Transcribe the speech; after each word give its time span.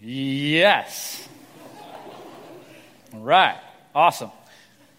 Yes. 0.00 1.28
All 3.12 3.20
right. 3.20 3.58
Awesome. 3.92 4.30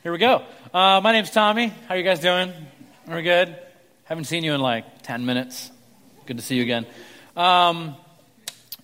Here 0.04 0.12
we 0.12 0.18
go. 0.18 0.44
Uh, 0.74 1.00
my 1.02 1.14
name's 1.14 1.32
Tommy. 1.32 1.68
How 1.68 1.96
are 1.96 1.98
you 1.98 2.04
guys 2.04 2.20
doing? 2.20 2.52
Are 3.07 3.16
we 3.16 3.21
good? 3.21 3.55
Haven't 4.04 4.25
seen 4.25 4.43
you 4.43 4.54
in 4.54 4.59
like 4.59 5.04
10 5.04 5.25
minutes. 5.25 5.71
Good 6.25 6.36
to 6.36 6.43
see 6.43 6.55
you 6.55 6.64
again. 6.64 6.86
Um, 7.38 7.96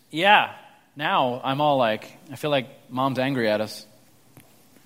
yeah, 0.10 0.54
now 0.96 1.42
I'm 1.44 1.60
all 1.60 1.76
like, 1.78 2.18
I 2.32 2.38
feel 2.38 2.50
like 2.50 2.70
mom's 2.90 3.20
angry 3.20 3.50
at 3.50 3.60
us. 3.60 3.86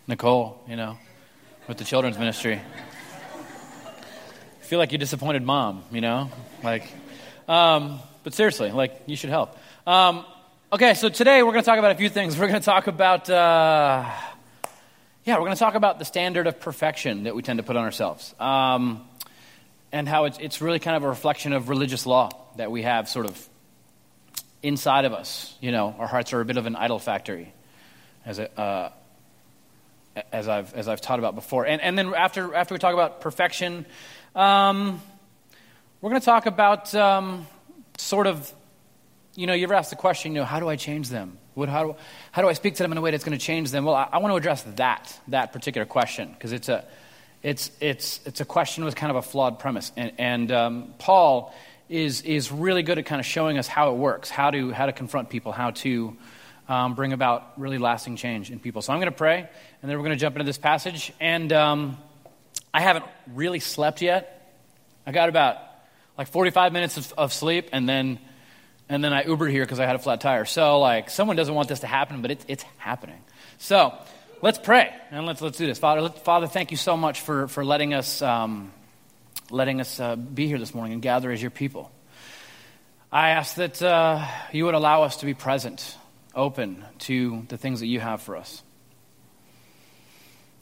Nicole, 0.08 0.60
you 0.68 0.78
know, 0.78 0.98
with 1.68 1.78
the 1.78 1.84
children's 1.84 2.18
ministry. 2.18 2.60
I 3.86 4.64
feel 4.64 4.80
like 4.80 4.92
you 4.92 4.98
disappointed 4.98 5.44
mom, 5.44 5.84
you 5.92 6.02
know? 6.02 6.32
Like, 6.64 6.92
um, 7.48 8.00
but 8.24 8.34
seriously, 8.34 8.72
like, 8.72 9.04
you 9.06 9.16
should 9.16 9.30
help. 9.30 9.56
Um, 9.86 10.26
okay, 10.72 10.94
so 10.94 11.10
today 11.10 11.42
we're 11.42 11.52
going 11.52 11.64
to 11.64 11.66
talk 11.66 11.80
about 11.80 11.94
a 11.94 11.96
few 11.96 12.10
things. 12.10 12.38
We're 12.38 12.48
going 12.48 12.60
to 12.60 12.66
talk 12.66 12.86
about, 12.86 13.28
uh, 13.28 14.08
yeah, 15.24 15.34
we're 15.34 15.46
going 15.46 15.54
to 15.54 15.60
talk 15.60 15.74
about 15.74 15.98
the 15.98 16.06
standard 16.06 16.46
of 16.46 16.60
perfection 16.60 17.24
that 17.24 17.36
we 17.36 17.42
tend 17.42 17.58
to 17.58 17.64
put 17.64 17.76
on 17.76 17.84
ourselves. 17.84 18.36
Um, 18.40 19.04
and 19.92 20.08
how 20.08 20.26
it's, 20.26 20.38
it's 20.38 20.62
really 20.62 20.78
kind 20.78 20.96
of 20.96 21.04
a 21.04 21.08
reflection 21.08 21.54
of 21.54 21.70
religious 21.70 22.06
law 22.06 22.30
that 22.58 22.70
we 22.70 22.84
have 22.84 23.10
sort 23.10 23.26
of 23.26 23.50
inside 24.62 25.06
of 25.06 25.14
us. 25.14 25.58
You 25.60 25.72
know, 25.72 25.96
our 25.98 26.06
hearts 26.06 26.34
are 26.34 26.42
a 26.42 26.46
bit 26.46 26.58
of 26.58 26.68
an 26.68 26.76
idol 26.76 27.00
factory, 27.00 27.52
as 28.24 28.38
a, 28.38 28.60
uh, 28.60 28.92
as 30.32 30.48
I've 30.48 30.74
as 30.76 30.88
I've 30.88 31.02
taught 31.02 31.18
about 31.18 31.34
before. 31.34 31.66
And 31.66 31.82
and 31.82 31.98
then 31.98 32.14
after 32.14 32.54
after 32.54 32.76
we 32.76 32.80
talk 32.80 32.94
about 32.94 33.22
perfection, 33.22 33.86
um, 34.36 35.02
we're 36.02 36.10
going 36.12 36.22
to 36.22 36.26
talk 36.26 36.46
about 36.46 36.94
um, 36.94 37.48
sort 37.98 38.28
of, 38.28 38.52
you 39.40 39.48
know, 39.48 39.54
you 39.54 39.64
ever 39.64 39.74
ask 39.74 39.90
the 39.90 39.96
question, 39.96 40.34
you 40.34 40.40
know, 40.40 40.46
how 40.46 40.60
do 40.60 40.68
I 40.68 40.76
change 40.76 41.08
them? 41.08 41.38
What, 41.54 41.70
how, 41.70 41.84
do, 41.84 41.96
how 42.34 42.42
do 42.42 42.50
I 42.50 42.54
speak 42.54 42.76
to 42.76 42.84
them 42.84 42.92
in 42.92 42.98
a 42.98 43.02
way 43.02 43.12
that's 43.12 43.24
going 43.24 43.38
to 43.38 43.44
change 43.44 43.72
them? 43.72 43.86
Well, 43.86 43.96
I, 43.96 44.10
I 44.12 44.18
want 44.18 44.34
to 44.34 44.36
address 44.36 44.64
that 44.76 45.18
that 45.30 45.54
particular 45.54 45.86
question 45.86 46.30
because 46.34 46.52
it's 46.52 46.68
a 46.68 46.84
it's 47.42 47.72
it's 47.80 48.20
it's 48.26 48.42
a 48.42 48.46
question 48.46 48.84
with 48.84 48.98
kind 48.98 49.12
of 49.12 49.16
a 49.16 49.22
flawed 49.22 49.60
premise, 49.60 49.94
and, 49.96 50.12
and 50.18 50.52
um, 50.52 50.94
Paul 51.00 51.56
is 51.88 52.22
is 52.24 52.52
really 52.52 52.84
good 52.84 53.00
at 53.00 53.06
kind 53.06 53.22
of 53.22 53.26
showing 53.26 53.58
us 53.58 53.66
how 53.66 53.92
it 53.92 53.96
works, 53.96 54.30
how 54.30 54.52
to 54.52 54.72
how 54.72 54.88
to 54.88 54.92
confront 54.92 55.30
people, 55.30 55.54
how 55.54 55.72
to 55.72 56.18
um, 56.68 56.96
bring 56.96 57.14
about 57.14 57.54
really 57.58 57.78
lasting 57.78 58.18
change 58.18 58.52
in 58.52 58.60
people. 58.60 58.82
So 58.82 58.92
I'm 58.92 59.00
going 59.00 59.12
to 59.12 59.18
pray, 59.18 59.38
and 59.40 59.90
then 59.90 59.98
we're 59.98 60.04
going 60.04 60.18
to 60.18 60.22
jump 60.22 60.36
into 60.36 60.46
this 60.46 60.58
passage. 60.58 61.14
And 61.22 61.54
um, 61.54 61.98
I 62.74 62.82
haven't 62.82 63.06
really 63.34 63.62
slept 63.62 64.02
yet. 64.02 64.54
I 65.08 65.14
got 65.14 65.30
about 65.30 65.60
like 66.18 66.28
45 66.28 66.74
minutes 66.74 66.98
of, 66.98 67.14
of 67.18 67.32
sleep, 67.32 67.70
and 67.72 67.88
then 67.88 68.20
and 68.90 69.04
then 69.04 69.14
I 69.14 69.24
Ubered 69.24 69.52
here 69.52 69.64
because 69.64 69.80
I 69.80 69.86
had 69.86 69.96
a 69.96 70.00
flat 70.00 70.20
tire. 70.20 70.46
So 70.46 70.80
like 70.80 71.10
someone 71.10 71.36
doesn't 71.38 71.54
want 71.54 71.70
this 71.70 71.82
to 71.82 71.88
happen, 71.88 72.22
but 72.22 72.32
it's 72.32 72.46
it's 72.48 72.64
happening. 72.78 73.22
So 73.60 73.94
let's 74.42 74.58
pray 74.58 74.94
and 75.12 75.26
let's 75.26 75.42
let's 75.42 75.58
do 75.58 75.68
this, 75.68 75.78
Father. 75.78 76.02
Let, 76.02 76.26
Father, 76.26 76.48
thank 76.48 76.72
you 76.72 76.78
so 76.78 76.98
much 76.98 77.22
for 77.22 77.48
for 77.48 77.64
letting 77.64 77.94
us 77.94 78.22
um, 78.22 78.74
letting 79.52 79.80
us 79.80 80.00
uh, 80.00 80.16
be 80.16 80.48
here 80.48 80.58
this 80.58 80.74
morning 80.74 80.94
and 80.94 81.02
gather 81.02 81.32
as 81.32 81.42
your 81.42 81.52
people. 81.52 81.92
I 83.12 83.30
ask 83.30 83.56
that 83.56 83.82
uh, 83.82 84.26
you 84.52 84.66
would 84.66 84.76
allow 84.76 85.04
us 85.04 85.18
to 85.18 85.26
be 85.26 85.34
present 85.34 85.98
open 86.36 86.84
to 87.00 87.44
the 87.48 87.58
things 87.58 87.80
that 87.80 87.88
you 87.88 88.00
have 88.00 88.22
for 88.22 88.38
us. 88.38 88.62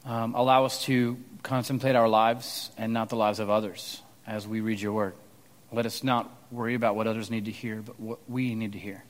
Um, 0.06 0.36
allow 0.36 0.64
us 0.64 0.84
to 0.86 1.18
contemplate 1.44 1.96
our 1.96 2.08
lives 2.08 2.72
and 2.78 2.94
not 2.94 3.10
the 3.10 3.18
lives 3.18 3.40
of 3.40 3.50
others 3.50 4.02
as 4.26 4.48
we 4.48 4.62
read 4.62 4.80
your 4.80 4.94
word. 4.94 5.14
Let 5.72 5.86
us 5.86 6.04
not 6.04 6.30
worry 6.52 6.76
about 6.76 6.96
what 6.96 7.08
others 7.08 7.30
need 7.30 7.46
to 7.46 7.52
hear, 7.52 7.82
but 7.82 8.00
what 8.00 8.20
we 8.30 8.56
need 8.56 8.74
to 8.74 8.80
hear. 8.80 9.04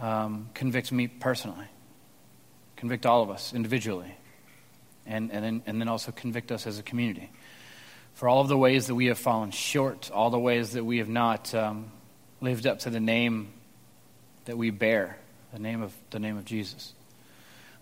Um, 0.00 0.50
convict 0.54 0.90
me 0.90 1.06
personally, 1.06 1.66
convict 2.76 3.06
all 3.06 3.22
of 3.22 3.30
us 3.30 3.52
individually, 3.52 4.14
and, 5.06 5.30
and, 5.30 5.44
then, 5.44 5.62
and 5.66 5.80
then 5.80 5.88
also 5.88 6.12
convict 6.12 6.50
us 6.50 6.66
as 6.66 6.78
a 6.78 6.82
community 6.82 7.30
for 8.14 8.28
all 8.28 8.40
of 8.40 8.48
the 8.48 8.56
ways 8.56 8.86
that 8.86 8.94
we 8.94 9.06
have 9.06 9.18
fallen 9.18 9.50
short, 9.50 10.10
all 10.12 10.30
the 10.30 10.38
ways 10.38 10.72
that 10.72 10.84
we 10.84 10.98
have 10.98 11.08
not 11.08 11.54
um, 11.54 11.90
lived 12.40 12.66
up 12.66 12.80
to 12.80 12.90
the 12.90 13.00
name 13.00 13.52
that 14.46 14.56
we 14.56 14.70
bear 14.70 15.18
the 15.54 15.60
name 15.60 15.82
of, 15.82 15.94
the 16.10 16.18
name 16.18 16.36
of 16.36 16.44
Jesus. 16.44 16.92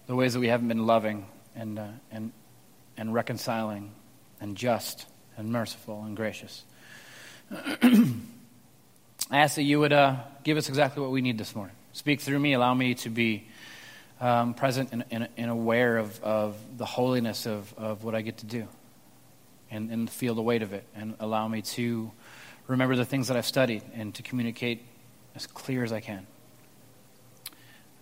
The 0.07 0.15
ways 0.15 0.35
that 0.35 0.41
we 0.41 0.49
haven't 0.49 0.69
been 0.69 0.87
loving 0.87 1.27
and, 1.57 1.79
uh, 1.79 1.87
and, 2.11 2.33
and 2.99 3.15
reconciling 3.15 3.93
and 4.41 4.57
just 4.57 5.07
and 5.39 5.51
merciful 5.51 6.05
and 6.05 6.15
gracious. 6.15 6.65
I 9.31 9.39
ask 9.39 9.57
that 9.57 9.63
you 9.63 9.81
would 9.81 9.93
uh, 9.93 10.17
give 10.43 10.57
us 10.57 10.71
exactly 10.71 11.03
what 11.03 11.11
we 11.11 11.21
need 11.21 11.37
this 11.37 11.55
morning. 11.55 11.77
Speak 11.93 12.21
through 12.21 12.39
me. 12.39 12.55
Allow 12.55 12.73
me 12.73 12.95
to 12.95 13.11
be 13.11 13.47
um, 14.21 14.55
present 14.55 14.89
and, 14.93 15.05
and, 15.11 15.29
and, 15.37 15.51
aware 15.51 15.99
of, 15.99 16.23
of 16.23 16.57
the 16.79 16.87
holiness 16.87 17.47
of, 17.47 17.75
of 17.77 18.05
what 18.05 18.15
I 18.15 18.23
get 18.23 18.39
to 18.39 18.47
do 18.47 18.69
and, 19.71 19.91
and 19.91 20.09
feel 20.09 20.35
the 20.35 20.43
weight 20.43 20.63
of 20.63 20.73
it. 20.73 20.85
And 20.95 21.15
allow 21.21 21.47
me 21.47 21.61
to 21.63 22.11
remember 22.69 22.97
the 22.97 23.05
things 23.05 23.29
that 23.29 23.37
I've 23.37 23.47
studied 23.47 23.83
and 23.95 24.15
to 24.15 24.23
communicate 24.23 24.83
as 25.35 25.47
clear 25.47 25.85
as 25.85 25.93
I 25.93 26.01
can. 26.01 26.27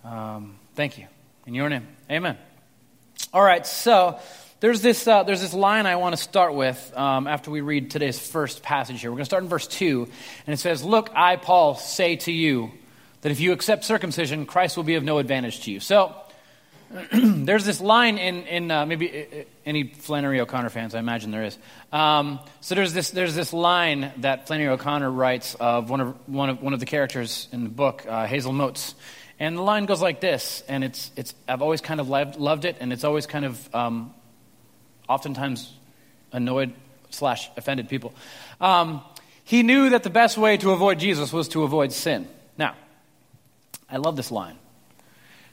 Um, 0.04 0.56
thank 0.74 0.96
you. 0.96 1.06
In 1.46 1.54
your 1.54 1.68
name. 1.68 1.88
Amen. 2.08 2.38
All 3.32 3.42
right, 3.42 3.66
so 3.66 4.20
there's 4.60 4.82
this, 4.82 5.08
uh, 5.08 5.22
there's 5.22 5.40
this 5.40 5.54
line 5.54 5.86
I 5.86 5.96
want 5.96 6.14
to 6.14 6.22
start 6.22 6.54
with 6.54 6.92
um, 6.94 7.26
after 7.26 7.50
we 7.50 7.62
read 7.62 7.90
today's 7.90 8.18
first 8.18 8.62
passage 8.62 9.00
here. 9.00 9.10
We're 9.10 9.16
going 9.16 9.24
to 9.24 9.30
start 9.30 9.42
in 9.42 9.48
verse 9.48 9.66
2, 9.66 10.06
and 10.46 10.54
it 10.54 10.58
says, 10.58 10.84
Look, 10.84 11.10
I, 11.14 11.36
Paul, 11.36 11.76
say 11.76 12.16
to 12.16 12.32
you 12.32 12.70
that 13.22 13.32
if 13.32 13.40
you 13.40 13.52
accept 13.52 13.84
circumcision, 13.84 14.44
Christ 14.44 14.76
will 14.76 14.84
be 14.84 14.96
of 14.96 15.02
no 15.02 15.16
advantage 15.16 15.64
to 15.64 15.72
you. 15.72 15.80
So 15.80 16.14
there's 17.12 17.64
this 17.64 17.80
line 17.80 18.18
in, 18.18 18.42
in 18.42 18.70
uh, 18.70 18.84
maybe 18.84 19.10
uh, 19.10 19.36
uh, 19.40 19.42
any 19.64 19.84
Flannery 19.84 20.40
O'Connor 20.40 20.68
fans, 20.68 20.94
I 20.94 20.98
imagine 20.98 21.30
there 21.30 21.44
is. 21.44 21.56
Um, 21.90 22.38
so 22.60 22.74
there's 22.74 22.92
this, 22.92 23.10
there's 23.10 23.34
this 23.34 23.54
line 23.54 24.12
that 24.18 24.46
Flannery 24.46 24.68
O'Connor 24.68 25.10
writes 25.10 25.54
of 25.54 25.88
one 25.88 26.00
of, 26.02 26.28
one 26.28 26.50
of, 26.50 26.60
one 26.62 26.74
of 26.74 26.80
the 26.80 26.86
characters 26.86 27.48
in 27.50 27.64
the 27.64 27.70
book, 27.70 28.04
uh, 28.06 28.26
Hazel 28.26 28.52
Motes. 28.52 28.94
And 29.38 29.56
the 29.56 29.62
line 29.62 29.86
goes 29.86 30.02
like 30.02 30.20
this, 30.20 30.62
and 30.68 30.84
it's, 30.84 31.10
it's, 31.16 31.34
I've 31.48 31.62
always 31.62 31.80
kind 31.80 31.98
of 31.98 32.10
loved, 32.10 32.36
loved 32.36 32.66
it, 32.66 32.76
and 32.78 32.92
it's 32.92 33.04
always 33.04 33.26
kind 33.26 33.46
of 33.46 33.74
um, 33.74 34.12
oftentimes 35.10 35.72
annoyed 36.32 36.72
slash 37.10 37.50
offended 37.56 37.88
people. 37.88 38.14
Um, 38.60 39.02
he 39.44 39.62
knew 39.62 39.90
that 39.90 40.04
the 40.04 40.10
best 40.10 40.38
way 40.38 40.56
to 40.58 40.70
avoid 40.70 40.98
Jesus 40.98 41.32
was 41.32 41.48
to 41.48 41.64
avoid 41.64 41.92
sin. 41.92 42.28
Now, 42.56 42.76
I 43.90 43.96
love 43.96 44.16
this 44.16 44.30
line. 44.30 44.56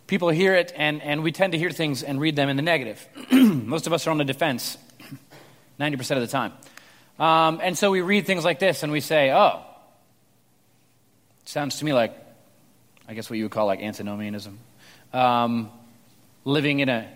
People 0.06 0.30
hear 0.30 0.56
it, 0.56 0.72
and, 0.76 1.02
and 1.02 1.24
we 1.24 1.32
tend 1.32 1.54
to 1.54 1.60
hear 1.60 1.72
things 1.72 2.04
and 2.04 2.22
read 2.22 2.36
them 2.36 2.48
in 2.50 2.56
the 2.56 2.62
negative. 2.62 3.06
Most 3.32 3.88
of 3.88 3.94
us 3.94 4.08
are 4.08 4.12
on 4.12 4.18
the 4.18 4.24
defense 4.24 4.78
90% 5.80 6.12
of 6.12 6.22
the 6.22 6.28
time. 6.28 6.54
Um, 7.20 7.60
and 7.64 7.78
so 7.78 7.92
we 7.92 8.02
read 8.02 8.26
things 8.26 8.46
like 8.46 8.60
this, 8.60 8.84
and 8.84 8.92
we 8.92 9.02
say, 9.02 9.32
oh, 9.32 9.64
sounds 11.46 11.80
to 11.80 11.86
me 11.86 11.94
like 11.94 12.14
I 13.08 13.14
guess 13.14 13.30
what 13.30 13.38
you 13.38 13.46
would 13.46 13.52
call 13.52 13.68
like 13.68 13.82
antinomianism. 13.82 14.60
Um, 15.14 15.72
living 16.44 16.82
in 16.82 16.90
a 16.90 17.10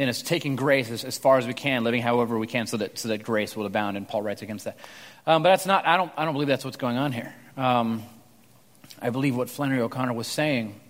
in 0.00 0.08
a 0.08 0.14
taking 0.14 0.56
grace 0.56 0.90
as, 0.90 1.04
as, 1.04 1.18
far 1.18 1.36
as 1.36 1.46
we 1.46 1.52
can, 1.52 1.84
living 1.84 2.00
however 2.00 2.38
we 2.38 2.46
can, 2.46 2.66
so 2.66 2.78
that 2.78 2.98
so 2.98 3.08
that 3.08 3.22
grace 3.22 3.54
will 3.54 3.66
abound. 3.66 3.98
And 3.98 4.08
Paul 4.08 4.22
writes 4.22 4.40
against 4.40 4.64
that. 4.64 4.78
Um, 5.26 5.42
but 5.42 5.50
that's 5.50 5.66
not. 5.66 5.86
I 5.86 5.98
don't. 5.98 6.10
I 6.16 6.24
don't 6.24 6.32
believe 6.32 6.48
that's 6.48 6.64
what's 6.64 6.78
going 6.78 6.96
on 6.96 7.12
here. 7.12 7.34
Um, 7.58 8.02
I 9.02 9.10
believe 9.10 9.36
what 9.36 9.50
Flannery 9.50 9.82
O'Connor 9.82 10.14
was 10.14 10.26
saying 10.26 10.80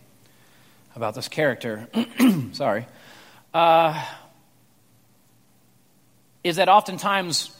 about 0.95 1.17
this 1.17 1.27
character. 1.27 1.89
sorry. 2.53 2.87
Uh, 3.53 4.01
is 6.45 6.57
that 6.57 6.69
oftentimes 6.69 7.51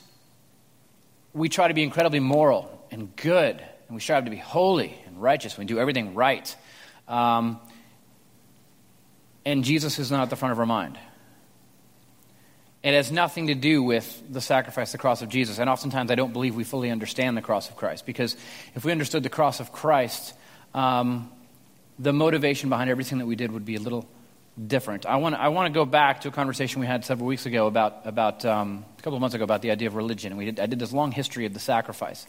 we 1.33 1.49
try 1.49 1.67
to 1.67 1.73
be 1.73 1.83
incredibly 1.83 2.21
moral 2.21 2.87
and 2.91 3.13
good, 3.17 3.57
and 3.57 3.95
we 3.95 3.99
strive 3.99 4.23
to 4.23 4.31
be 4.31 4.37
holy 4.37 4.97
and 5.05 5.21
righteous, 5.21 5.57
we 5.57 5.65
do 5.65 5.79
everything 5.79 6.15
right. 6.15 6.55
Um, 7.09 7.59
and 9.45 9.65
Jesus 9.65 9.99
is 9.99 10.11
not 10.11 10.23
at 10.23 10.29
the 10.29 10.37
front 10.37 10.53
of 10.53 10.59
our 10.59 10.65
mind. 10.65 10.97
It 12.83 12.93
has 12.93 13.11
nothing 13.11 13.47
to 13.47 13.55
do 13.55 13.83
with 13.83 14.23
the 14.29 14.41
sacrifice, 14.41 14.91
the 14.91 14.97
cross 14.97 15.21
of 15.21 15.29
Jesus. 15.29 15.59
And 15.59 15.69
oftentimes 15.69 16.09
I 16.09 16.15
don't 16.15 16.33
believe 16.33 16.55
we 16.55 16.63
fully 16.63 16.89
understand 16.89 17.37
the 17.37 17.41
cross 17.41 17.69
of 17.69 17.75
Christ. 17.75 18.05
Because 18.05 18.35
if 18.75 18.83
we 18.83 18.91
understood 18.91 19.21
the 19.21 19.29
cross 19.29 19.59
of 19.59 19.71
Christ, 19.71 20.33
um, 20.73 21.29
the 21.99 22.11
motivation 22.11 22.69
behind 22.69 22.89
everything 22.89 23.19
that 23.19 23.27
we 23.27 23.35
did 23.35 23.51
would 23.51 23.65
be 23.65 23.75
a 23.75 23.79
little 23.79 24.07
different. 24.67 25.05
I 25.05 25.17
want, 25.17 25.35
I 25.35 25.49
want 25.49 25.71
to 25.71 25.77
go 25.77 25.85
back 25.85 26.21
to 26.21 26.29
a 26.29 26.31
conversation 26.31 26.81
we 26.81 26.87
had 26.87 27.05
several 27.05 27.27
weeks 27.27 27.45
ago 27.45 27.67
about, 27.67 28.01
about 28.05 28.43
um, 28.45 28.83
a 28.97 29.01
couple 29.01 29.15
of 29.15 29.21
months 29.21 29.35
ago 29.35 29.43
about 29.43 29.61
the 29.61 29.71
idea 29.71 29.87
of 29.87 29.95
religion. 29.95 30.35
We 30.35 30.45
did, 30.45 30.59
I 30.59 30.65
did 30.65 30.79
this 30.79 30.91
long 30.91 31.11
history 31.11 31.45
of 31.45 31.53
the 31.53 31.59
sacrifice. 31.59 32.25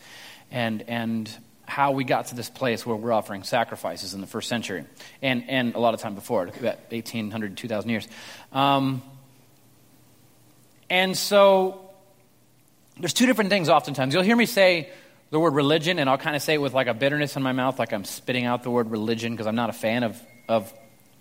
And, 0.50 0.82
and 0.82 1.30
how 1.64 1.92
we 1.92 2.04
got 2.04 2.26
to 2.26 2.34
this 2.34 2.50
place 2.50 2.84
where 2.84 2.96
we're 2.96 3.12
offering 3.12 3.42
sacrifices 3.44 4.12
in 4.12 4.20
the 4.20 4.26
first 4.26 4.48
century 4.48 4.84
and, 5.22 5.48
and 5.48 5.74
a 5.74 5.78
lot 5.78 5.94
of 5.94 6.00
time 6.00 6.14
before, 6.14 6.42
about 6.42 6.78
1800, 6.90 7.56
2000 7.56 7.90
years. 7.90 8.08
Um, 8.52 9.02
and 10.92 11.16
so 11.16 11.88
there's 13.00 13.14
two 13.14 13.24
different 13.24 13.48
things 13.48 13.70
oftentimes. 13.70 14.12
You'll 14.12 14.22
hear 14.22 14.36
me 14.36 14.44
say 14.44 14.90
the 15.30 15.40
word 15.40 15.54
religion, 15.54 15.98
and 15.98 16.10
I'll 16.10 16.18
kind 16.18 16.36
of 16.36 16.42
say 16.42 16.52
it 16.52 16.60
with 16.60 16.74
like 16.74 16.86
a 16.86 16.92
bitterness 16.92 17.34
in 17.34 17.42
my 17.42 17.52
mouth, 17.52 17.78
like 17.78 17.94
I'm 17.94 18.04
spitting 18.04 18.44
out 18.44 18.62
the 18.62 18.70
word 18.70 18.90
religion 18.90 19.32
because 19.32 19.46
I'm 19.46 19.54
not 19.54 19.70
a 19.70 19.72
fan 19.72 20.02
of, 20.02 20.20
of 20.50 20.70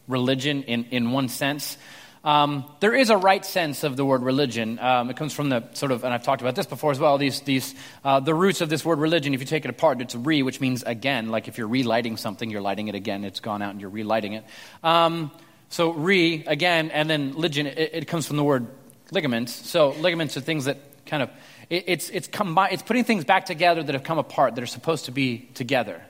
religion 0.10 0.64
in, 0.64 0.88
in 0.92 1.12
one 1.12 1.30
sense. 1.30 1.78
Um, 2.26 2.66
there 2.82 2.94
is 2.94 3.10
a 3.12 3.16
right 3.16 3.46
sense 3.46 3.86
of 3.86 3.96
the 3.96 4.04
word 4.04 4.24
religion. 4.24 4.78
Um, 4.78 5.10
it 5.10 5.16
comes 5.16 5.32
from 5.32 5.48
the 5.48 5.64
sort 5.72 5.94
of, 5.94 6.04
and 6.04 6.14
I've 6.14 6.24
talked 6.24 6.42
about 6.42 6.56
this 6.56 6.66
before 6.66 6.92
as 6.92 7.00
well. 7.00 7.18
These, 7.18 7.40
these, 7.40 7.74
uh, 8.04 8.20
the 8.20 8.36
roots 8.36 8.60
of 8.60 8.68
this 8.68 8.84
word 8.84 9.00
religion. 9.00 9.34
If 9.34 9.40
you 9.40 9.46
take 9.46 9.64
it 9.64 9.72
apart, 9.72 10.02
it's 10.02 10.16
re, 10.16 10.44
which 10.44 10.60
means 10.60 10.84
again. 10.84 11.30
Like 11.30 11.48
if 11.48 11.58
you're 11.58 11.70
relighting 11.70 12.18
something, 12.18 12.50
you're 12.50 12.62
lighting 12.62 12.90
it 12.90 12.96
again. 12.96 13.24
It's 13.24 13.40
gone 13.40 13.62
out, 13.62 13.72
and 13.72 13.80
you're 13.80 13.90
relighting 13.90 14.34
it. 14.34 14.44
Um, 14.84 15.32
so 15.70 15.92
re 15.92 16.44
again, 16.46 16.92
and 16.92 17.10
then 17.10 17.36
ligen. 17.36 17.68
It, 17.68 17.92
it, 17.94 18.08
comes 18.10 18.28
from 18.28 18.36
the 18.36 18.44
word 18.44 18.68
ligaments. 19.12 19.70
So 19.70 19.92
ligaments 19.92 20.36
are 20.38 20.42
things 20.42 20.66
that 20.66 20.78
kind 21.06 21.22
of 21.22 21.30
it, 21.70 21.84
it's 21.88 22.10
it's 22.10 22.28
combi- 22.28 22.72
It's 22.72 22.84
putting 22.84 23.04
things 23.04 23.26
back 23.26 23.46
together 23.46 23.84
that 23.84 23.94
have 23.94 24.04
come 24.04 24.18
apart 24.18 24.56
that 24.56 24.62
are 24.62 24.68
supposed 24.68 25.06
to 25.06 25.12
be 25.12 25.50
together. 25.54 26.02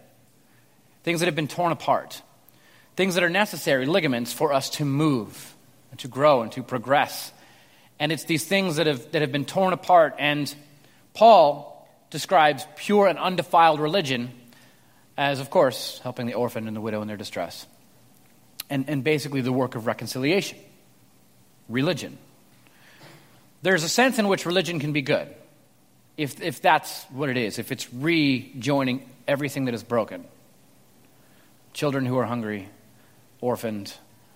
Things 1.04 1.20
that 1.20 1.26
have 1.26 1.36
been 1.36 1.48
torn 1.48 1.72
apart. 1.72 2.22
Things 2.96 3.16
that 3.16 3.24
are 3.24 3.30
necessary, 3.30 3.86
ligaments, 3.86 4.34
for 4.34 4.54
us 4.54 4.70
to 4.72 4.86
move 4.86 5.56
and 5.90 6.00
to 6.02 6.08
grow 6.08 6.42
and 6.42 6.52
to 6.54 6.64
progress. 6.64 7.32
And 8.00 8.12
it's 8.12 8.26
these 8.26 8.46
things 8.46 8.76
that 8.78 8.88
have, 8.88 9.12
that 9.12 9.22
have 9.22 9.32
been 9.32 9.46
torn 9.46 9.74
apart. 9.74 10.16
And 10.20 10.54
Paul 11.14 11.88
describes 12.10 12.68
pure 12.76 13.08
and 13.08 13.18
undefiled 13.18 13.80
religion 13.80 14.32
as, 15.18 15.40
of 15.40 15.50
course, 15.50 16.00
helping 16.04 16.26
the 16.26 16.34
orphan 16.34 16.68
and 16.68 16.76
the 16.76 16.82
widow 16.82 17.02
in 17.02 17.08
their 17.08 17.18
distress. 17.18 17.66
And, 18.70 18.90
and 18.90 19.04
basically 19.04 19.42
the 19.42 19.52
work 19.52 19.76
of 19.76 19.88
reconciliation, 19.88 20.58
religion. 21.70 22.18
There's 23.62 23.84
a 23.84 23.90
sense 23.90 24.18
in 24.20 24.28
which 24.28 24.46
religion 24.46 24.80
can 24.80 24.92
be 24.92 25.02
good, 25.02 25.28
if, 26.18 26.42
if 26.42 26.62
that's 26.62 27.04
what 27.06 27.30
it 27.30 27.38
is, 27.38 27.60
if 27.60 27.72
it's 27.72 27.92
rejoining 27.94 29.08
everything 29.28 29.66
that 29.66 29.74
is 29.74 29.84
broken. 29.84 30.26
Children 31.74 32.06
who 32.06 32.18
are 32.18 32.26
hungry, 32.26 32.68
orphaned, 33.40 33.94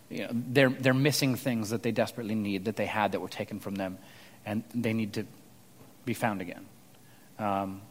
you 0.09 0.23
know, 0.23 0.29
they're, 0.31 0.69
they're 0.69 0.93
missing 0.93 1.35
things 1.35 1.71
that 1.71 1.83
they 1.83 1.91
desperately 1.91 2.35
need, 2.35 2.65
that 2.65 2.75
they 2.75 2.85
had 2.85 3.13
that 3.13 3.19
were 3.19 3.29
taken 3.29 3.59
from 3.59 3.75
them, 3.75 3.97
and 4.45 4.63
they 4.73 4.93
need 4.93 5.13
to 5.13 5.25
be 6.05 6.13
found 6.13 6.41
again. 6.41 6.65
Um, 7.39 7.81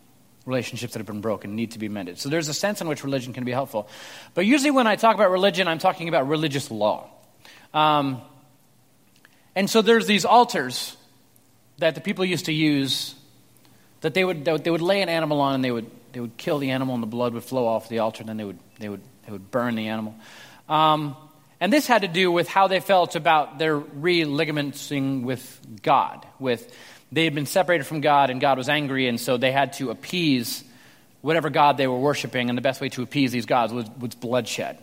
relationships 0.47 0.93
that 0.93 1.01
have 1.01 1.07
been 1.07 1.21
broken 1.21 1.57
need 1.57 1.73
to 1.73 1.79
be 1.79 1.89
mended. 1.89 2.19
So 2.19 2.29
there's 2.29 2.49
a 2.49 2.55
sense 2.55 2.81
in 2.81 2.89
which 2.89 3.03
religion 3.03 3.33
can 3.33 3.45
be 3.45 3.53
helpful. 3.53 3.89
But 4.35 4.47
usually 4.47 4.71
when 4.71 4.87
I 4.87 4.97
talk 4.97 5.15
about 5.15 5.31
religion, 5.31 5.69
I'm 5.69 5.79
talking 5.79 6.09
about 6.09 6.29
religious 6.29 6.71
law. 6.71 7.11
Um, 7.73 8.21
and 9.57 9.69
so 9.69 9.83
there's 9.83 10.07
these 10.07 10.25
altars 10.25 10.97
that 11.79 11.95
the 11.95 12.01
people 12.01 12.25
used 12.25 12.47
to 12.47 12.53
use 12.53 13.15
that 14.01 14.15
they 14.15 14.25
would, 14.25 14.45
they 14.45 14.71
would 14.71 14.83
lay 14.83 15.03
an 15.03 15.09
animal 15.09 15.41
on 15.41 15.55
and 15.55 15.65
they 15.65 15.71
would, 15.71 15.91
they 16.13 16.21
would 16.21 16.37
kill 16.37 16.59
the 16.59 16.71
animal 16.71 16.95
and 16.95 17.03
the 17.03 17.09
blood 17.09 17.35
would 17.35 17.45
flow 17.45 17.67
off 17.67 17.89
the 17.89 18.01
altar 18.01 18.23
and 18.23 18.29
then 18.29 18.37
they 18.37 18.45
would, 18.45 18.59
they 18.79 18.89
would, 18.89 19.01
they 19.27 19.33
would 19.33 19.51
burn 19.51 19.75
the 19.75 19.89
animal. 19.89 20.15
Um, 20.69 21.17
and 21.61 21.73
this 21.73 21.87
had 21.87 22.03
to 22.03 22.09
do 22.09 22.31
with 22.31 22.49
how 22.49 22.69
they 22.69 22.81
felt 22.81 23.17
about 23.17 23.59
their 23.59 23.77
re-ligamenting 23.77 25.23
with 25.23 25.61
God. 25.83 26.27
With 26.39 26.71
they 27.13 27.25
had 27.25 27.35
been 27.35 27.47
separated 27.47 27.85
from 27.85 28.01
God, 28.01 28.31
and 28.31 28.41
God 28.41 28.59
was 28.59 28.69
angry, 28.69 29.07
and 29.09 29.21
so 29.21 29.37
they 29.37 29.53
had 29.53 29.75
to 29.75 29.91
appease 29.91 30.65
whatever 31.21 31.49
God 31.49 31.77
they 31.77 31.87
were 31.87 31.99
worshiping. 31.99 32.49
And 32.51 32.59
the 32.59 32.63
best 32.63 32.81
way 32.81 32.89
to 32.91 33.03
appease 33.03 33.31
these 33.33 33.47
gods 33.47 33.73
was, 33.73 33.87
was 33.99 34.15
bloodshed, 34.15 34.79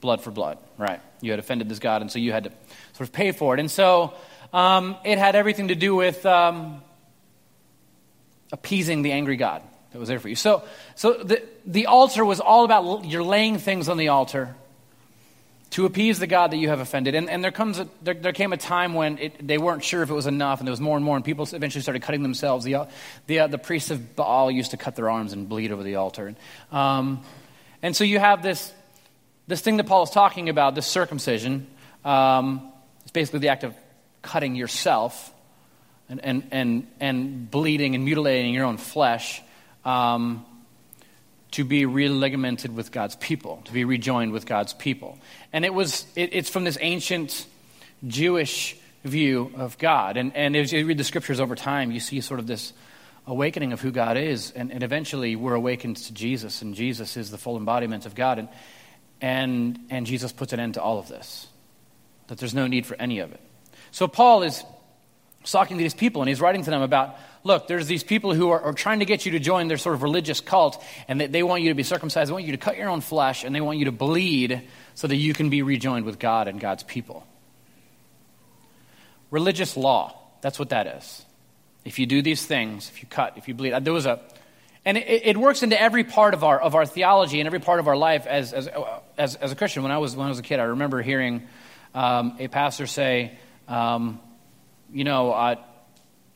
blood 0.00 0.22
for 0.22 0.30
blood. 0.30 0.58
Right? 0.78 1.00
You 1.20 1.32
had 1.32 1.40
offended 1.40 1.68
this 1.68 1.80
God, 1.80 2.00
and 2.00 2.10
so 2.10 2.18
you 2.18 2.32
had 2.32 2.44
to 2.44 2.52
sort 2.94 3.08
of 3.08 3.12
pay 3.12 3.32
for 3.32 3.54
it. 3.54 3.60
And 3.60 3.70
so 3.70 4.14
um, 4.52 4.96
it 5.04 5.18
had 5.18 5.34
everything 5.34 5.68
to 5.68 5.74
do 5.74 5.94
with 5.94 6.24
um, 6.26 6.82
appeasing 8.52 9.02
the 9.02 9.12
angry 9.12 9.36
God 9.36 9.62
that 9.92 9.98
was 9.98 10.08
there 10.08 10.18
for 10.18 10.28
you. 10.28 10.36
So, 10.36 10.64
so 10.94 11.14
the, 11.14 11.42
the 11.66 11.86
altar 11.86 12.24
was 12.24 12.40
all 12.40 12.64
about 12.64 13.04
you're 13.04 13.22
laying 13.22 13.58
things 13.58 13.88
on 13.88 13.96
the 13.96 14.08
altar 14.08 14.54
to 15.70 15.84
appease 15.84 16.18
the 16.18 16.26
God 16.26 16.52
that 16.52 16.56
you 16.56 16.68
have 16.68 16.80
offended. 16.80 17.14
And, 17.14 17.28
and 17.28 17.44
there, 17.44 17.50
comes 17.50 17.78
a, 17.78 17.88
there, 18.02 18.14
there, 18.14 18.32
came 18.32 18.52
a 18.52 18.56
time 18.56 18.94
when 18.94 19.18
it, 19.18 19.46
they 19.46 19.58
weren't 19.58 19.84
sure 19.84 20.02
if 20.02 20.08
it 20.08 20.14
was 20.14 20.26
enough, 20.26 20.60
and 20.60 20.66
there 20.66 20.72
was 20.72 20.80
more 20.80 20.96
and 20.96 21.04
more, 21.04 21.16
and 21.16 21.24
people 21.24 21.46
eventually 21.52 21.82
started 21.82 22.02
cutting 22.02 22.22
themselves. 22.22 22.64
The, 22.64 22.88
the, 23.26 23.40
uh, 23.40 23.46
the 23.48 23.58
priests 23.58 23.90
of 23.90 24.16
Baal 24.16 24.50
used 24.50 24.70
to 24.70 24.78
cut 24.78 24.96
their 24.96 25.10
arms 25.10 25.34
and 25.34 25.48
bleed 25.48 25.70
over 25.70 25.82
the 25.82 25.96
altar. 25.96 26.34
Um, 26.72 27.22
and 27.82 27.94
so 27.94 28.04
you 28.04 28.18
have 28.18 28.42
this, 28.42 28.72
this 29.46 29.60
thing 29.60 29.76
that 29.76 29.86
Paul 29.86 30.04
is 30.04 30.10
talking 30.10 30.48
about, 30.48 30.74
this 30.74 30.86
circumcision. 30.86 31.66
Um, 32.04 32.72
it's 33.02 33.12
basically 33.12 33.40
the 33.40 33.48
act 33.48 33.64
of 33.64 33.74
cutting 34.22 34.54
yourself 34.54 35.32
and, 36.08 36.24
and, 36.24 36.48
and, 36.50 36.86
and 37.00 37.50
bleeding 37.50 37.94
and 37.94 38.04
mutilating 38.04 38.54
your 38.54 38.64
own 38.64 38.76
flesh. 38.76 39.42
Um, 39.84 40.44
to 41.52 41.64
be 41.64 41.86
religamented 41.86 42.74
with 42.74 42.92
God's 42.92 43.16
people, 43.16 43.62
to 43.64 43.72
be 43.72 43.84
rejoined 43.84 44.32
with 44.32 44.46
God's 44.46 44.74
people. 44.74 45.18
And 45.52 45.64
it 45.64 45.72
was, 45.72 46.06
it, 46.14 46.30
it's 46.34 46.50
from 46.50 46.64
this 46.64 46.76
ancient 46.80 47.46
Jewish 48.06 48.76
view 49.04 49.50
of 49.56 49.78
God. 49.78 50.16
And, 50.16 50.34
and 50.36 50.54
as 50.56 50.72
you 50.72 50.86
read 50.86 50.98
the 50.98 51.04
scriptures 51.04 51.40
over 51.40 51.54
time, 51.54 51.90
you 51.90 52.00
see 52.00 52.20
sort 52.20 52.40
of 52.40 52.46
this 52.46 52.72
awakening 53.26 53.72
of 53.72 53.80
who 53.80 53.90
God 53.90 54.16
is. 54.16 54.50
And, 54.50 54.70
and 54.70 54.82
eventually 54.82 55.36
we're 55.36 55.54
awakened 55.54 55.96
to 55.96 56.12
Jesus, 56.12 56.62
and 56.62 56.74
Jesus 56.74 57.16
is 57.16 57.30
the 57.30 57.38
full 57.38 57.56
embodiment 57.56 58.04
of 58.04 58.14
God. 58.14 58.38
And, 58.38 58.48
and, 59.20 59.78
and 59.90 60.06
Jesus 60.06 60.32
puts 60.32 60.52
an 60.52 60.60
end 60.60 60.74
to 60.74 60.82
all 60.82 60.98
of 60.98 61.08
this, 61.08 61.46
that 62.26 62.38
there's 62.38 62.54
no 62.54 62.66
need 62.66 62.84
for 62.84 62.94
any 63.00 63.20
of 63.20 63.32
it. 63.32 63.40
So 63.90 64.08
Paul 64.08 64.42
is 64.42 64.62
talking 65.44 65.76
to 65.76 65.82
these 65.82 65.94
people, 65.94 66.22
and 66.22 66.28
he's 66.28 66.40
writing 66.40 66.62
to 66.64 66.70
them 66.70 66.82
about 66.82 67.16
look, 67.44 67.66
there's 67.66 67.86
these 67.86 68.04
people 68.04 68.34
who 68.34 68.50
are, 68.50 68.60
are, 68.60 68.72
trying 68.72 68.98
to 68.98 69.04
get 69.04 69.24
you 69.24 69.32
to 69.32 69.38
join 69.38 69.68
their 69.68 69.78
sort 69.78 69.94
of 69.94 70.02
religious 70.02 70.40
cult, 70.40 70.82
and 71.06 71.20
they, 71.20 71.26
they 71.26 71.42
want 71.42 71.62
you 71.62 71.70
to 71.70 71.74
be 71.74 71.82
circumcised. 71.82 72.28
They 72.28 72.32
want 72.32 72.44
you 72.44 72.52
to 72.52 72.58
cut 72.58 72.76
your 72.76 72.88
own 72.88 73.00
flesh, 73.00 73.44
and 73.44 73.54
they 73.54 73.60
want 73.60 73.78
you 73.78 73.86
to 73.86 73.92
bleed 73.92 74.62
so 74.94 75.06
that 75.06 75.16
you 75.16 75.32
can 75.34 75.48
be 75.48 75.62
rejoined 75.62 76.04
with 76.04 76.18
God 76.18 76.48
and 76.48 76.60
God's 76.60 76.82
people. 76.82 77.26
Religious 79.30 79.76
law, 79.76 80.18
that's 80.40 80.58
what 80.58 80.70
that 80.70 80.86
is. 80.98 81.24
If 81.84 81.98
you 81.98 82.06
do 82.06 82.22
these 82.22 82.44
things, 82.44 82.90
if 82.90 83.02
you 83.02 83.08
cut, 83.08 83.38
if 83.38 83.48
you 83.48 83.54
bleed, 83.54 83.72
there 83.84 83.92
was 83.92 84.06
a, 84.06 84.20
and 84.84 84.96
it, 84.98 85.22
it 85.24 85.36
works 85.36 85.62
into 85.62 85.80
every 85.80 86.04
part 86.04 86.34
of 86.34 86.44
our, 86.44 86.60
of 86.60 86.74
our 86.74 86.86
theology 86.86 87.40
and 87.40 87.46
every 87.46 87.60
part 87.60 87.80
of 87.80 87.88
our 87.88 87.96
life 87.96 88.26
as, 88.26 88.52
as, 88.52 88.68
as, 89.16 89.36
as 89.36 89.52
a 89.52 89.56
Christian. 89.56 89.82
When 89.82 89.92
I, 89.92 89.98
was, 89.98 90.16
when 90.16 90.26
I 90.26 90.28
was 90.28 90.38
a 90.38 90.42
kid, 90.42 90.60
I 90.60 90.64
remember 90.64 91.02
hearing 91.02 91.46
um, 91.94 92.36
a 92.38 92.48
pastor 92.48 92.86
say, 92.86 93.38
um, 93.68 94.20
you 94.92 95.04
know, 95.04 95.32
uh, 95.32 95.56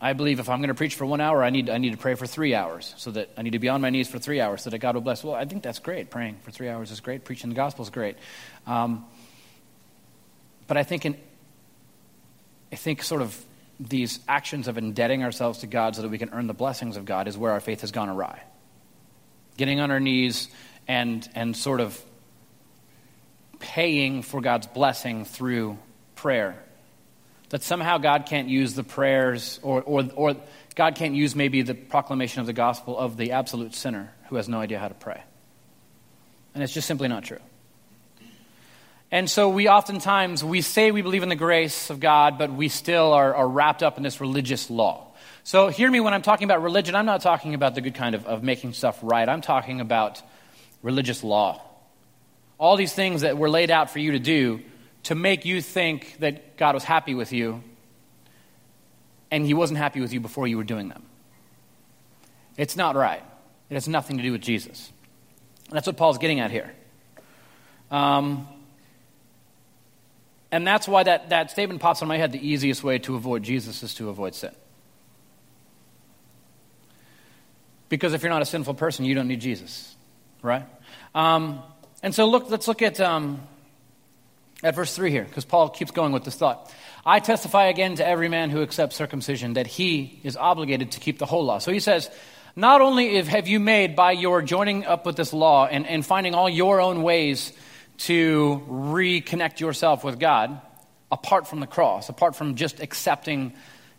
I 0.00 0.14
believe 0.14 0.40
if 0.40 0.48
I'm 0.48 0.58
going 0.58 0.68
to 0.68 0.74
preach 0.74 0.96
for 0.96 1.06
one 1.06 1.20
hour, 1.20 1.42
I 1.44 1.50
need, 1.50 1.70
I 1.70 1.78
need 1.78 1.92
to 1.92 1.96
pray 1.96 2.14
for 2.14 2.26
three 2.26 2.54
hours, 2.54 2.92
so 2.98 3.12
that 3.12 3.30
I 3.36 3.42
need 3.42 3.52
to 3.52 3.58
be 3.58 3.68
on 3.68 3.80
my 3.80 3.90
knees 3.90 4.08
for 4.08 4.18
three 4.18 4.40
hours, 4.40 4.62
so 4.62 4.70
that 4.70 4.78
God 4.78 4.94
will 4.94 5.02
bless. 5.02 5.22
Well, 5.22 5.34
I 5.34 5.44
think 5.44 5.62
that's 5.62 5.78
great. 5.78 6.10
Praying 6.10 6.38
for 6.42 6.50
three 6.50 6.68
hours 6.68 6.90
is 6.90 7.00
great. 7.00 7.24
Preaching 7.24 7.50
the 7.50 7.56
gospel 7.56 7.84
is 7.84 7.90
great. 7.90 8.16
Um, 8.66 9.04
but 10.66 10.76
I 10.76 10.82
think, 10.82 11.06
in, 11.06 11.16
I 12.72 12.76
think 12.76 13.02
sort 13.02 13.22
of 13.22 13.40
these 13.78 14.18
actions 14.28 14.68
of 14.68 14.76
indebting 14.76 15.22
ourselves 15.22 15.60
to 15.60 15.66
God 15.66 15.96
so 15.96 16.02
that 16.02 16.08
we 16.08 16.18
can 16.18 16.30
earn 16.30 16.46
the 16.46 16.54
blessings 16.54 16.96
of 16.96 17.04
God 17.04 17.28
is 17.28 17.38
where 17.38 17.52
our 17.52 17.60
faith 17.60 17.80
has 17.82 17.92
gone 17.92 18.08
awry. 18.08 18.42
Getting 19.56 19.80
on 19.80 19.90
our 19.90 20.00
knees 20.00 20.48
and, 20.88 21.28
and 21.34 21.56
sort 21.56 21.80
of 21.80 22.00
paying 23.60 24.22
for 24.22 24.40
God's 24.40 24.66
blessing 24.66 25.24
through 25.24 25.78
prayer 26.16 26.60
that 27.52 27.62
somehow 27.62 27.98
God 27.98 28.24
can't 28.24 28.48
use 28.48 28.72
the 28.72 28.82
prayers 28.82 29.60
or, 29.62 29.82
or, 29.82 30.08
or 30.14 30.36
God 30.74 30.94
can't 30.94 31.14
use 31.14 31.36
maybe 31.36 31.60
the 31.60 31.74
proclamation 31.74 32.40
of 32.40 32.46
the 32.46 32.54
gospel 32.54 32.98
of 32.98 33.18
the 33.18 33.32
absolute 33.32 33.74
sinner 33.74 34.10
who 34.30 34.36
has 34.36 34.48
no 34.48 34.58
idea 34.58 34.78
how 34.78 34.88
to 34.88 34.94
pray. 34.94 35.22
And 36.54 36.64
it's 36.64 36.72
just 36.72 36.88
simply 36.88 37.08
not 37.08 37.24
true. 37.24 37.40
And 39.10 39.28
so 39.28 39.50
we 39.50 39.68
oftentimes, 39.68 40.42
we 40.42 40.62
say 40.62 40.92
we 40.92 41.02
believe 41.02 41.22
in 41.22 41.28
the 41.28 41.36
grace 41.36 41.90
of 41.90 42.00
God, 42.00 42.38
but 42.38 42.50
we 42.50 42.70
still 42.70 43.12
are, 43.12 43.34
are 43.34 43.48
wrapped 43.48 43.82
up 43.82 43.98
in 43.98 44.02
this 44.02 44.18
religious 44.18 44.70
law. 44.70 45.08
So 45.44 45.68
hear 45.68 45.90
me 45.90 46.00
when 46.00 46.14
I'm 46.14 46.22
talking 46.22 46.46
about 46.46 46.62
religion, 46.62 46.94
I'm 46.94 47.04
not 47.04 47.20
talking 47.20 47.52
about 47.52 47.74
the 47.74 47.82
good 47.82 47.94
kind 47.94 48.14
of, 48.14 48.24
of 48.24 48.42
making 48.42 48.72
stuff 48.72 48.98
right. 49.02 49.28
I'm 49.28 49.42
talking 49.42 49.82
about 49.82 50.22
religious 50.80 51.22
law. 51.22 51.60
All 52.56 52.78
these 52.78 52.94
things 52.94 53.20
that 53.20 53.36
were 53.36 53.50
laid 53.50 53.70
out 53.70 53.90
for 53.90 53.98
you 53.98 54.12
to 54.12 54.18
do 54.18 54.62
to 55.04 55.14
make 55.14 55.44
you 55.44 55.60
think 55.60 56.18
that 56.20 56.56
God 56.56 56.74
was 56.74 56.84
happy 56.84 57.14
with 57.14 57.32
you, 57.32 57.62
and 59.30 59.44
He 59.44 59.54
wasn't 59.54 59.78
happy 59.78 60.00
with 60.00 60.12
you 60.12 60.20
before 60.20 60.46
you 60.46 60.56
were 60.56 60.64
doing 60.64 60.88
them. 60.88 61.02
It's 62.56 62.76
not 62.76 62.96
right. 62.96 63.22
It 63.70 63.74
has 63.74 63.88
nothing 63.88 64.18
to 64.18 64.22
do 64.22 64.32
with 64.32 64.42
Jesus. 64.42 64.92
And 65.68 65.76
that's 65.76 65.86
what 65.86 65.96
Paul's 65.96 66.18
getting 66.18 66.40
at 66.40 66.50
here. 66.50 66.72
Um, 67.90 68.46
and 70.50 70.66
that's 70.66 70.86
why 70.86 71.02
that, 71.02 71.30
that 71.30 71.50
statement 71.50 71.80
pops 71.80 72.02
in 72.02 72.08
my 72.08 72.18
head 72.18 72.32
the 72.32 72.46
easiest 72.46 72.84
way 72.84 72.98
to 73.00 73.16
avoid 73.16 73.42
Jesus 73.42 73.82
is 73.82 73.94
to 73.94 74.10
avoid 74.10 74.34
sin. 74.34 74.54
Because 77.88 78.12
if 78.12 78.22
you're 78.22 78.30
not 78.30 78.42
a 78.42 78.46
sinful 78.46 78.74
person, 78.74 79.04
you 79.04 79.14
don't 79.14 79.28
need 79.28 79.40
Jesus, 79.40 79.94
right? 80.42 80.66
Um, 81.14 81.62
and 82.02 82.14
so 82.14 82.26
look, 82.26 82.50
let's 82.50 82.68
look 82.68 82.82
at 82.82 83.00
um, 83.00 83.46
at 84.62 84.74
verse 84.74 84.94
3 84.94 85.10
here, 85.10 85.24
because 85.24 85.44
Paul 85.44 85.68
keeps 85.70 85.90
going 85.90 86.12
with 86.12 86.24
this 86.24 86.36
thought. 86.36 86.72
I 87.04 87.18
testify 87.18 87.66
again 87.66 87.96
to 87.96 88.06
every 88.06 88.28
man 88.28 88.50
who 88.50 88.62
accepts 88.62 88.96
circumcision 88.96 89.54
that 89.54 89.66
he 89.66 90.20
is 90.22 90.36
obligated 90.36 90.92
to 90.92 91.00
keep 91.00 91.18
the 91.18 91.26
whole 91.26 91.44
law. 91.44 91.58
So 91.58 91.72
he 91.72 91.80
says, 91.80 92.08
Not 92.54 92.80
only 92.80 93.20
have 93.22 93.48
you 93.48 93.58
made 93.58 93.96
by 93.96 94.12
your 94.12 94.40
joining 94.40 94.84
up 94.84 95.04
with 95.04 95.16
this 95.16 95.32
law 95.32 95.66
and, 95.66 95.86
and 95.86 96.06
finding 96.06 96.34
all 96.34 96.48
your 96.48 96.80
own 96.80 97.02
ways 97.02 97.52
to 97.98 98.62
reconnect 98.68 99.58
yourself 99.58 100.04
with 100.04 100.20
God, 100.20 100.60
apart 101.10 101.48
from 101.48 101.60
the 101.60 101.66
cross, 101.66 102.08
apart 102.08 102.36
from 102.36 102.54
just 102.54 102.80
accepting 102.80 103.52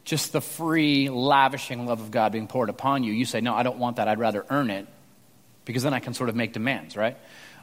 just 0.05 0.33
the 0.33 0.41
free, 0.41 1.09
lavishing 1.09 1.85
love 1.85 2.01
of 2.01 2.11
God 2.11 2.31
being 2.31 2.47
poured 2.47 2.69
upon 2.69 3.03
you, 3.03 3.11
you 3.11 3.25
say, 3.25 3.41
No, 3.41 3.53
I 3.53 3.63
don't 3.63 3.79
want 3.79 3.97
that. 3.97 4.07
I'd 4.07 4.19
rather 4.19 4.45
earn 4.49 4.69
it 4.69 4.87
because 5.65 5.83
then 5.83 5.93
I 5.93 5.99
can 5.99 6.13
sort 6.13 6.29
of 6.29 6.35
make 6.35 6.53
demands, 6.53 6.95
right? 6.95 7.17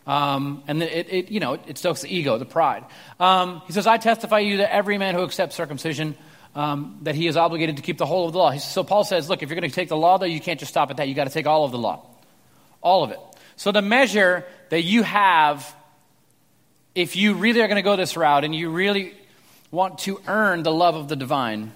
Um, 0.07 0.62
and 0.66 0.83
it, 0.83 1.07
it, 1.11 1.30
you 1.30 1.40
know, 1.40 1.54
it 1.54 1.78
stokes 1.78 2.02
the 2.02 2.14
ego, 2.14 2.38
the 2.38 2.47
pride. 2.47 2.85
Um, 3.19 3.62
he 3.66 3.73
says, 3.73 3.87
I 3.87 3.99
testify 3.99 4.40
you 4.40 4.59
that 4.59 4.73
every 4.75 4.99
man 4.99 5.14
who 5.14 5.23
accepts 5.23 5.54
circumcision, 5.54 6.16
um, 6.54 6.99
that 7.02 7.14
he 7.14 7.26
is 7.26 7.37
obligated 7.37 7.76
to 7.76 7.83
keep 7.83 7.99
the 7.99 8.07
whole 8.07 8.26
of 8.26 8.33
the 8.33 8.38
law. 8.38 8.57
So 8.57 8.83
Paul 8.83 9.04
says, 9.04 9.28
look, 9.28 9.42
if 9.42 9.49
you're 9.49 9.61
going 9.61 9.71
to 9.71 9.75
take 9.75 9.88
the 9.88 9.97
law, 9.97 10.19
though, 10.19 10.26
you 10.26 10.40
can't 10.40 10.59
just 10.59 10.71
stop 10.71 10.90
at 10.90 10.97
that. 10.97 11.09
you 11.09 11.14
got 11.14 11.25
to 11.25 11.33
take 11.33 11.47
all 11.47 11.64
of 11.64 11.73
the 11.73 11.78
law. 11.78 12.07
All 12.80 13.04
of 13.04 13.11
it. 13.11 13.21
So 13.57 13.73
the 13.73 13.83
measure 13.83 14.47
that 14.71 14.83
you 14.83 15.02
have, 15.02 15.75
if 16.95 17.14
you 17.14 17.35
really 17.35 17.61
are 17.61 17.69
going 17.69 17.76
to 17.76 17.83
go 17.83 17.95
this 17.95 18.16
route 18.16 18.45
and 18.45 18.54
you 18.54 18.71
really 18.71 19.14
want 19.71 19.99
to 20.00 20.21
earn 20.26 20.62
the 20.62 20.73
love 20.73 20.97
of 20.97 21.09
the 21.09 21.16
divine 21.16 21.73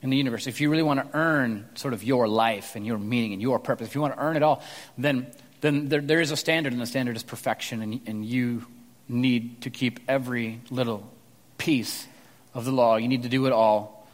in 0.00 0.10
the 0.10 0.16
universe, 0.16 0.46
if 0.46 0.60
you 0.60 0.70
really 0.70 0.82
want 0.82 1.00
to 1.00 1.18
earn 1.18 1.68
sort 1.74 1.92
of 1.92 2.04
your 2.04 2.28
life 2.28 2.76
and 2.76 2.86
your 2.86 2.98
meaning 2.98 3.32
and 3.32 3.42
your 3.42 3.58
purpose, 3.58 3.88
if 3.88 3.94
you 3.94 4.00
want 4.00 4.14
to 4.14 4.20
earn 4.20 4.36
it 4.36 4.42
all, 4.42 4.62
then, 4.96 5.26
then 5.62 5.88
there, 5.88 6.00
there 6.00 6.20
is 6.20 6.30
a 6.32 6.36
standard, 6.36 6.72
and 6.72 6.82
the 6.82 6.86
standard 6.86 7.16
is 7.16 7.22
perfection, 7.22 7.82
and, 7.82 8.00
and 8.06 8.26
you 8.26 8.66
need 9.08 9.62
to 9.62 9.70
keep 9.70 10.00
every 10.08 10.60
little 10.70 11.08
piece 11.56 12.06
of 12.52 12.64
the 12.64 12.72
law. 12.72 12.96
You 12.96 13.08
need 13.08 13.22
to 13.22 13.28
do 13.28 13.46
it 13.46 13.52
all 13.52 14.06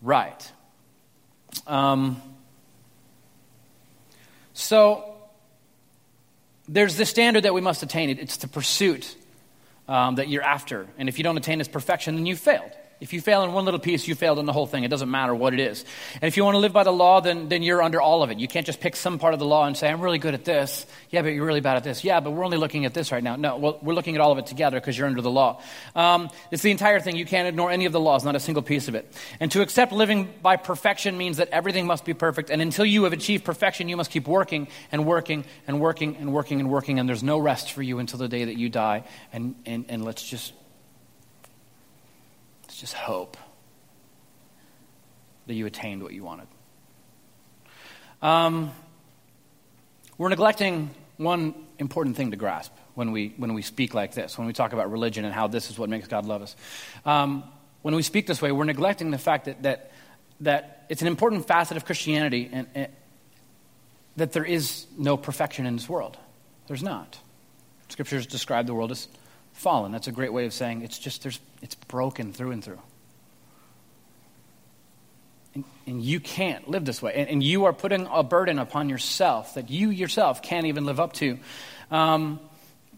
right. 0.00 0.50
Um, 1.66 2.22
so, 4.54 5.16
there's 6.68 6.96
this 6.96 7.10
standard 7.10 7.42
that 7.42 7.52
we 7.52 7.60
must 7.60 7.82
attain. 7.82 8.08
It's 8.10 8.36
the 8.36 8.48
pursuit 8.48 9.16
um, 9.88 10.14
that 10.14 10.28
you're 10.28 10.42
after. 10.42 10.86
And 10.98 11.08
if 11.08 11.18
you 11.18 11.24
don't 11.24 11.36
attain 11.36 11.58
this 11.58 11.68
perfection, 11.68 12.14
then 12.14 12.26
you've 12.26 12.38
failed. 12.38 12.70
If 13.02 13.12
you 13.12 13.20
fail 13.20 13.42
in 13.42 13.52
one 13.52 13.64
little 13.64 13.80
piece, 13.80 14.06
you 14.06 14.14
failed 14.14 14.38
in 14.38 14.46
the 14.46 14.52
whole 14.52 14.64
thing. 14.64 14.84
It 14.84 14.88
doesn't 14.88 15.10
matter 15.10 15.34
what 15.34 15.52
it 15.52 15.58
is. 15.58 15.84
And 16.14 16.28
if 16.28 16.36
you 16.36 16.44
want 16.44 16.54
to 16.54 16.60
live 16.60 16.72
by 16.72 16.84
the 16.84 16.92
law, 16.92 17.20
then, 17.20 17.48
then 17.48 17.64
you're 17.64 17.82
under 17.82 18.00
all 18.00 18.22
of 18.22 18.30
it. 18.30 18.38
You 18.38 18.46
can't 18.46 18.64
just 18.64 18.78
pick 18.78 18.94
some 18.94 19.18
part 19.18 19.34
of 19.34 19.40
the 19.40 19.44
law 19.44 19.66
and 19.66 19.76
say, 19.76 19.90
I'm 19.90 20.00
really 20.00 20.18
good 20.18 20.34
at 20.34 20.44
this. 20.44 20.86
Yeah, 21.10 21.22
but 21.22 21.30
you're 21.30 21.44
really 21.44 21.60
bad 21.60 21.76
at 21.76 21.82
this. 21.82 22.04
Yeah, 22.04 22.20
but 22.20 22.30
we're 22.30 22.44
only 22.44 22.58
looking 22.58 22.84
at 22.84 22.94
this 22.94 23.10
right 23.10 23.22
now. 23.24 23.34
No, 23.34 23.56
well, 23.56 23.80
we're 23.82 23.94
looking 23.94 24.14
at 24.14 24.20
all 24.20 24.30
of 24.30 24.38
it 24.38 24.46
together 24.46 24.78
because 24.78 24.96
you're 24.96 25.08
under 25.08 25.20
the 25.20 25.32
law. 25.32 25.60
Um, 25.96 26.30
it's 26.52 26.62
the 26.62 26.70
entire 26.70 27.00
thing. 27.00 27.16
You 27.16 27.26
can't 27.26 27.48
ignore 27.48 27.72
any 27.72 27.86
of 27.86 27.92
the 27.92 27.98
laws, 27.98 28.24
not 28.24 28.36
a 28.36 28.40
single 28.40 28.62
piece 28.62 28.86
of 28.86 28.94
it. 28.94 29.12
And 29.40 29.50
to 29.50 29.62
accept 29.62 29.90
living 29.90 30.32
by 30.40 30.54
perfection 30.54 31.18
means 31.18 31.38
that 31.38 31.48
everything 31.48 31.88
must 31.88 32.04
be 32.04 32.14
perfect. 32.14 32.50
And 32.50 32.62
until 32.62 32.84
you 32.84 33.02
have 33.02 33.12
achieved 33.12 33.44
perfection, 33.44 33.88
you 33.88 33.96
must 33.96 34.12
keep 34.12 34.28
working 34.28 34.68
and 34.92 35.04
working 35.06 35.44
and 35.66 35.80
working 35.80 36.14
and 36.18 36.32
working 36.32 36.60
and 36.60 36.70
working. 36.70 37.00
And 37.00 37.08
there's 37.08 37.24
no 37.24 37.38
rest 37.38 37.72
for 37.72 37.82
you 37.82 37.98
until 37.98 38.20
the 38.20 38.28
day 38.28 38.44
that 38.44 38.56
you 38.56 38.68
die. 38.68 39.02
And, 39.32 39.56
and, 39.66 39.86
and 39.88 40.04
let's 40.04 40.22
just, 40.22 40.52
just 42.82 42.94
hope 42.94 43.36
that 45.46 45.54
you 45.54 45.66
attained 45.66 46.02
what 46.02 46.12
you 46.12 46.24
wanted. 46.24 46.48
Um, 48.20 48.72
we're 50.18 50.30
neglecting 50.30 50.90
one 51.16 51.54
important 51.78 52.16
thing 52.16 52.32
to 52.32 52.36
grasp 52.36 52.72
when 52.96 53.12
we, 53.12 53.34
when 53.36 53.54
we 53.54 53.62
speak 53.62 53.94
like 53.94 54.14
this, 54.14 54.36
when 54.36 54.48
we 54.48 54.52
talk 54.52 54.72
about 54.72 54.90
religion 54.90 55.24
and 55.24 55.32
how 55.32 55.46
this 55.46 55.70
is 55.70 55.78
what 55.78 55.90
makes 55.90 56.08
God 56.08 56.26
love 56.26 56.42
us. 56.42 56.56
Um, 57.06 57.44
when 57.82 57.94
we 57.94 58.02
speak 58.02 58.26
this 58.26 58.42
way, 58.42 58.50
we're 58.50 58.64
neglecting 58.64 59.12
the 59.12 59.18
fact 59.18 59.44
that, 59.44 59.62
that, 59.62 59.92
that 60.40 60.84
it's 60.88 61.02
an 61.02 61.08
important 61.08 61.46
facet 61.46 61.76
of 61.76 61.84
Christianity 61.84 62.50
and, 62.52 62.66
and 62.74 62.88
that 64.16 64.32
there 64.32 64.44
is 64.44 64.86
no 64.98 65.16
perfection 65.16 65.66
in 65.66 65.76
this 65.76 65.88
world. 65.88 66.18
There's 66.66 66.82
not. 66.82 67.16
Scriptures 67.90 68.26
describe 68.26 68.66
the 68.66 68.74
world 68.74 68.90
as 68.90 69.06
fallen. 69.62 69.92
That's 69.92 70.08
a 70.08 70.12
great 70.12 70.32
way 70.32 70.44
of 70.44 70.52
saying 70.52 70.82
it's 70.82 70.98
just 70.98 71.22
there's 71.22 71.40
it's 71.62 71.74
broken 71.74 72.32
through 72.32 72.50
and 72.50 72.64
through. 72.64 72.80
And, 75.54 75.64
and 75.86 76.02
you 76.02 76.18
can't 76.18 76.68
live 76.68 76.84
this 76.84 77.00
way. 77.00 77.12
And, 77.14 77.28
and, 77.28 77.42
you 77.42 77.66
are 77.66 77.72
putting 77.72 78.08
a 78.10 78.22
burden 78.22 78.58
upon 78.58 78.88
yourself 78.88 79.54
that 79.54 79.70
you 79.70 79.90
yourself 79.90 80.42
can't 80.42 80.66
even 80.66 80.86
live 80.86 80.98
up 80.98 81.12
to. 81.14 81.38
Um, 81.90 82.40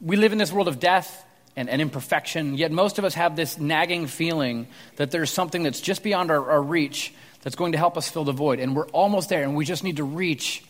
we 0.00 0.16
live 0.16 0.32
in 0.32 0.38
this 0.38 0.52
world 0.52 0.68
of 0.68 0.80
death 0.80 1.24
and, 1.56 1.68
and, 1.68 1.80
imperfection, 1.80 2.54
yet 2.56 2.72
most 2.72 2.98
of 2.98 3.04
us 3.04 3.14
have 3.14 3.36
this 3.36 3.58
nagging 3.58 4.06
feeling 4.06 4.66
that 4.96 5.10
there's 5.10 5.30
something 5.30 5.62
that's 5.62 5.80
just 5.80 6.02
beyond 6.02 6.30
our, 6.30 6.50
our 6.50 6.62
reach 6.62 7.12
that's 7.42 7.56
going 7.56 7.72
to 7.72 7.78
help 7.78 7.96
us 7.96 8.08
fill 8.08 8.24
the 8.24 8.32
void. 8.32 8.58
And 8.58 8.74
we're 8.74 8.88
almost 8.88 9.28
there, 9.28 9.42
and 9.42 9.54
we 9.54 9.64
just 9.64 9.84
need 9.84 9.98
to 9.98 10.04
reach 10.04 10.64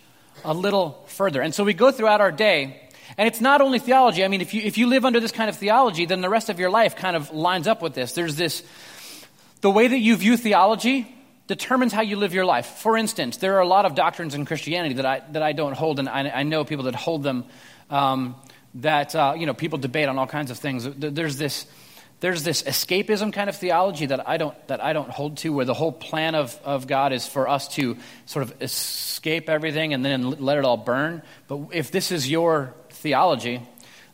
a 0.45 0.53
little 0.53 1.03
further. 1.07 1.41
And 1.41 1.55
so 1.55 1.65
we 1.65 1.75
go 1.75 1.91
throughout 1.91 2.21
our 2.21 2.33
day. 2.33 2.84
And 3.16 3.28
it's 3.28 3.40
not 3.40 3.61
only 3.61 3.78
theology. 3.78 4.25
I 4.25 4.28
mean, 4.28 4.40
if 4.40 4.54
you, 4.54 4.62
if 4.62 4.78
you 4.78 4.87
live 4.87 5.04
under 5.04 5.20
this 5.20 5.32
kind 5.32 5.49
of 5.49 5.56
theology, 5.56 6.06
then 6.06 6.20
the 6.20 6.28
rest 6.28 6.49
of 6.49 6.58
your 6.58 6.70
life 6.70 6.96
kind 6.96 7.16
of 7.16 7.30
lines 7.32 7.66
up 7.66 7.82
with 7.82 7.94
this. 7.94 8.12
There's 8.12 8.37
this, 8.37 8.62
the 9.61 9.70
way 9.70 9.88
that 9.88 9.99
you 9.99 10.16
view 10.16 10.37
theology 10.37 11.14
determines 11.46 11.92
how 11.92 12.02
you 12.02 12.16
live 12.16 12.32
your 12.32 12.46
life. 12.46 12.66
For 12.66 12.96
instance, 12.96 13.37
there 13.37 13.56
are 13.56 13.61
a 13.61 13.68
lot 13.68 13.84
of 13.84 13.94
doctrines 13.94 14.34
in 14.34 14.46
Christianity 14.46 14.94
that 14.94 15.06
I, 15.06 15.23
that 15.32 15.42
I 15.42 15.52
don't 15.52 15.75
hold, 15.75 15.99
and 15.99 16.08
I, 16.08 16.28
I 16.30 16.42
know 16.42 16.64
people 16.64 16.87
that 16.87 16.94
hold 16.94 17.23
them, 17.23 17.44
um, 17.90 18.37
that, 18.76 19.14
uh, 19.14 19.34
you 19.37 19.46
know, 19.46 19.54
people 19.54 19.78
debate 19.78 20.08
on 20.08 20.18
all 20.18 20.26
kinds 20.26 20.50
of 20.50 20.58
things. 20.58 20.88
There's 20.96 21.37
this, 21.37 21.66
there's 22.20 22.42
this 22.42 22.62
escapism 22.62 23.32
kind 23.32 23.50
of 23.50 23.56
theology 23.56 24.06
that 24.06 24.26
I 24.26 24.38
don't, 24.38 24.68
that 24.68 24.82
I 24.82 24.94
don't 24.94 25.11
hold 25.11 25.37
to, 25.38 25.52
where 25.52 25.66
the 25.66 25.75
whole 25.75 25.92
plan 25.92 26.34
of, 26.34 26.58
of 26.64 26.87
God 26.87 27.12
is 27.12 27.28
for 27.28 27.46
us 27.46 27.68
to 27.75 27.99
sort 28.25 28.44
of 28.44 28.62
escape 28.62 29.50
everything 29.50 29.92
and 29.92 30.02
then 30.02 30.30
let 30.30 30.56
it 30.56 30.64
all 30.64 30.78
burn. 30.78 31.23
But 31.46 31.68
if 31.73 31.90
this 31.90 32.11
is 32.11 32.30
your 32.30 32.75
theology, 33.04 33.61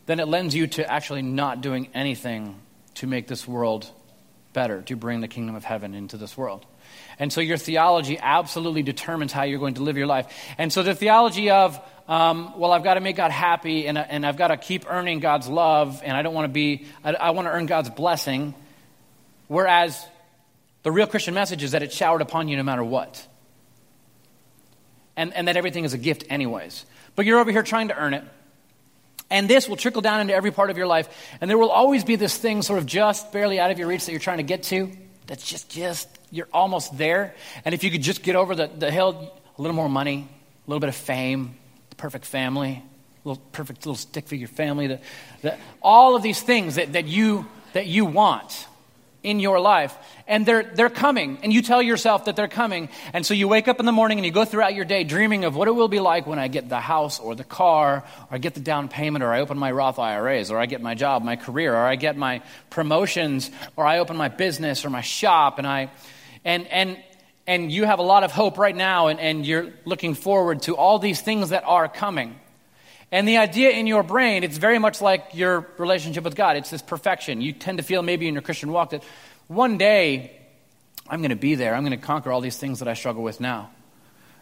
then 0.05 0.19
it 0.19 0.27
lends 0.27 0.53
you 0.53 0.67
to 0.67 0.91
actually 0.91 1.21
not 1.21 1.61
doing 1.61 1.87
anything 1.93 2.59
to 2.95 3.07
make 3.07 3.25
this 3.25 3.47
world 3.47 3.89
better, 4.51 4.81
to 4.81 4.97
bring 4.97 5.21
the 5.21 5.29
kingdom 5.29 5.55
of 5.55 5.63
heaven 5.63 5.95
into 5.95 6.17
this 6.17 6.37
world. 6.37 6.65
And 7.17 7.31
so 7.31 7.39
your 7.39 7.55
theology 7.55 8.19
absolutely 8.19 8.83
determines 8.83 9.31
how 9.31 9.43
you're 9.43 9.59
going 9.59 9.75
to 9.75 9.83
live 9.83 9.95
your 9.95 10.07
life. 10.07 10.27
And 10.57 10.73
so 10.73 10.83
the 10.83 10.93
theology 10.93 11.49
of, 11.49 11.79
um, 12.09 12.59
well, 12.59 12.73
I've 12.73 12.83
got 12.83 12.95
to 12.95 12.99
make 12.99 13.15
God 13.15 13.31
happy 13.31 13.87
and, 13.87 13.97
and 13.97 14.25
I've 14.25 14.35
got 14.35 14.49
to 14.49 14.57
keep 14.57 14.83
earning 14.89 15.21
God's 15.21 15.47
love 15.47 16.01
and 16.03 16.17
I 16.17 16.21
don't 16.21 16.33
want 16.33 16.45
to 16.45 16.53
be, 16.53 16.85
I, 17.01 17.13
I 17.13 17.29
want 17.29 17.45
to 17.45 17.51
earn 17.51 17.65
God's 17.65 17.89
blessing. 17.89 18.53
Whereas 19.47 20.05
the 20.83 20.91
real 20.91 21.07
Christian 21.07 21.33
message 21.33 21.63
is 21.63 21.71
that 21.71 21.81
it's 21.81 21.95
showered 21.95 22.21
upon 22.21 22.49
you 22.49 22.57
no 22.57 22.63
matter 22.63 22.83
what. 22.83 23.25
And, 25.15 25.33
and 25.33 25.47
that 25.47 25.55
everything 25.55 25.85
is 25.85 25.93
a 25.93 25.97
gift, 25.97 26.25
anyways. 26.29 26.85
But 27.15 27.25
you're 27.25 27.39
over 27.39 27.51
here 27.51 27.63
trying 27.63 27.87
to 27.87 27.97
earn 27.97 28.13
it. 28.13 28.25
And 29.31 29.49
this 29.49 29.67
will 29.67 29.77
trickle 29.77 30.03
down 30.03 30.21
into 30.21 30.35
every 30.35 30.51
part 30.51 30.69
of 30.69 30.77
your 30.77 30.85
life. 30.85 31.09
And 31.41 31.49
there 31.49 31.57
will 31.57 31.71
always 31.71 32.03
be 32.03 32.17
this 32.17 32.37
thing 32.37 32.61
sort 32.61 32.77
of 32.77 32.85
just 32.85 33.31
barely 33.31 33.59
out 33.59 33.71
of 33.71 33.79
your 33.79 33.87
reach 33.87 34.05
that 34.05 34.11
you're 34.11 34.19
trying 34.19 34.37
to 34.37 34.43
get 34.43 34.61
to 34.63 34.91
that's 35.31 35.49
just, 35.49 35.69
just, 35.69 36.09
you're 36.29 36.49
almost 36.51 36.97
there. 36.97 37.33
And 37.63 37.73
if 37.73 37.85
you 37.85 37.89
could 37.89 38.01
just 38.01 38.21
get 38.21 38.35
over 38.35 38.53
the, 38.53 38.67
the 38.67 38.91
hill, 38.91 39.33
a 39.57 39.61
little 39.61 39.75
more 39.75 39.87
money, 39.87 40.27
a 40.67 40.69
little 40.69 40.81
bit 40.81 40.89
of 40.89 40.95
fame, 40.95 41.55
the 41.89 41.95
perfect 41.95 42.25
family, 42.25 42.83
a 43.23 43.27
little 43.27 43.41
perfect 43.53 43.85
little 43.85 43.95
stick 43.95 44.27
figure 44.27 44.47
family, 44.47 44.87
the, 44.87 44.99
the, 45.41 45.57
all 45.81 46.17
of 46.17 46.21
these 46.21 46.41
things 46.41 46.75
that, 46.75 46.93
that, 46.93 47.05
you, 47.05 47.45
that 47.71 47.87
you 47.87 48.03
want 48.03 48.67
in 49.23 49.39
your 49.39 49.59
life. 49.59 49.95
And 50.27 50.45
they're, 50.45 50.63
they're 50.63 50.89
coming, 50.89 51.39
and 51.43 51.53
you 51.53 51.61
tell 51.61 51.81
yourself 51.81 52.25
that 52.25 52.35
they're 52.35 52.47
coming. 52.47 52.89
And 53.13 53.25
so 53.25 53.33
you 53.33 53.47
wake 53.47 53.67
up 53.67 53.79
in 53.79 53.85
the 53.85 53.91
morning 53.91 54.17
and 54.17 54.25
you 54.25 54.31
go 54.31 54.45
throughout 54.45 54.73
your 54.73 54.85
day 54.85 55.03
dreaming 55.03 55.43
of 55.45 55.55
what 55.55 55.67
it 55.67 55.71
will 55.71 55.87
be 55.87 55.99
like 55.99 56.25
when 56.25 56.39
I 56.39 56.47
get 56.47 56.69
the 56.69 56.79
house 56.79 57.19
or 57.19 57.35
the 57.35 57.43
car, 57.43 58.03
or 58.19 58.27
I 58.29 58.37
get 58.37 58.53
the 58.53 58.59
down 58.59 58.87
payment, 58.87 59.23
or 59.23 59.31
I 59.31 59.41
open 59.41 59.57
my 59.57 59.71
Roth 59.71 59.99
IRAs, 59.99 60.51
or 60.51 60.57
I 60.57 60.65
get 60.65 60.81
my 60.81 60.95
job, 60.95 61.23
my 61.23 61.35
career, 61.35 61.73
or 61.73 61.85
I 61.85 61.95
get 61.95 62.17
my 62.17 62.41
promotions, 62.69 63.51
or 63.75 63.85
I 63.85 63.99
open 63.99 64.17
my 64.17 64.29
business 64.29 64.85
or 64.85 64.89
my 64.89 65.01
shop. 65.01 65.57
And, 65.57 65.67
I, 65.67 65.91
and, 66.43 66.67
and, 66.67 66.97
and 67.45 67.71
you 67.71 67.85
have 67.85 67.99
a 67.99 68.03
lot 68.03 68.23
of 68.23 68.31
hope 68.31 68.57
right 68.57 68.75
now, 68.75 69.07
and, 69.07 69.19
and 69.19 69.45
you're 69.45 69.71
looking 69.85 70.13
forward 70.15 70.63
to 70.63 70.75
all 70.75 70.99
these 70.99 71.21
things 71.21 71.49
that 71.49 71.63
are 71.65 71.87
coming. 71.87 72.35
And 73.11 73.27
the 73.27 73.37
idea 73.37 73.71
in 73.71 73.87
your 73.87 74.03
brain, 74.03 74.43
it's 74.43 74.57
very 74.57 74.79
much 74.79 75.01
like 75.01 75.31
your 75.33 75.67
relationship 75.77 76.23
with 76.23 76.35
God. 76.35 76.55
It's 76.55 76.69
this 76.69 76.81
perfection. 76.81 77.41
You 77.41 77.51
tend 77.51 77.77
to 77.79 77.83
feel 77.83 78.01
maybe 78.01 78.27
in 78.27 78.33
your 78.33 78.41
Christian 78.41 78.71
walk 78.71 78.91
that 78.91 79.03
one 79.47 79.77
day 79.77 80.31
I'm 81.09 81.19
going 81.19 81.31
to 81.31 81.35
be 81.35 81.55
there. 81.55 81.75
I'm 81.75 81.83
going 81.83 81.99
to 81.99 82.05
conquer 82.05 82.31
all 82.31 82.39
these 82.39 82.57
things 82.57 82.79
that 82.79 82.87
I 82.87 82.93
struggle 82.93 83.21
with 83.21 83.41
now. 83.41 83.69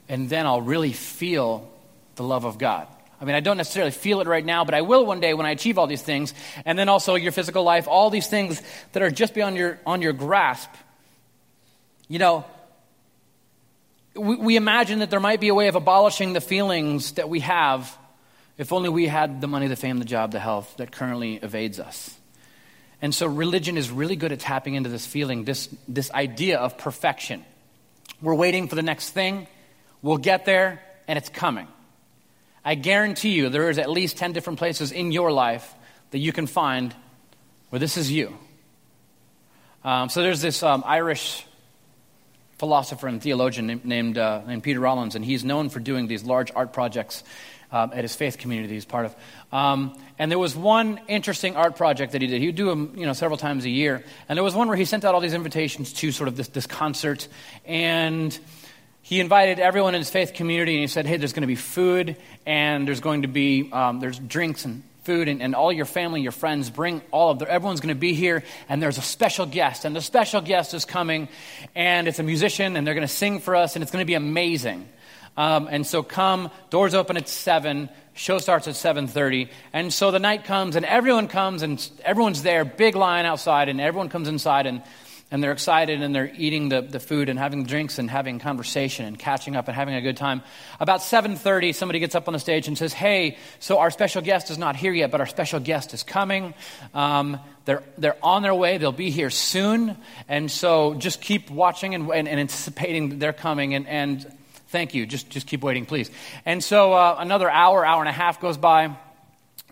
And 0.08 0.30
then 0.30 0.46
I'll 0.46 0.62
really 0.62 0.94
feel 0.94 1.72
the 2.16 2.24
love 2.24 2.46
of 2.46 2.60
God. 2.60 2.88
I 3.20 3.26
mean, 3.26 3.36
I 3.36 3.40
don't 3.40 3.58
necessarily 3.58 3.92
feel 3.92 4.22
it 4.22 4.28
right 4.28 4.46
now, 4.46 4.64
but 4.66 4.76
I 4.76 4.82
will 4.82 5.06
one 5.06 5.20
day 5.20 5.34
when 5.34 5.46
I 5.46 5.52
achieve 5.52 5.78
all 5.78 5.88
these 5.88 6.04
things. 6.04 6.34
And 6.64 6.78
then 6.78 6.90
also 6.90 7.16
your 7.16 7.32
physical 7.32 7.64
life, 7.64 7.88
all 7.88 8.12
these 8.12 8.28
things 8.28 8.62
that 8.94 9.02
are 9.02 9.10
just 9.10 9.34
beyond 9.34 9.58
your, 9.58 9.80
on 9.86 10.02
your 10.02 10.14
grasp. 10.14 10.70
You 12.08 12.20
know, 12.20 12.46
we, 14.16 14.36
we 14.36 14.56
imagine 14.56 15.00
that 15.00 15.10
there 15.10 15.20
might 15.20 15.42
be 15.42 15.48
a 15.48 15.56
way 15.56 15.68
of 15.70 15.76
abolishing 15.76 16.34
the 16.34 16.42
feelings 16.42 17.14
that 17.14 17.30
we 17.30 17.40
have 17.42 17.98
if 18.60 18.74
only 18.74 18.90
we 18.90 19.08
had 19.08 19.40
the 19.40 19.48
money, 19.48 19.68
the 19.68 19.78
fame, 19.78 20.00
the 20.00 20.06
job, 20.06 20.34
the 20.34 20.40
health 20.40 20.76
that 20.78 20.92
currently 20.92 21.36
evades 21.36 21.80
us. 21.80 22.14
And 23.02 23.16
so 23.16 23.26
religion 23.26 23.78
is 23.78 23.90
really 23.90 24.18
good 24.18 24.34
at 24.34 24.42
tapping 24.42 24.76
into 24.76 24.90
this 24.90 25.06
feeling, 25.06 25.46
this, 25.46 25.70
this 25.88 26.12
idea 26.12 26.60
of 26.60 26.78
perfection. 26.78 27.46
We're 28.22 28.36
waiting 28.36 28.68
for 28.68 28.76
the 28.76 28.84
next 28.84 29.12
thing, 29.12 29.48
we'll 30.02 30.18
get 30.18 30.44
there, 30.44 30.82
and 31.08 31.18
it's 31.18 31.30
coming. 31.30 31.70
I 32.66 32.76
guarantee 32.76 33.30
you 33.30 33.48
there 33.48 33.70
is 33.70 33.78
at 33.78 33.90
least 33.90 34.18
10 34.18 34.34
different 34.34 34.60
places 34.60 34.92
in 34.92 35.14
your 35.14 35.32
life 35.32 35.74
that 36.12 36.20
you 36.20 36.34
can 36.34 36.46
find 36.46 36.94
where 37.70 37.80
this 37.80 37.96
is 37.96 38.12
you. 38.12 38.38
Um, 39.86 40.10
so 40.10 40.22
there's 40.22 40.42
this 40.42 40.62
um, 40.64 40.84
Irish 40.86 41.46
philosopher 42.58 43.08
and 43.08 43.22
theologian 43.22 43.80
named, 43.86 44.18
uh, 44.18 44.42
named 44.46 44.64
Peter 44.64 44.82
Rollins, 44.82 45.16
and 45.16 45.24
he's 45.24 45.46
known 45.46 45.70
for 45.70 45.80
doing 45.80 46.08
these 46.08 46.26
large 46.26 46.52
art 46.54 46.74
projects 46.74 47.24
um, 47.72 47.92
at 47.94 48.04
his 48.04 48.16
faith 48.16 48.38
community 48.38 48.74
he's 48.74 48.86
part 48.86 49.06
of. 49.06 49.16
Um, 49.52 49.98
and 50.18 50.32
there 50.32 50.40
was 50.40 50.56
one 50.56 51.00
interesting 51.08 51.56
art 51.56 51.76
project 51.76 52.12
that 52.14 52.22
he 52.22 52.28
did. 52.28 52.42
He 52.42 52.48
would 52.48 52.56
do 52.56 52.66
them, 52.66 52.94
you 52.96 53.06
know, 53.06 53.14
several 53.14 53.38
times 53.38 53.66
a 53.66 53.70
year. 53.70 54.04
And 54.28 54.38
there 54.38 54.44
was 54.44 54.56
one 54.56 54.68
where 54.68 54.78
he 54.78 54.86
sent 54.86 55.06
out 55.06 55.16
all 55.16 55.22
these 55.22 55.34
invitations 55.34 55.94
to 55.94 56.12
sort 56.12 56.28
of 56.28 56.36
this, 56.36 56.48
this 56.50 56.68
concert. 56.68 57.28
And 57.66 58.38
he 59.02 59.20
invited 59.20 59.60
everyone 59.60 59.96
in 59.96 60.02
his 60.02 60.10
faith 60.10 60.34
community, 60.34 60.74
and 60.74 60.82
he 60.82 60.88
said, 60.88 61.08
hey, 61.08 61.18
there's 61.18 61.34
going 61.34 61.42
to 61.42 61.48
be 61.48 61.56
food, 61.56 62.16
and 62.46 62.88
there's 62.88 63.00
going 63.00 63.24
to 63.24 63.28
be, 63.28 63.70
um, 63.72 64.00
there's 64.00 64.20
drinks 64.20 64.66
and 64.66 64.84
food 65.04 65.28
and, 65.28 65.42
and, 65.42 65.56
all 65.56 65.72
your 65.72 65.86
family, 65.86 66.22
your 66.22 66.32
friends, 66.32 66.70
bring 66.70 67.02
all 67.10 67.32
of. 67.32 67.42
Everyone's 67.42 67.80
going 67.80 67.96
to 67.96 68.00
be 68.00 68.14
here, 68.14 68.44
and 68.68 68.84
there's 68.84 69.00
a 69.00 69.02
special 69.02 69.48
guest, 69.48 69.86
and 69.86 69.96
the 69.96 70.02
special 70.02 70.42
guest 70.42 70.76
is 70.76 70.86
coming, 70.86 71.28
and 71.74 72.08
it's 72.08 72.20
a 72.20 72.24
musician, 72.24 72.76
and 72.76 72.86
they're 72.86 72.94
going 72.94 73.08
to 73.08 73.12
sing 73.12 73.40
for 73.40 73.56
us, 73.56 73.76
and 73.76 73.82
it's 73.82 73.92
going 73.92 74.04
to 74.04 74.08
be 74.08 74.14
amazing. 74.14 74.88
Um, 75.38 75.68
and 75.72 75.86
so 75.86 76.04
come, 76.04 76.52
doors 76.70 76.94
open 76.94 77.18
at 77.18 77.30
7, 77.30 77.90
show 78.14 78.38
starts 78.38 78.68
at 78.68 78.76
7.30. 78.76 79.50
And 79.72 79.94
so 79.94 80.12
the 80.12 80.20
night 80.20 80.44
comes 80.44 80.76
and 80.76 80.86
everyone 80.86 81.28
comes 81.28 81.62
and 81.62 81.90
everyone's 82.04 82.44
there, 82.44 82.66
big 82.66 82.96
line 82.96 83.26
outside, 83.26 83.70
and 83.70 83.80
everyone 83.80 84.10
comes 84.10 84.28
inside 84.28 84.66
and, 84.66 84.84
and 85.32 85.42
they're 85.42 85.54
excited 85.54 86.02
and 86.02 86.14
they're 86.14 86.32
eating 86.36 86.70
the, 86.70 86.82
the 86.82 87.00
food 87.00 87.30
and 87.30 87.40
having 87.40 87.64
drinks 87.64 88.00
and 88.00 88.10
having 88.10 88.40
conversation 88.40 89.06
and 89.06 89.18
catching 89.18 89.56
up 89.56 89.68
and 89.68 89.76
having 89.76 89.96
a 89.96 90.02
good 90.02 90.18
time. 90.18 90.42
About 90.82 91.00
7.30, 91.00 91.74
somebody 91.74 92.00
gets 92.00 92.16
up 92.16 92.28
on 92.28 92.34
the 92.34 92.40
stage 92.40 92.68
and 92.68 92.78
says, 92.78 92.92
hey, 92.92 93.38
so 93.60 93.78
our 93.80 93.92
special 93.92 94.22
guest 94.22 94.52
is 94.52 94.58
not 94.58 94.76
here 94.76 94.92
yet, 94.92 95.12
but 95.12 95.22
our 95.22 95.28
special 95.28 95.62
guest 95.62 95.94
is 95.94 96.04
coming. 96.04 96.54
Um, 96.94 97.40
they're, 97.64 97.84
they're 97.98 98.18
on 98.22 98.42
their 98.42 98.56
way. 98.56 98.78
They'll 98.80 98.92
be 98.92 99.12
here 99.12 99.30
soon. 99.30 99.96
And 100.28 100.50
so 100.52 100.96
just 100.96 101.22
keep 101.22 101.50
watching 101.50 101.96
and, 101.96 102.10
and, 102.10 102.28
and 102.28 102.40
anticipating 102.40 103.20
they're 103.20 103.32
coming. 103.32 103.76
And, 103.76 103.88
and 103.88 104.39
Thank 104.70 104.94
you. 104.94 105.08
Just, 105.08 105.32
just 105.32 105.48
keep 105.48 105.64
waiting, 105.64 105.88
please. 105.88 106.12
And 106.46 106.64
so 106.64 106.94
uh, 106.94 107.16
another 107.18 107.50
hour, 107.50 107.84
hour 107.84 108.02
and 108.02 108.10
a 108.10 108.14
half 108.14 108.40
goes 108.40 108.56
by, 108.56 108.96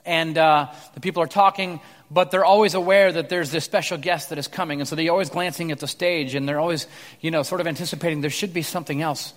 and 0.07 0.35
uh, 0.35 0.71
the 0.95 1.01
people 1.01 1.21
are 1.21 1.27
talking, 1.27 1.79
but 2.09 2.31
they're 2.31 2.45
always 2.45 2.73
aware 2.73 3.11
that 3.11 3.29
there's 3.29 3.51
this 3.51 3.63
special 3.63 3.99
guest 3.99 4.29
that 4.29 4.39
is 4.39 4.47
coming. 4.47 4.79
And 4.79 4.87
so 4.89 4.95
they're 4.95 5.11
always 5.11 5.29
glancing 5.29 5.71
at 5.71 5.77
the 5.77 5.87
stage, 5.87 6.33
and 6.33 6.49
they're 6.49 6.59
always, 6.59 6.87
you 7.21 7.29
know, 7.29 7.43
sort 7.43 7.61
of 7.61 7.67
anticipating 7.67 8.21
there 8.21 8.31
should 8.31 8.55
be 8.55 8.63
something 8.63 9.03
else 9.03 9.35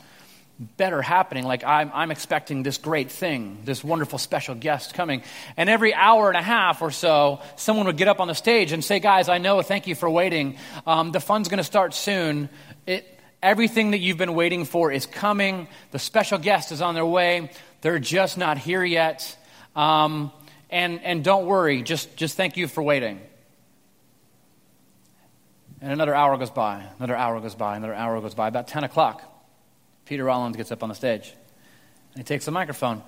better 0.78 1.02
happening. 1.02 1.44
Like, 1.44 1.62
I'm, 1.62 1.90
I'm 1.92 2.10
expecting 2.10 2.62
this 2.62 2.78
great 2.78 3.10
thing, 3.10 3.58
this 3.66 3.84
wonderful 3.84 4.18
special 4.18 4.54
guest 4.54 4.94
coming. 4.94 5.22
And 5.58 5.68
every 5.68 5.92
hour 5.92 6.28
and 6.28 6.38
a 6.38 6.42
half 6.42 6.80
or 6.80 6.90
so, 6.90 7.40
someone 7.56 7.84
would 7.84 7.98
get 7.98 8.08
up 8.08 8.20
on 8.20 8.28
the 8.28 8.34
stage 8.34 8.72
and 8.72 8.82
say, 8.82 8.98
Guys, 8.98 9.28
I 9.28 9.36
know, 9.36 9.60
thank 9.60 9.86
you 9.86 9.94
for 9.94 10.08
waiting. 10.08 10.56
Um, 10.86 11.12
the 11.12 11.20
fun's 11.20 11.48
going 11.48 11.58
to 11.58 11.64
start 11.64 11.92
soon. 11.92 12.48
It, 12.86 13.19
Everything 13.42 13.92
that 13.92 13.98
you've 13.98 14.18
been 14.18 14.34
waiting 14.34 14.64
for 14.64 14.92
is 14.92 15.06
coming. 15.06 15.66
The 15.92 15.98
special 15.98 16.38
guest 16.38 16.72
is 16.72 16.82
on 16.82 16.94
their 16.94 17.06
way. 17.06 17.50
They're 17.80 17.98
just 17.98 18.36
not 18.36 18.58
here 18.58 18.84
yet. 18.84 19.36
Um, 19.74 20.30
and, 20.68 21.02
and 21.02 21.24
don't 21.24 21.46
worry, 21.46 21.82
just, 21.82 22.16
just 22.16 22.36
thank 22.36 22.56
you 22.56 22.68
for 22.68 22.82
waiting. 22.82 23.20
And 25.80 25.92
another 25.92 26.14
hour 26.14 26.36
goes 26.36 26.50
by, 26.50 26.84
another 26.98 27.16
hour 27.16 27.40
goes 27.40 27.54
by, 27.54 27.76
another 27.76 27.94
hour 27.94 28.20
goes 28.20 28.34
by. 28.34 28.48
About 28.48 28.68
10 28.68 28.84
o'clock, 28.84 29.22
Peter 30.04 30.24
Rollins 30.24 30.56
gets 30.56 30.70
up 30.70 30.82
on 30.82 30.90
the 30.90 30.94
stage. 30.94 31.32
And 32.12 32.18
he 32.18 32.24
takes 32.24 32.44
the 32.44 32.50
microphone. 32.50 33.02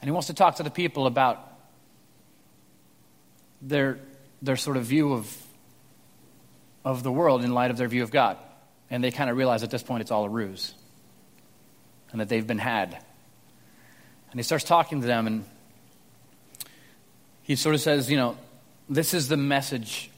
And 0.00 0.08
he 0.08 0.12
wants 0.12 0.28
to 0.28 0.34
talk 0.34 0.56
to 0.56 0.62
the 0.62 0.70
people 0.70 1.06
about 1.06 1.42
their, 3.60 3.98
their 4.40 4.56
sort 4.56 4.76
of 4.76 4.84
view 4.84 5.12
of, 5.12 5.44
of 6.84 7.02
the 7.02 7.10
world 7.10 7.42
in 7.42 7.52
light 7.52 7.72
of 7.72 7.76
their 7.76 7.88
view 7.88 8.04
of 8.04 8.12
God. 8.12 8.36
And 8.90 9.02
they 9.02 9.10
kind 9.10 9.30
of 9.30 9.36
realize 9.36 9.62
at 9.62 9.70
this 9.70 9.82
point 9.82 10.02
it's 10.02 10.10
all 10.10 10.24
a 10.24 10.28
ruse 10.28 10.74
and 12.12 12.20
that 12.20 12.28
they've 12.28 12.46
been 12.46 12.58
had. 12.58 12.96
And 14.30 14.38
he 14.38 14.42
starts 14.42 14.64
talking 14.64 15.00
to 15.00 15.06
them, 15.06 15.26
and 15.26 15.44
he 17.42 17.56
sort 17.56 17.74
of 17.74 17.80
says, 17.80 18.10
You 18.10 18.16
know, 18.16 18.36
this 18.88 19.14
is 19.14 19.28
the 19.28 19.36
message 19.36 20.10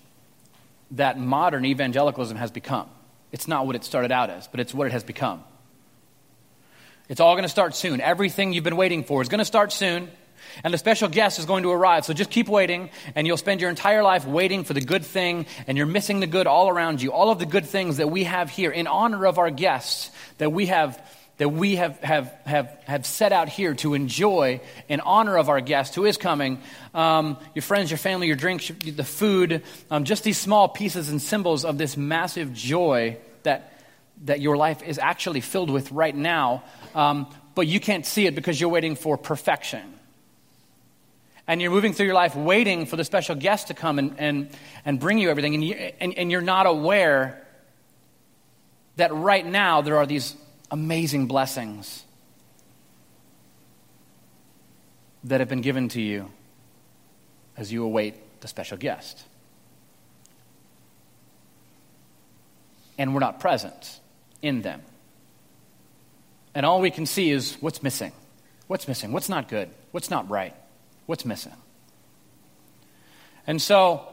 that 0.92 1.18
modern 1.18 1.64
evangelicalism 1.64 2.37
has 2.37 2.50
become. 2.50 2.88
It's 3.33 3.46
not 3.46 3.66
what 3.66 3.76
it 3.76 3.85
started 3.85 4.11
out 4.11 4.31
as, 4.31 4.48
but 4.48 4.61
it's 4.61 4.72
what 4.72 4.87
it 4.87 4.92
has 4.92 5.04
become. 5.04 5.44
It's 7.09 7.20
all 7.20 7.35
going 7.35 7.44
to 7.44 7.48
start 7.48 7.74
soon. 7.74 8.00
Everything 8.00 8.52
you've 8.52 8.64
been 8.64 8.76
waiting 8.76 9.04
for 9.04 9.22
is 9.22 9.28
going 9.28 9.38
to 9.38 9.44
start 9.44 9.72
soon. 9.72 10.11
And 10.64 10.72
the 10.72 10.79
special 10.79 11.09
guest 11.09 11.38
is 11.38 11.44
going 11.44 11.62
to 11.62 11.70
arrive. 11.70 12.05
So 12.05 12.12
just 12.12 12.31
keep 12.31 12.48
waiting, 12.48 12.90
and 13.14 13.27
you'll 13.27 13.37
spend 13.37 13.61
your 13.61 13.70
entire 13.70 14.03
life 14.03 14.27
waiting 14.27 14.64
for 14.64 14.74
the 14.74 14.81
good 14.81 15.05
thing, 15.05 15.46
and 15.66 15.77
you're 15.77 15.87
missing 15.87 16.20
the 16.20 16.27
good 16.27 16.46
all 16.46 16.68
around 16.68 17.03
you. 17.03 17.12
All 17.12 17.31
of 17.31 17.38
the 17.38 17.46
good 17.46 17.66
things 17.66 17.98
that 17.98 18.11
we 18.11 18.24
have 18.24 18.51
here 18.51 18.70
in 18.70 18.87
honor 18.87 19.27
of 19.27 19.38
our 19.38 19.51
guests 19.51 20.11
that 20.38 20.53
we 20.53 20.66
have. 20.66 21.01
That 21.38 21.51
we 21.51 21.77
have, 21.77 22.01
have, 22.01 22.35
have, 22.46 22.77
have 22.85 23.07
set 23.07 23.33
out 23.33 23.48
here 23.48 23.72
to 23.77 23.94
enjoy 23.94 24.61
in 24.88 24.98
honor 24.98 25.38
of 25.38 25.48
our 25.48 25.61
guest 25.61 25.94
who 25.94 26.05
is 26.05 26.16
coming. 26.16 26.61
Um, 26.92 27.37
your 27.55 27.62
friends, 27.62 27.92
your 27.92 27.98
family, 27.98 28.27
your 28.27 28.35
drinks, 28.35 28.66
the 28.68 29.05
food, 29.05 29.62
um, 29.88 30.03
just 30.03 30.24
these 30.24 30.37
small 30.37 30.68
pieces 30.68 31.11
and 31.11 31.22
symbols 31.22 31.64
of 31.64 31.79
this 31.79 31.96
massive 31.96 32.53
joy 32.53 33.18
that, 33.44 33.72
that 34.24 34.40
your 34.40 34.57
life 34.57 34.83
is 34.83 34.98
actually 34.98 35.40
filled 35.40 35.70
with 35.70 35.92
right 35.92 36.16
now. 36.16 36.64
Um, 36.92 37.33
but 37.55 37.68
you 37.68 37.79
can't 37.79 38.05
see 38.05 38.27
it 38.27 38.35
because 38.35 38.61
you're 38.61 38.70
waiting 38.70 38.96
for 38.96 39.16
perfection 39.16 39.97
and 41.48 41.62
you're 41.62 41.70
moving 41.70 41.94
through 41.94 42.04
your 42.04 42.14
life 42.14 42.37
waiting 42.37 42.84
for 42.84 42.96
the 42.96 43.04
special 43.04 43.34
guest 43.34 43.68
to 43.68 43.74
come 43.74 43.98
and, 43.98 44.14
and, 44.18 44.50
and 44.84 45.00
bring 45.00 45.18
you 45.18 45.30
everything, 45.30 45.54
and, 45.54 45.64
you, 45.64 45.74
and, 45.74 46.16
and 46.16 46.30
you're 46.30 46.42
not 46.42 46.66
aware 46.66 47.42
that 48.96 49.14
right 49.14 49.46
now 49.46 49.80
there 49.80 49.96
are 49.96 50.06
these 50.06 50.37
amazing 50.70 51.26
blessings 51.26 52.04
that 55.24 55.40
have 55.40 55.48
been 55.48 55.62
given 55.62 55.88
to 55.88 56.00
you 56.00 56.30
as 57.56 57.72
you 57.72 57.82
await 57.82 58.40
the 58.40 58.48
special 58.48 58.76
guest. 58.76 59.24
And 62.98 63.14
we're 63.14 63.20
not 63.20 63.40
present 63.40 64.00
in 64.42 64.61
them. 64.61 64.82
And 66.54 66.66
all 66.66 66.80
we 66.80 66.90
can 66.90 67.06
see 67.06 67.30
is 67.30 67.56
what's 67.61 67.82
missing. 67.82 68.12
What's 68.66 68.87
missing? 68.87 69.12
What's 69.12 69.28
not 69.28 69.48
good? 69.48 69.70
What's 69.92 70.11
not 70.11 70.28
right? 70.28 70.54
What's 71.09 71.25
missing? 71.25 71.55
And 73.47 73.62
so 73.62 74.07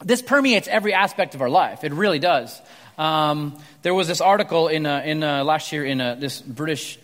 this 0.00 0.20
permeates 0.20 0.66
every 0.66 0.92
aspect 0.92 1.36
of 1.36 1.42
our 1.42 1.48
life. 1.48 1.84
It 1.84 1.92
really 1.92 2.18
does. 2.18 2.60
Um, 2.98 3.56
there 3.82 3.94
was 3.94 4.08
this 4.08 4.20
article 4.20 4.66
in, 4.66 4.84
uh, 4.84 5.02
in 5.04 5.22
uh, 5.22 5.44
last 5.44 5.70
year 5.70 5.84
in 5.84 6.00
uh, 6.00 6.16
this 6.16 6.40
British 6.42 6.98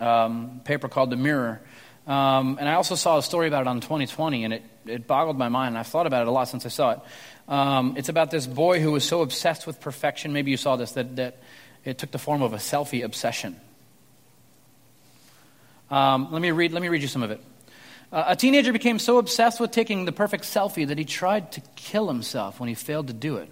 um, 0.00 0.62
paper 0.64 0.88
called 0.88 1.10
The 1.10 1.16
Mirror. 1.16 1.60
Um, 2.06 2.56
and 2.58 2.66
I 2.66 2.72
also 2.76 2.94
saw 2.94 3.18
a 3.18 3.22
story 3.22 3.46
about 3.46 3.60
it 3.60 3.66
on 3.66 3.82
2020, 3.82 4.44
and 4.44 4.54
it, 4.54 4.62
it 4.86 5.06
boggled 5.06 5.36
my 5.36 5.50
mind. 5.50 5.76
I've 5.76 5.86
thought 5.86 6.06
about 6.06 6.22
it 6.22 6.28
a 6.28 6.30
lot 6.30 6.48
since 6.48 6.64
I 6.64 6.70
saw 6.70 6.92
it. 6.92 7.00
Um, 7.48 7.96
it's 7.98 8.08
about 8.08 8.30
this 8.30 8.46
boy 8.46 8.80
who 8.80 8.90
was 8.90 9.04
so 9.04 9.20
obsessed 9.20 9.66
with 9.66 9.82
perfection. 9.82 10.32
Maybe 10.32 10.50
you 10.50 10.56
saw 10.56 10.76
this, 10.76 10.92
that, 10.92 11.16
that 11.16 11.42
it 11.84 11.98
took 11.98 12.10
the 12.10 12.18
form 12.18 12.40
of 12.40 12.54
a 12.54 12.56
selfie 12.56 13.04
obsession. 13.04 13.60
Um, 15.90 16.32
let, 16.32 16.40
me 16.40 16.52
read, 16.52 16.72
let 16.72 16.80
me 16.80 16.88
read 16.88 17.02
you 17.02 17.08
some 17.08 17.22
of 17.22 17.30
it. 17.30 17.42
Uh, 18.12 18.24
a 18.26 18.36
teenager 18.36 18.72
became 18.72 18.98
so 18.98 19.16
obsessed 19.16 19.58
with 19.58 19.70
taking 19.70 20.04
the 20.04 20.12
perfect 20.12 20.44
selfie 20.44 20.86
that 20.86 20.98
he 20.98 21.04
tried 21.04 21.50
to 21.52 21.62
kill 21.76 22.08
himself 22.08 22.60
when 22.60 22.68
he 22.68 22.74
failed 22.74 23.06
to 23.06 23.14
do 23.14 23.38
it. 23.38 23.48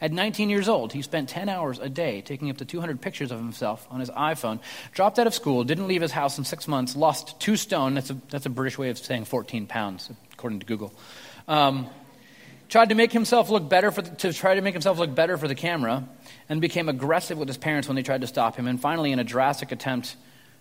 At 0.00 0.12
19 0.12 0.50
years 0.50 0.68
old, 0.68 0.92
he 0.92 1.02
spent 1.02 1.28
10 1.28 1.48
hours 1.48 1.78
a 1.78 1.88
day 1.88 2.22
taking 2.22 2.50
up 2.50 2.58
to 2.58 2.64
200 2.64 3.00
pictures 3.00 3.30
of 3.30 3.38
himself 3.38 3.86
on 3.90 4.00
his 4.00 4.10
iPhone, 4.10 4.60
dropped 4.92 5.18
out 5.18 5.26
of 5.26 5.34
school, 5.34 5.64
didn't 5.64 5.88
leave 5.88 6.02
his 6.02 6.12
house 6.12 6.38
in 6.38 6.44
six 6.44 6.66
months, 6.68 6.96
lost 6.96 7.38
two 7.40 7.56
stone. 7.56 7.94
That's 7.94 8.10
a, 8.10 8.16
that's 8.30 8.46
a 8.46 8.50
British 8.50 8.78
way 8.78 8.90
of 8.90 8.98
saying 8.98 9.24
14 9.24 9.66
pounds, 9.66 10.10
according 10.32 10.60
to 10.60 10.66
Google. 10.66 10.92
Um, 11.48 11.86
tried 12.68 12.90
to 12.90 12.94
make 12.94 13.12
himself 13.12 13.48
look 13.48 13.68
better 13.68 13.90
for 13.90 14.02
the, 14.02 14.10
to 14.16 14.32
try 14.32 14.54
to 14.54 14.60
make 14.60 14.74
himself 14.74 14.98
look 14.98 15.14
better 15.14 15.38
for 15.38 15.48
the 15.48 15.54
camera, 15.54 16.06
and 16.48 16.60
became 16.60 16.88
aggressive 16.88 17.38
with 17.38 17.48
his 17.48 17.58
parents 17.58 17.88
when 17.88 17.94
they 17.96 18.02
tried 18.02 18.20
to 18.22 18.26
stop 18.26 18.56
him. 18.56 18.66
And 18.66 18.80
finally, 18.80 19.12
in 19.12 19.18
a 19.18 19.24
drastic 19.24 19.72
attempt 19.72 20.16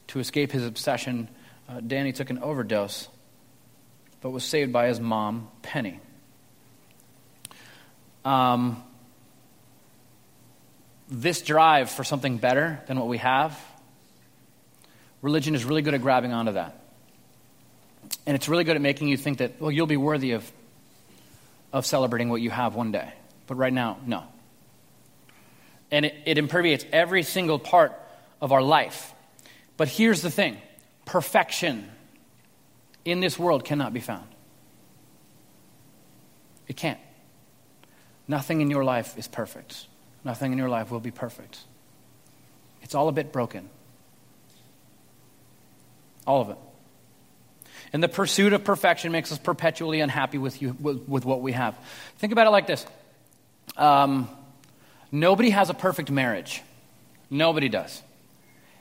to 0.07 0.19
escape 0.19 0.51
his 0.51 0.65
obsession, 0.65 1.27
uh, 1.67 1.79
Danny 1.79 2.11
took 2.13 2.29
an 2.29 2.39
overdose, 2.39 3.07
but 4.21 4.29
was 4.29 4.43
saved 4.43 4.71
by 4.71 4.87
his 4.87 4.99
mom, 4.99 5.49
Penny. 5.61 5.99
Um, 8.23 8.83
this 11.09 11.41
drive 11.41 11.89
for 11.89 12.03
something 12.03 12.37
better 12.37 12.81
than 12.87 12.99
what 12.99 13.07
we 13.07 13.19
have, 13.19 13.59
religion 15.21 15.55
is 15.55 15.63
really 15.65 15.81
good 15.81 15.93
at 15.93 16.01
grabbing 16.01 16.33
onto 16.33 16.53
that. 16.53 16.81
And 18.25 18.35
it's 18.35 18.49
really 18.49 18.63
good 18.63 18.75
at 18.75 18.81
making 18.81 19.07
you 19.07 19.17
think 19.17 19.39
that, 19.39 19.61
well, 19.61 19.71
you'll 19.71 19.87
be 19.87 19.97
worthy 19.97 20.31
of, 20.31 20.51
of 21.71 21.85
celebrating 21.85 22.29
what 22.29 22.41
you 22.41 22.49
have 22.49 22.75
one 22.75 22.91
day. 22.91 23.13
But 23.47 23.55
right 23.55 23.73
now, 23.73 23.97
no. 24.05 24.23
And 25.91 26.05
it, 26.05 26.15
it 26.25 26.37
impermeates 26.37 26.85
every 26.91 27.23
single 27.23 27.59
part 27.59 27.93
of 28.41 28.51
our 28.51 28.61
life. 28.61 29.13
But 29.77 29.87
here's 29.87 30.21
the 30.21 30.31
thing 30.31 30.57
perfection 31.05 31.89
in 33.03 33.19
this 33.19 33.37
world 33.37 33.63
cannot 33.63 33.93
be 33.93 33.99
found. 33.99 34.27
It 36.67 36.75
can't. 36.75 36.99
Nothing 38.27 38.61
in 38.61 38.71
your 38.71 38.83
life 38.83 39.17
is 39.17 39.27
perfect. 39.27 39.85
Nothing 40.23 40.51
in 40.51 40.57
your 40.57 40.69
life 40.69 40.89
will 40.89 40.99
be 40.99 41.11
perfect. 41.11 41.59
It's 42.81 42.95
all 42.95 43.07
a 43.07 43.11
bit 43.11 43.31
broken. 43.31 43.69
All 46.25 46.41
of 46.41 46.49
it. 46.49 46.57
And 47.93 48.01
the 48.01 48.09
pursuit 48.09 48.53
of 48.53 48.63
perfection 48.63 49.11
makes 49.11 49.31
us 49.31 49.37
perpetually 49.37 49.99
unhappy 49.99 50.39
with, 50.39 50.61
you, 50.61 50.75
with, 50.79 51.07
with 51.07 51.23
what 51.23 51.41
we 51.41 51.51
have. 51.51 51.77
Think 52.17 52.33
about 52.33 52.47
it 52.47 52.49
like 52.49 52.67
this 52.67 52.85
um, 53.77 54.27
Nobody 55.11 55.51
has 55.51 55.69
a 55.69 55.73
perfect 55.73 56.11
marriage. 56.11 56.61
Nobody 57.29 57.69
does. 57.69 58.01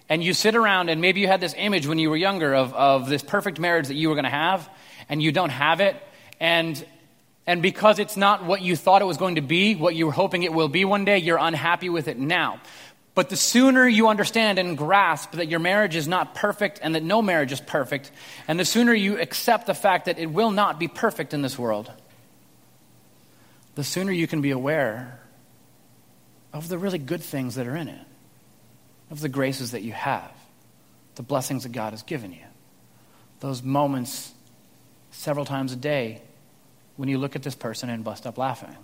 And 0.08 0.22
you 0.22 0.34
sit 0.34 0.54
around, 0.54 0.90
and 0.90 1.00
maybe 1.00 1.20
you 1.20 1.28
had 1.28 1.40
this 1.40 1.54
image 1.56 1.86
when 1.86 1.98
you 1.98 2.10
were 2.10 2.16
younger 2.16 2.54
of, 2.54 2.74
of 2.74 3.08
this 3.08 3.22
perfect 3.22 3.58
marriage 3.58 3.88
that 3.88 3.94
you 3.94 4.08
were 4.10 4.14
going 4.14 4.24
to 4.24 4.30
have, 4.30 4.68
and 5.08 5.22
you 5.22 5.32
don't 5.32 5.50
have 5.50 5.80
it. 5.80 5.96
And, 6.40 6.84
and 7.46 7.62
because 7.62 7.98
it's 7.98 8.16
not 8.16 8.44
what 8.44 8.60
you 8.60 8.76
thought 8.76 9.00
it 9.00 9.06
was 9.06 9.16
going 9.16 9.36
to 9.36 9.40
be, 9.40 9.74
what 9.74 9.94
you 9.94 10.06
were 10.06 10.12
hoping 10.12 10.42
it 10.42 10.52
will 10.52 10.68
be 10.68 10.84
one 10.84 11.04
day, 11.04 11.18
you're 11.18 11.38
unhappy 11.38 11.88
with 11.88 12.08
it 12.08 12.18
now. 12.18 12.60
But 13.14 13.28
the 13.28 13.36
sooner 13.36 13.86
you 13.86 14.08
understand 14.08 14.58
and 14.58 14.76
grasp 14.76 15.32
that 15.32 15.48
your 15.48 15.60
marriage 15.60 15.94
is 15.94 16.08
not 16.08 16.34
perfect 16.34 16.80
and 16.82 16.94
that 16.96 17.02
no 17.02 17.22
marriage 17.22 17.52
is 17.52 17.60
perfect, 17.60 18.10
and 18.48 18.58
the 18.58 18.64
sooner 18.64 18.92
you 18.92 19.20
accept 19.20 19.66
the 19.66 19.74
fact 19.74 20.06
that 20.06 20.18
it 20.18 20.26
will 20.26 20.50
not 20.50 20.80
be 20.80 20.88
perfect 20.88 21.32
in 21.32 21.40
this 21.40 21.58
world, 21.58 21.90
the 23.76 23.84
sooner 23.84 24.12
you 24.12 24.26
can 24.26 24.40
be 24.40 24.50
aware 24.50 25.20
of 26.52 26.68
the 26.68 26.76
really 26.76 26.98
good 26.98 27.22
things 27.22 27.54
that 27.54 27.66
are 27.66 27.76
in 27.76 27.88
it, 27.88 28.06
of 29.10 29.20
the 29.20 29.28
graces 29.28 29.72
that 29.72 29.82
you 29.82 29.92
have, 29.92 30.32
the 31.14 31.22
blessings 31.22 31.62
that 31.62 31.72
God 31.72 31.92
has 31.92 32.02
given 32.02 32.32
you. 32.32 32.44
Those 33.40 33.62
moments 33.62 34.32
several 35.10 35.44
times 35.44 35.72
a 35.72 35.76
day 35.76 36.22
when 36.96 37.08
you 37.08 37.18
look 37.18 37.36
at 37.36 37.42
this 37.42 37.54
person 37.54 37.90
and 37.90 38.04
bust 38.04 38.26
up 38.26 38.38
laughing, 38.38 38.76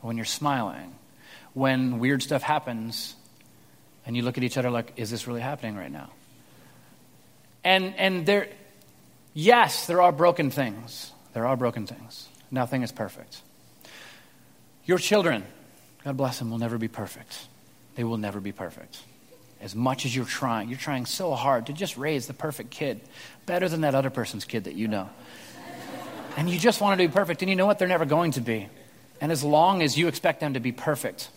when 0.00 0.16
you're 0.16 0.24
smiling, 0.24 0.94
when 1.54 1.98
weird 1.98 2.22
stuff 2.22 2.42
happens 2.42 3.14
and 4.06 4.16
you 4.16 4.22
look 4.22 4.38
at 4.38 4.44
each 4.44 4.56
other 4.56 4.70
like, 4.70 4.92
is 4.96 5.10
this 5.10 5.26
really 5.26 5.40
happening 5.40 5.76
right 5.76 5.90
now? 5.90 6.10
And, 7.64 7.94
and 7.96 8.26
there, 8.26 8.48
yes, 9.34 9.86
there 9.86 10.00
are 10.00 10.12
broken 10.12 10.50
things. 10.50 11.12
There 11.32 11.46
are 11.46 11.56
broken 11.56 11.86
things. 11.86 12.28
Nothing 12.50 12.82
is 12.82 12.90
perfect. 12.90 13.42
Your 14.84 14.98
children, 14.98 15.44
God 16.04 16.16
bless 16.16 16.38
them, 16.38 16.50
will 16.50 16.58
never 16.58 16.78
be 16.78 16.88
perfect. 16.88 17.46
They 17.94 18.04
will 18.04 18.18
never 18.18 18.40
be 18.40 18.52
perfect. 18.52 19.02
As 19.60 19.74
much 19.74 20.06
as 20.06 20.14
you're 20.16 20.24
trying, 20.24 20.68
you're 20.68 20.78
trying 20.78 21.06
so 21.06 21.34
hard 21.34 21.66
to 21.66 21.72
just 21.72 21.96
raise 21.96 22.26
the 22.26 22.32
perfect 22.32 22.70
kid, 22.70 23.00
better 23.46 23.68
than 23.68 23.82
that 23.82 23.94
other 23.94 24.10
person's 24.10 24.44
kid 24.44 24.64
that 24.64 24.74
you 24.74 24.88
know. 24.88 25.10
And 26.36 26.48
you 26.48 26.58
just 26.58 26.80
want 26.80 26.98
to 26.98 27.06
be 27.06 27.12
perfect. 27.12 27.42
And 27.42 27.50
you 27.50 27.56
know 27.56 27.66
what? 27.66 27.78
They're 27.78 27.88
never 27.88 28.06
going 28.06 28.32
to 28.32 28.40
be. 28.40 28.68
And 29.20 29.30
as 29.30 29.44
long 29.44 29.82
as 29.82 29.98
you 29.98 30.08
expect 30.08 30.40
them 30.40 30.54
to 30.54 30.60
be 30.60 30.72
perfect, 30.72 31.28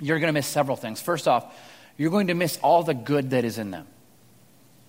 you're 0.00 0.18
going 0.18 0.28
to 0.28 0.32
miss 0.32 0.46
several 0.46 0.76
things. 0.76 1.02
First 1.02 1.28
off, 1.28 1.44
you're 1.98 2.10
going 2.10 2.28
to 2.28 2.34
miss 2.34 2.58
all 2.62 2.82
the 2.82 2.94
good 2.94 3.30
that 3.30 3.44
is 3.44 3.58
in 3.58 3.70
them, 3.72 3.86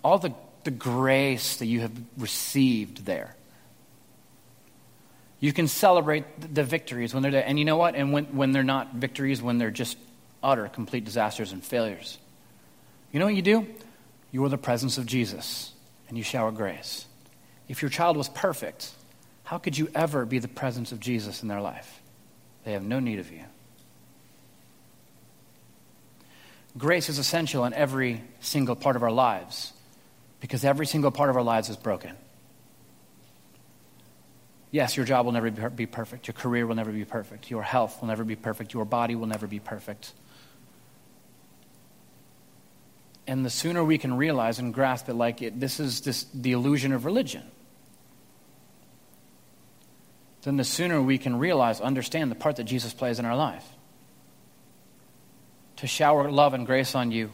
all 0.04 0.20
the, 0.20 0.34
the 0.64 0.72
grace 0.72 1.58
that 1.58 1.66
you 1.66 1.82
have 1.82 1.92
received 2.18 3.06
there. 3.06 3.36
You 5.42 5.52
can 5.54 5.68
celebrate 5.68 6.54
the 6.54 6.64
victories 6.64 7.14
when 7.14 7.24
they're 7.24 7.32
there. 7.32 7.46
And 7.46 7.58
you 7.58 7.66
know 7.66 7.78
what? 7.78 7.96
And 7.96 8.14
when, 8.14 8.26
when 8.26 8.52
they're 8.52 8.64
not 8.64 8.94
victories, 8.96 9.42
when 9.42 9.58
they're 9.58 9.72
just 9.72 9.98
utter, 10.44 10.68
complete 10.68 11.06
disasters 11.06 11.52
and 11.52 11.64
failures. 11.64 12.18
You 13.12 13.20
know 13.20 13.26
what 13.26 13.36
you 13.36 13.42
do? 13.42 13.68
You 14.32 14.44
are 14.46 14.50
the 14.50 14.58
presence 14.58 14.98
of 14.98 15.06
Jesus 15.06 15.74
and 16.08 16.18
you 16.18 16.24
shower 16.24 16.52
grace. 16.52 17.06
If 17.68 17.82
your 17.82 17.90
child 17.90 18.18
was 18.18 18.30
perfect, 18.30 18.92
how 19.44 19.58
could 19.58 19.78
you 19.78 19.90
ever 19.96 20.26
be 20.26 20.40
the 20.40 20.48
presence 20.48 20.92
of 20.92 21.00
Jesus 21.00 21.42
in 21.42 21.48
their 21.48 21.62
life? 21.62 22.02
They 22.64 22.74
have 22.74 22.84
no 22.84 23.00
need 23.00 23.20
of 23.20 23.32
you. 23.32 23.44
Grace 26.78 27.10
is 27.10 27.18
essential 27.18 27.66
in 27.66 27.74
every 27.74 28.22
single 28.40 28.76
part 28.76 28.96
of 28.96 29.04
our 29.04 29.12
lives 29.12 29.74
because 30.40 30.64
every 30.64 30.86
single 30.86 31.12
part 31.12 31.30
of 31.30 31.36
our 31.36 31.44
lives 31.44 31.70
is 31.70 31.76
broken. 31.76 32.16
Yes, 34.72 34.96
your 34.96 35.06
job 35.06 35.26
will 35.26 35.34
never 35.34 35.50
be 35.50 35.88
perfect. 35.88 36.28
Your 36.28 36.36
career 36.36 36.68
will 36.68 36.76
never 36.76 36.92
be 36.92 37.06
perfect. 37.06 37.50
Your 37.50 37.64
health 37.64 38.02
will 38.02 38.08
never 38.08 38.24
be 38.24 38.36
perfect. 38.36 38.74
Your 38.74 38.86
body 38.86 39.16
will 39.16 39.26
never 39.26 39.48
be 39.48 39.60
perfect. 39.60 40.14
And 43.30 43.46
the 43.46 43.52
sooner 43.52 43.84
we 43.84 44.00
can 44.00 44.18
realize 44.18 44.58
and 44.58 44.74
grasp 44.74 45.08
it 45.08 45.14
like 45.14 45.44
it, 45.44 45.60
this 45.60 45.80
is 45.80 46.02
this, 46.02 46.26
the 46.34 46.52
illusion 46.54 46.94
of 46.94 47.06
religion, 47.06 47.44
then 50.42 50.58
the 50.58 50.64
sooner 50.64 51.00
we 51.00 51.20
can 51.20 51.38
realize, 51.38 51.80
understand 51.80 52.32
the 52.32 52.36
part 52.36 52.56
that 52.56 52.64
Jesus 52.64 52.92
plays 52.92 53.20
in 53.20 53.26
our 53.26 53.36
life 53.36 53.64
to 55.76 55.86
shower 55.86 56.32
love 56.32 56.56
and 56.56 56.66
grace 56.66 56.96
on 56.96 57.12
you 57.12 57.32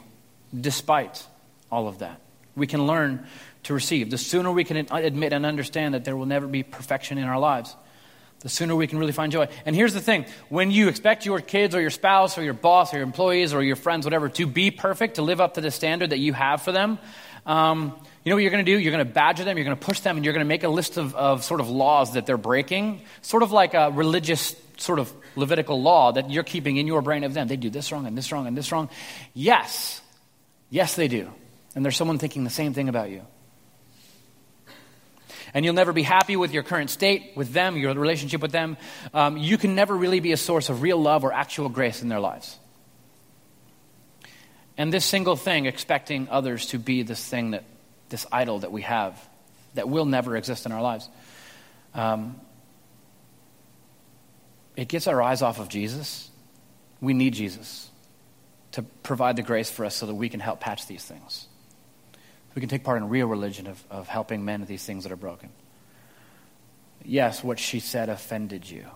despite 0.58 1.26
all 1.72 1.88
of 1.88 2.00
that. 2.00 2.20
We 2.54 2.66
can 2.66 2.86
learn 2.86 3.26
to 3.62 3.72
receive. 3.72 4.10
The 4.10 4.18
sooner 4.18 4.52
we 4.52 4.64
can 4.64 4.76
admit 4.76 5.32
and 5.32 5.46
understand 5.46 5.94
that 5.94 6.04
there 6.04 6.14
will 6.14 6.26
never 6.26 6.46
be 6.46 6.62
perfection 6.62 7.16
in 7.16 7.24
our 7.24 7.38
lives, 7.38 7.74
the 8.46 8.50
sooner 8.50 8.76
we 8.76 8.86
can 8.86 9.00
really 9.00 9.10
find 9.10 9.32
joy. 9.32 9.48
And 9.64 9.74
here's 9.74 9.92
the 9.92 10.00
thing 10.00 10.24
when 10.50 10.70
you 10.70 10.86
expect 10.86 11.26
your 11.26 11.40
kids 11.40 11.74
or 11.74 11.80
your 11.80 11.90
spouse 11.90 12.38
or 12.38 12.44
your 12.44 12.54
boss 12.54 12.94
or 12.94 12.98
your 12.98 13.04
employees 13.04 13.52
or 13.52 13.60
your 13.60 13.74
friends, 13.74 14.06
whatever, 14.06 14.28
to 14.28 14.46
be 14.46 14.70
perfect, 14.70 15.16
to 15.16 15.22
live 15.22 15.40
up 15.40 15.54
to 15.54 15.60
the 15.60 15.72
standard 15.72 16.10
that 16.10 16.20
you 16.20 16.32
have 16.32 16.62
for 16.62 16.70
them, 16.70 17.00
um, 17.44 17.92
you 18.22 18.30
know 18.30 18.36
what 18.36 18.42
you're 18.42 18.52
going 18.52 18.64
to 18.64 18.72
do? 18.72 18.78
You're 18.78 18.92
going 18.92 19.04
to 19.04 19.12
badger 19.12 19.42
them, 19.42 19.58
you're 19.58 19.64
going 19.64 19.76
to 19.76 19.84
push 19.84 19.98
them, 19.98 20.14
and 20.14 20.24
you're 20.24 20.32
going 20.32 20.44
to 20.44 20.48
make 20.48 20.62
a 20.62 20.68
list 20.68 20.96
of, 20.96 21.16
of 21.16 21.42
sort 21.42 21.58
of 21.58 21.68
laws 21.68 22.12
that 22.12 22.24
they're 22.24 22.36
breaking, 22.36 23.02
sort 23.20 23.42
of 23.42 23.50
like 23.50 23.74
a 23.74 23.90
religious 23.90 24.54
sort 24.76 25.00
of 25.00 25.12
Levitical 25.34 25.82
law 25.82 26.12
that 26.12 26.30
you're 26.30 26.44
keeping 26.44 26.76
in 26.76 26.86
your 26.86 27.02
brain 27.02 27.24
of 27.24 27.34
them. 27.34 27.48
They 27.48 27.56
do 27.56 27.68
this 27.68 27.90
wrong 27.90 28.06
and 28.06 28.16
this 28.16 28.30
wrong 28.30 28.46
and 28.46 28.56
this 28.56 28.70
wrong. 28.70 28.88
Yes. 29.34 30.00
Yes, 30.70 30.94
they 30.94 31.08
do. 31.08 31.30
And 31.74 31.84
there's 31.84 31.96
someone 31.96 32.18
thinking 32.18 32.44
the 32.44 32.50
same 32.50 32.74
thing 32.74 32.88
about 32.88 33.10
you. 33.10 33.26
And 35.56 35.64
you'll 35.64 35.72
never 35.72 35.94
be 35.94 36.02
happy 36.02 36.36
with 36.36 36.52
your 36.52 36.62
current 36.62 36.90
state, 36.90 37.32
with 37.34 37.54
them, 37.54 37.78
your 37.78 37.94
relationship 37.94 38.42
with 38.42 38.52
them. 38.52 38.76
Um, 39.14 39.38
you 39.38 39.56
can 39.56 39.74
never 39.74 39.96
really 39.96 40.20
be 40.20 40.32
a 40.32 40.36
source 40.36 40.68
of 40.68 40.82
real 40.82 41.00
love 41.00 41.24
or 41.24 41.32
actual 41.32 41.70
grace 41.70 42.02
in 42.02 42.10
their 42.10 42.20
lives. 42.20 42.58
And 44.76 44.92
this 44.92 45.06
single 45.06 45.34
thing, 45.34 45.64
expecting 45.64 46.28
others 46.28 46.66
to 46.66 46.78
be 46.78 47.04
this 47.04 47.26
thing 47.26 47.52
that, 47.52 47.64
this 48.10 48.26
idol 48.30 48.58
that 48.58 48.70
we 48.70 48.82
have, 48.82 49.18
that 49.72 49.88
will 49.88 50.04
never 50.04 50.36
exist 50.36 50.66
in 50.66 50.72
our 50.72 50.82
lives, 50.82 51.08
um, 51.94 52.38
it 54.76 54.88
gets 54.88 55.06
our 55.06 55.22
eyes 55.22 55.40
off 55.40 55.58
of 55.58 55.70
Jesus. 55.70 56.30
We 57.00 57.14
need 57.14 57.32
Jesus 57.32 57.88
to 58.72 58.82
provide 58.82 59.36
the 59.36 59.42
grace 59.42 59.70
for 59.70 59.86
us 59.86 59.96
so 59.96 60.04
that 60.04 60.14
we 60.16 60.28
can 60.28 60.40
help 60.40 60.60
patch 60.60 60.86
these 60.86 61.02
things. 61.02 61.46
We 62.56 62.60
can 62.60 62.70
take 62.70 62.84
part 62.84 62.96
in 62.96 63.10
real 63.10 63.26
religion 63.26 63.66
of, 63.66 63.84
of 63.90 64.08
helping 64.08 64.42
men 64.42 64.60
with 64.60 64.68
these 64.68 64.82
things 64.82 65.02
that 65.02 65.12
are 65.12 65.16
broken. 65.16 65.50
Yes, 67.04 67.44
what 67.44 67.58
she 67.58 67.80
said 67.80 68.08
offended 68.08 68.68
you. 68.68 68.86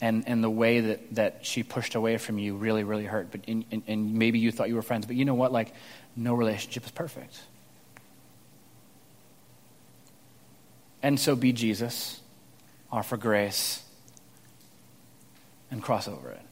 And, 0.00 0.24
and 0.26 0.42
the 0.42 0.50
way 0.50 0.80
that, 0.80 1.14
that 1.14 1.46
she 1.46 1.62
pushed 1.62 1.94
away 1.94 2.18
from 2.18 2.36
you 2.36 2.56
really, 2.56 2.82
really 2.82 3.04
hurt. 3.04 3.30
But 3.30 3.42
in, 3.46 3.64
in, 3.70 3.84
and 3.86 4.14
maybe 4.14 4.40
you 4.40 4.50
thought 4.50 4.68
you 4.68 4.74
were 4.74 4.82
friends. 4.82 5.06
But 5.06 5.14
you 5.14 5.24
know 5.24 5.34
what? 5.34 5.52
Like, 5.52 5.72
no 6.16 6.34
relationship 6.34 6.84
is 6.84 6.90
perfect. 6.90 7.40
And 11.00 11.18
so 11.18 11.36
be 11.36 11.52
Jesus, 11.52 12.20
offer 12.90 13.16
grace, 13.16 13.84
and 15.70 15.80
cross 15.80 16.08
over 16.08 16.30
it. 16.30 16.42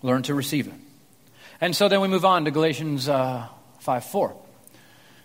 Learn 0.00 0.22
to 0.22 0.34
receive 0.34 0.68
it. 0.68 0.74
And 1.62 1.76
so 1.76 1.86
then 1.86 2.00
we 2.00 2.08
move 2.08 2.24
on 2.24 2.44
to 2.46 2.50
Galatians 2.50 3.08
uh, 3.08 3.46
5 3.78 4.04
4. 4.06 4.36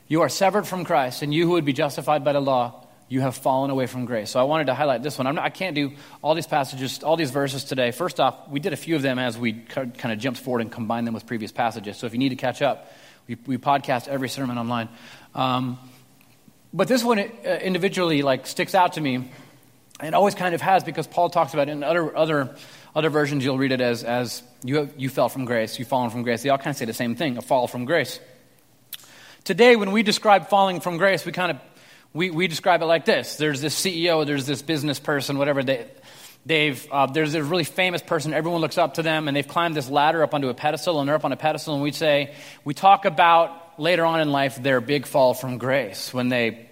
You 0.07 0.21
are 0.21 0.29
severed 0.29 0.67
from 0.67 0.85
Christ, 0.85 1.23
and 1.23 1.33
you 1.33 1.47
who 1.47 1.53
would 1.53 1.65
be 1.65 1.73
justified 1.73 2.23
by 2.23 2.31
the 2.31 2.39
law, 2.39 2.85
you 3.09 3.21
have 3.21 3.35
fallen 3.35 3.71
away 3.71 3.87
from 3.87 4.05
grace. 4.05 4.29
So 4.29 4.39
I 4.39 4.43
wanted 4.43 4.67
to 4.67 4.75
highlight 4.75 5.01
this 5.01 5.17
one. 5.17 5.33
Not, 5.33 5.43
i 5.43 5.49
can't 5.49 5.73
do 5.73 5.93
all 6.21 6.35
these 6.35 6.45
passages, 6.45 7.01
all 7.01 7.15
these 7.15 7.31
verses 7.31 7.63
today. 7.63 7.89
First 7.89 8.19
off, 8.19 8.49
we 8.49 8.59
did 8.59 8.71
a 8.71 8.75
few 8.75 8.95
of 8.95 9.01
them 9.01 9.17
as 9.17 9.35
we 9.35 9.53
kind 9.53 10.11
of 10.11 10.19
jumped 10.19 10.39
forward 10.39 10.61
and 10.61 10.71
combined 10.71 11.07
them 11.07 11.15
with 11.15 11.25
previous 11.25 11.51
passages. 11.51 11.97
So 11.97 12.05
if 12.05 12.13
you 12.13 12.19
need 12.19 12.29
to 12.29 12.35
catch 12.35 12.61
up, 12.61 12.93
we, 13.27 13.35
we 13.47 13.57
podcast 13.57 14.07
every 14.07 14.29
sermon 14.29 14.59
online. 14.59 14.89
Um, 15.33 15.79
but 16.71 16.87
this 16.87 17.03
one 17.03 17.17
uh, 17.17 17.49
individually 17.63 18.21
like 18.21 18.45
sticks 18.45 18.75
out 18.75 18.93
to 18.93 19.01
me 19.01 19.27
it 20.01 20.13
always 20.13 20.35
kind 20.35 20.53
of 20.53 20.61
has 20.61 20.83
because 20.83 21.07
Paul 21.07 21.29
talks 21.29 21.53
about 21.53 21.69
it 21.69 21.71
in 21.71 21.83
other, 21.83 22.15
other, 22.15 22.55
other 22.97 23.09
versions, 23.11 23.45
you'll 23.45 23.59
read 23.59 23.71
it 23.71 23.79
as, 23.79 24.03
as 24.03 24.41
you, 24.63 24.77
have, 24.77 24.93
you 24.97 25.07
fell 25.07 25.29
from 25.29 25.45
grace, 25.45 25.77
you've 25.77 25.87
fallen 25.87 26.09
from 26.09 26.23
grace. 26.23 26.41
They 26.41 26.49
all 26.49 26.57
kind 26.57 26.71
of 26.71 26.77
say 26.77 26.85
the 26.85 26.93
same 26.93 27.15
thing, 27.15 27.37
a 27.37 27.43
fall 27.43 27.67
from 27.67 27.85
grace. 27.85 28.19
Today, 29.43 29.75
when 29.75 29.91
we 29.91 30.01
describe 30.01 30.49
falling 30.49 30.81
from 30.81 30.97
grace, 30.97 31.23
we 31.23 31.31
kind 31.31 31.51
of 31.51 31.57
we, 32.13 32.31
we 32.31 32.47
describe 32.47 32.81
it 32.81 32.85
like 32.85 33.05
this. 33.05 33.35
There's 33.35 33.61
this 33.61 33.79
CEO, 33.79 34.25
there's 34.25 34.47
this 34.47 34.63
business 34.63 34.99
person, 34.99 35.37
whatever. 35.37 35.61
They, 35.63 35.85
They've, 36.47 36.87
uh, 36.93 37.07
there's 37.07 37.35
a 37.35 37.43
really 37.43 37.65
famous 37.65 38.01
person, 38.01 38.33
everyone 38.33 38.61
looks 38.61 38.77
up 38.77 38.93
to 38.93 39.03
them, 39.03 39.27
and 39.27 39.35
they've 39.35 39.47
climbed 39.47 39.75
this 39.75 39.89
ladder 39.89 40.23
up 40.23 40.33
onto 40.33 40.47
a 40.47 40.53
pedestal, 40.53 41.01
and 41.01 41.09
they're 41.09 41.15
up 41.17 41.25
on 41.25 41.33
a 41.33 41.37
pedestal, 41.37 41.73
and 41.73 41.83
we 41.83 41.91
say, 41.91 42.33
we 42.63 42.73
talk 42.73 43.03
about 43.03 43.77
later 43.77 44.05
on 44.05 44.21
in 44.21 44.31
life 44.31 44.55
their 44.63 44.79
big 44.79 45.05
fall 45.05 45.33
from 45.33 45.57
grace 45.57 46.13
when 46.13 46.29
they 46.29 46.69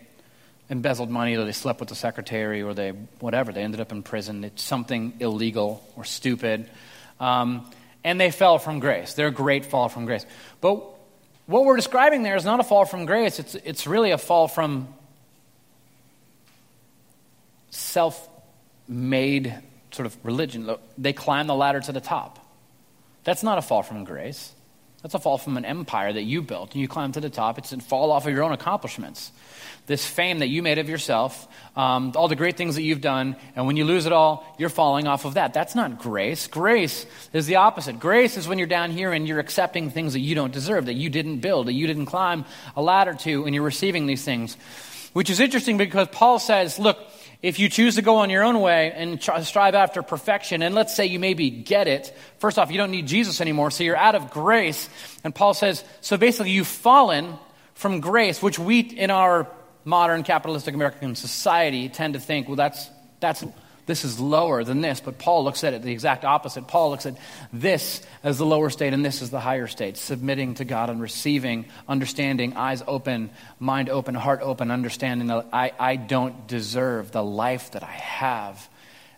embezzled 0.70 1.10
money 1.10 1.36
or 1.36 1.46
they 1.46 1.52
slept 1.52 1.80
with 1.80 1.90
the 1.90 1.96
secretary 1.96 2.62
or 2.62 2.74
they, 2.74 2.92
whatever, 3.20 3.52
they 3.52 3.62
ended 3.62 3.80
up 3.80 3.92
in 3.92 4.04
prison. 4.04 4.44
It's 4.44 4.64
something 4.64 5.14
illegal 5.20 5.84
or 5.96 6.04
stupid. 6.04 6.70
Um, 7.20 7.70
and 8.04 8.20
they 8.20 8.32
fell 8.32 8.60
from 8.60 8.80
grace. 8.80 9.14
they're 9.14 9.28
a 9.28 9.32
great 9.32 9.66
fall 9.66 9.90
from 9.90 10.06
grace. 10.06 10.26
But 10.62 10.84
what 11.46 11.66
we're 11.66 11.76
describing 11.76 12.24
there 12.24 12.36
is 12.36 12.46
not 12.46 12.60
a 12.60 12.64
fall 12.64 12.86
from 12.86 13.06
grace, 13.06 13.40
it's, 13.40 13.56
it's 13.56 13.88
really 13.88 14.12
a 14.12 14.18
fall 14.18 14.48
from 14.48 14.88
self 17.70 18.30
made 18.88 19.54
sort 19.92 20.06
of 20.06 20.18
religion. 20.24 20.76
They 20.98 21.14
climb 21.14 21.48
the 21.48 21.56
ladder 21.56 21.82
to 21.82 21.92
the 21.92 22.02
top. 22.02 22.40
That's 23.24 23.44
not 23.44 23.58
a 23.58 23.62
fall 23.62 23.84
from 23.84 24.04
grace. 24.04 24.54
That's 25.06 25.14
a 25.14 25.20
fall 25.20 25.38
from 25.38 25.56
an 25.56 25.66
empire 25.66 26.12
that 26.12 26.24
you 26.24 26.42
built 26.42 26.72
and 26.72 26.82
you 26.82 26.88
climb 26.88 27.12
to 27.12 27.22
the 27.22 27.30
top. 27.30 27.60
It's 27.60 27.72
a 27.72 27.78
fall 27.78 28.12
off 28.12 28.26
of 28.26 28.34
your 28.34 28.42
own 28.42 28.54
accomplishments. 28.54 29.32
This 29.86 30.04
fame 30.04 30.40
that 30.40 30.48
you 30.48 30.64
made 30.64 30.80
of 30.80 30.90
yourself, 30.90 31.48
um, 31.76 32.14
all 32.16 32.28
the 32.28 32.36
great 32.36 32.58
things 32.58 32.74
that 32.74 32.82
you've 32.82 33.02
done, 33.02 33.36
and 33.56 33.68
when 33.68 33.78
you 33.78 33.86
lose 33.86 34.08
it 34.08 34.12
all, 34.12 34.44
you're 34.58 34.68
falling 34.68 35.06
off 35.06 35.26
of 35.26 35.36
that. 35.36 35.54
That's 35.54 35.76
not 35.76 36.00
grace. 36.00 36.48
Grace 36.48 37.06
is 37.34 37.46
the 37.46 37.58
opposite. 37.58 38.00
Grace 38.00 38.36
is 38.36 38.48
when 38.48 38.58
you're 38.58 38.66
down 38.66 38.90
here 38.90 39.14
and 39.14 39.28
you're 39.28 39.38
accepting 39.38 39.92
things 39.92 40.14
that 40.14 40.22
you 40.22 40.34
don't 40.34 40.52
deserve, 40.52 40.88
that 40.88 40.96
you 40.96 41.12
didn't 41.12 41.38
build, 41.38 41.68
that 41.68 41.74
you 41.74 41.86
didn't 41.86 42.08
climb 42.08 42.44
a 42.76 42.82
ladder 42.82 43.14
to, 43.14 43.46
and 43.46 43.54
you're 43.54 43.64
receiving 43.64 44.08
these 44.08 44.26
things. 44.26 44.58
Which 45.14 45.30
is 45.30 45.40
interesting 45.40 45.78
because 45.78 46.08
Paul 46.12 46.40
says, 46.40 46.80
look, 46.80 46.98
if 47.46 47.60
you 47.60 47.70
choose 47.70 47.94
to 47.94 48.02
go 48.02 48.16
on 48.18 48.32
your 48.32 48.44
own 48.44 48.60
way 48.60 48.92
and 48.92 49.22
strive 49.22 49.76
after 49.76 50.02
perfection, 50.02 50.64
and 50.64 50.74
let's 50.74 50.96
say 50.96 51.06
you 51.06 51.20
maybe 51.20 51.52
get 51.52 51.88
it, 51.88 52.12
first 52.40 52.58
off, 52.58 52.72
you 52.72 52.78
don't 52.78 52.90
need 52.90 53.06
Jesus 53.06 53.40
anymore, 53.40 53.70
so 53.70 53.84
you're 53.84 53.96
out 53.96 54.16
of 54.16 54.32
grace. 54.32 54.90
And 55.24 55.34
Paul 55.34 55.54
says, 55.54 55.84
so 56.02 56.18
basically 56.18 56.50
you've 56.50 56.66
fallen 56.66 57.38
from 57.76 58.00
grace, 58.00 58.42
which 58.42 58.58
we 58.58 58.80
in 58.80 59.12
our 59.12 59.48
modern 59.84 60.24
capitalistic 60.24 60.74
American 60.74 61.14
society 61.14 61.88
tend 61.88 62.16
to 62.16 62.20
think, 62.20 62.48
well, 62.48 62.56
that's, 62.56 62.90
that's 63.20 63.46
this 63.86 64.04
is 64.04 64.20
lower 64.20 64.64
than 64.64 64.82
this, 64.82 65.00
but 65.00 65.20
Paul 65.20 65.44
looks 65.44 65.64
at 65.64 65.74
it 65.74 65.84
the 65.84 65.92
exact 65.92 66.26
opposite. 66.26 66.68
Paul 66.68 66.90
looks 66.90 67.06
at 67.06 67.18
this 67.54 68.02
as 68.24 68.38
the 68.40 68.46
lower 68.46 68.72
state 68.72 68.94
and 68.94 69.06
this 69.06 69.22
as 69.22 69.30
the 69.30 69.40
higher 69.40 69.68
state, 69.68 69.98
submitting 69.98 70.56
to 70.56 70.66
God 70.66 70.90
and 70.90 71.00
receiving, 71.00 71.66
understanding, 71.88 72.56
eyes 72.56 72.82
open, 72.88 73.30
mind 73.60 73.90
open, 73.90 74.16
heart 74.16 74.42
open, 74.42 74.72
understanding 74.72 75.28
that 75.28 75.48
I, 75.54 75.72
I 75.78 75.96
don't 75.98 76.48
deserve 76.48 77.12
the 77.12 77.24
life 77.24 77.72
that 77.72 77.84
I 77.84 77.92
have, 77.92 78.68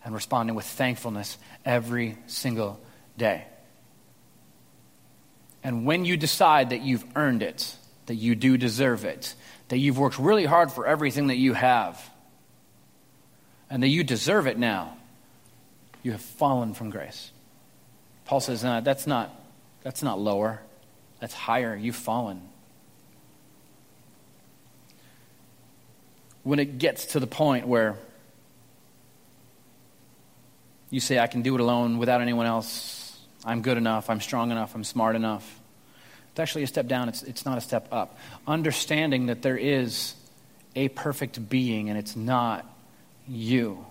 and 0.03 0.13
responding 0.13 0.55
with 0.55 0.65
thankfulness 0.65 1.37
every 1.65 2.17
single 2.27 2.79
day. 3.17 3.45
And 5.63 5.85
when 5.85 6.03
you 6.03 6.17
decide 6.17 6.71
that 6.71 6.81
you've 6.81 7.05
earned 7.15 7.41
it, 7.41 7.75
that 8.07 8.15
you 8.15 8.35
do 8.35 8.57
deserve 8.57 9.05
it, 9.05 9.33
that 9.69 9.77
you've 9.77 9.97
worked 9.97 10.19
really 10.19 10.45
hard 10.45 10.71
for 10.71 10.85
everything 10.85 11.27
that 11.27 11.35
you 11.37 11.53
have, 11.53 12.01
and 13.69 13.83
that 13.83 13.87
you 13.87 14.03
deserve 14.03 14.47
it 14.47 14.57
now, 14.57 14.95
you 16.03 16.11
have 16.11 16.21
fallen 16.21 16.73
from 16.73 16.89
grace. 16.89 17.31
Paul 18.25 18.39
says, 18.39 18.63
no, 18.63 18.81
that's 18.81 19.07
not, 19.07 19.33
that's 19.83 20.03
not 20.03 20.19
lower, 20.19 20.61
that's 21.19 21.33
higher. 21.33 21.75
You've 21.75 21.95
fallen. 21.95 22.41
When 26.43 26.59
it 26.59 26.77
gets 26.77 27.07
to 27.07 27.19
the 27.19 27.27
point 27.27 27.67
where 27.67 27.97
you 30.89 30.99
say, 30.99 31.19
I 31.19 31.27
can 31.27 31.41
do 31.41 31.55
it 31.55 31.61
alone 31.61 31.97
without 31.97 32.21
anyone 32.21 32.45
else, 32.45 33.17
I'm 33.43 33.61
good 33.61 33.77
enough, 33.77 34.09
I'm 34.09 34.21
strong 34.21 34.51
enough, 34.51 34.75
I'm 34.75 34.83
smart 34.83 35.15
enough. 35.15 35.59
It's 36.31 36.39
actually 36.39 36.63
a 36.63 36.67
step 36.67 36.87
down, 36.87 37.09
it's, 37.09 37.23
it's 37.23 37.45
not 37.45 37.57
a 37.57 37.61
step 37.61 37.87
up. 37.91 38.17
Understanding 38.45 39.25
that 39.25 39.41
there 39.41 39.57
is 39.57 40.15
a 40.75 40.87
perfect 40.89 41.49
being 41.49 41.89
and 41.89 41.97
it's 41.97 42.15
not 42.15 42.65
you. 43.27 43.85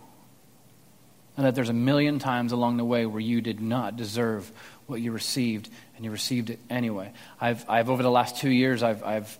And 1.36 1.44
that 1.44 1.54
there's 1.54 1.68
a 1.68 1.74
million 1.74 2.18
times 2.18 2.52
along 2.52 2.78
the 2.78 2.84
way 2.84 3.04
where 3.04 3.20
you 3.20 3.40
did 3.40 3.60
not 3.60 3.96
deserve 3.96 4.50
what 4.86 5.00
you 5.00 5.12
received, 5.12 5.68
and 5.96 6.04
you 6.04 6.10
received 6.10 6.50
it 6.50 6.58
anyway. 6.70 7.12
I've, 7.40 7.68
I've 7.68 7.90
over 7.90 8.02
the 8.02 8.10
last 8.10 8.36
two 8.38 8.50
years, 8.50 8.82
I've, 8.82 9.02
I've, 9.02 9.38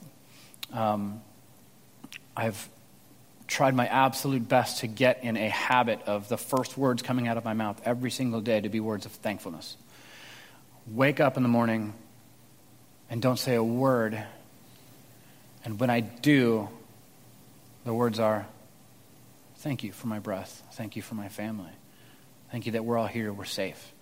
um, 0.73 1.23
I've 2.37 2.69
tried 3.47 3.75
my 3.75 3.87
absolute 3.87 4.49
best 4.49 4.81
to 4.81 4.87
get 4.87 5.23
in 5.23 5.37
a 5.37 5.49
habit 5.49 6.03
of 6.07 6.29
the 6.29 6.37
first 6.37 6.77
words 6.77 7.01
coming 7.03 7.29
out 7.29 7.37
of 7.37 7.45
my 7.45 7.55
mouth 7.55 7.81
every 7.85 8.11
single 8.11 8.41
day 8.41 8.61
to 8.61 8.69
be 8.69 8.81
words 8.81 9.07
of 9.07 9.13
thankfulness. 9.13 9.77
Wake 10.89 11.21
up 11.21 11.37
in 11.37 11.43
the 11.43 11.49
morning 11.49 11.95
and 13.09 13.23
don't 13.23 13.39
say 13.39 13.55
a 13.55 13.63
word. 13.63 14.21
And 15.65 15.79
when 15.81 15.91
I 15.91 16.01
do, 16.01 16.69
the 17.85 17.95
words 17.95 18.19
are, 18.19 18.47
Thank 19.67 19.83
you 19.83 19.91
for 19.91 20.07
my 20.07 20.21
breath. 20.21 20.63
Thank 20.75 20.95
you 20.95 21.03
for 21.03 21.17
my 21.17 21.29
family. 21.29 21.73
Thank 22.53 22.67
you 22.67 22.73
that 22.73 22.85
we're 22.85 22.97
all 22.97 23.09
here, 23.09 23.33
we're 23.33 23.45
safe. 23.45 23.93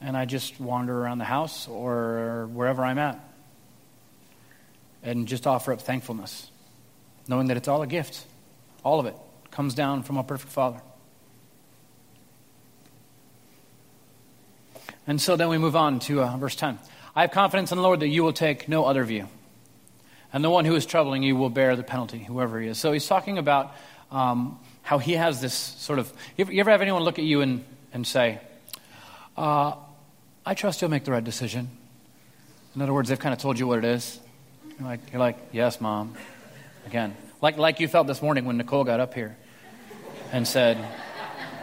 And 0.00 0.16
I 0.16 0.24
just 0.24 0.58
wander 0.58 1.00
around 1.00 1.18
the 1.18 1.24
house 1.24 1.68
or 1.68 2.48
wherever 2.52 2.84
I'm 2.84 2.98
at 2.98 3.20
and 5.00 5.28
just 5.28 5.46
offer 5.46 5.72
up 5.72 5.80
thankfulness, 5.80 6.50
knowing 7.28 7.46
that 7.46 7.56
it's 7.56 7.68
all 7.68 7.82
a 7.82 7.86
gift. 7.86 8.26
All 8.82 8.98
of 8.98 9.06
it 9.06 9.14
comes 9.52 9.74
down 9.74 10.02
from 10.02 10.16
a 10.16 10.24
perfect 10.24 10.52
Father. 10.52 10.82
And 15.06 15.20
so 15.20 15.36
then 15.36 15.50
we 15.50 15.58
move 15.58 15.76
on 15.76 16.00
to 16.00 16.20
uh, 16.20 16.36
verse 16.36 16.56
10. 16.56 16.80
I 17.14 17.20
have 17.20 17.30
confidence 17.30 17.70
in 17.70 17.76
the 17.76 17.82
Lord 17.82 18.00
that 18.00 18.08
you 18.08 18.24
will 18.24 18.32
take 18.32 18.68
no 18.68 18.86
other 18.86 19.04
view. 19.04 19.28
And 20.32 20.42
the 20.42 20.50
one 20.50 20.64
who 20.64 20.74
is 20.74 20.84
troubling 20.84 21.22
you 21.22 21.36
will 21.36 21.50
bear 21.50 21.76
the 21.76 21.84
penalty, 21.84 22.18
whoever 22.18 22.60
he 22.60 22.66
is. 22.66 22.78
So 22.78 22.90
he's 22.90 23.06
talking 23.06 23.38
about 23.38 23.76
um, 24.12 24.60
how 24.82 24.98
he 24.98 25.14
has 25.14 25.40
this 25.40 25.54
sort 25.54 25.98
of. 25.98 26.12
You 26.36 26.42
ever, 26.42 26.52
you 26.52 26.60
ever, 26.60 26.70
have 26.70 26.82
anyone 26.82 27.02
look 27.02 27.18
at 27.18 27.24
you 27.24 27.40
and, 27.40 27.64
and 27.92 28.06
say, 28.06 28.40
uh, 29.36 29.74
I 30.44 30.54
trust 30.54 30.82
you'll 30.82 30.90
make 30.90 31.04
the 31.04 31.12
right 31.12 31.24
decision? 31.24 31.70
In 32.76 32.82
other 32.82 32.92
words, 32.92 33.08
they've 33.08 33.18
kind 33.18 33.32
of 33.32 33.40
told 33.40 33.58
you 33.58 33.66
what 33.66 33.78
it 33.78 33.84
is. 33.84 34.20
You're 34.78 34.88
like, 34.88 35.00
you're 35.12 35.20
like 35.20 35.38
yes, 35.52 35.80
mom. 35.80 36.14
Again, 36.86 37.16
like, 37.40 37.56
like 37.56 37.80
you 37.80 37.88
felt 37.88 38.06
this 38.06 38.22
morning 38.22 38.44
when 38.44 38.56
Nicole 38.56 38.84
got 38.84 39.00
up 39.00 39.14
here 39.14 39.36
and 40.30 40.46
said, 40.46 40.78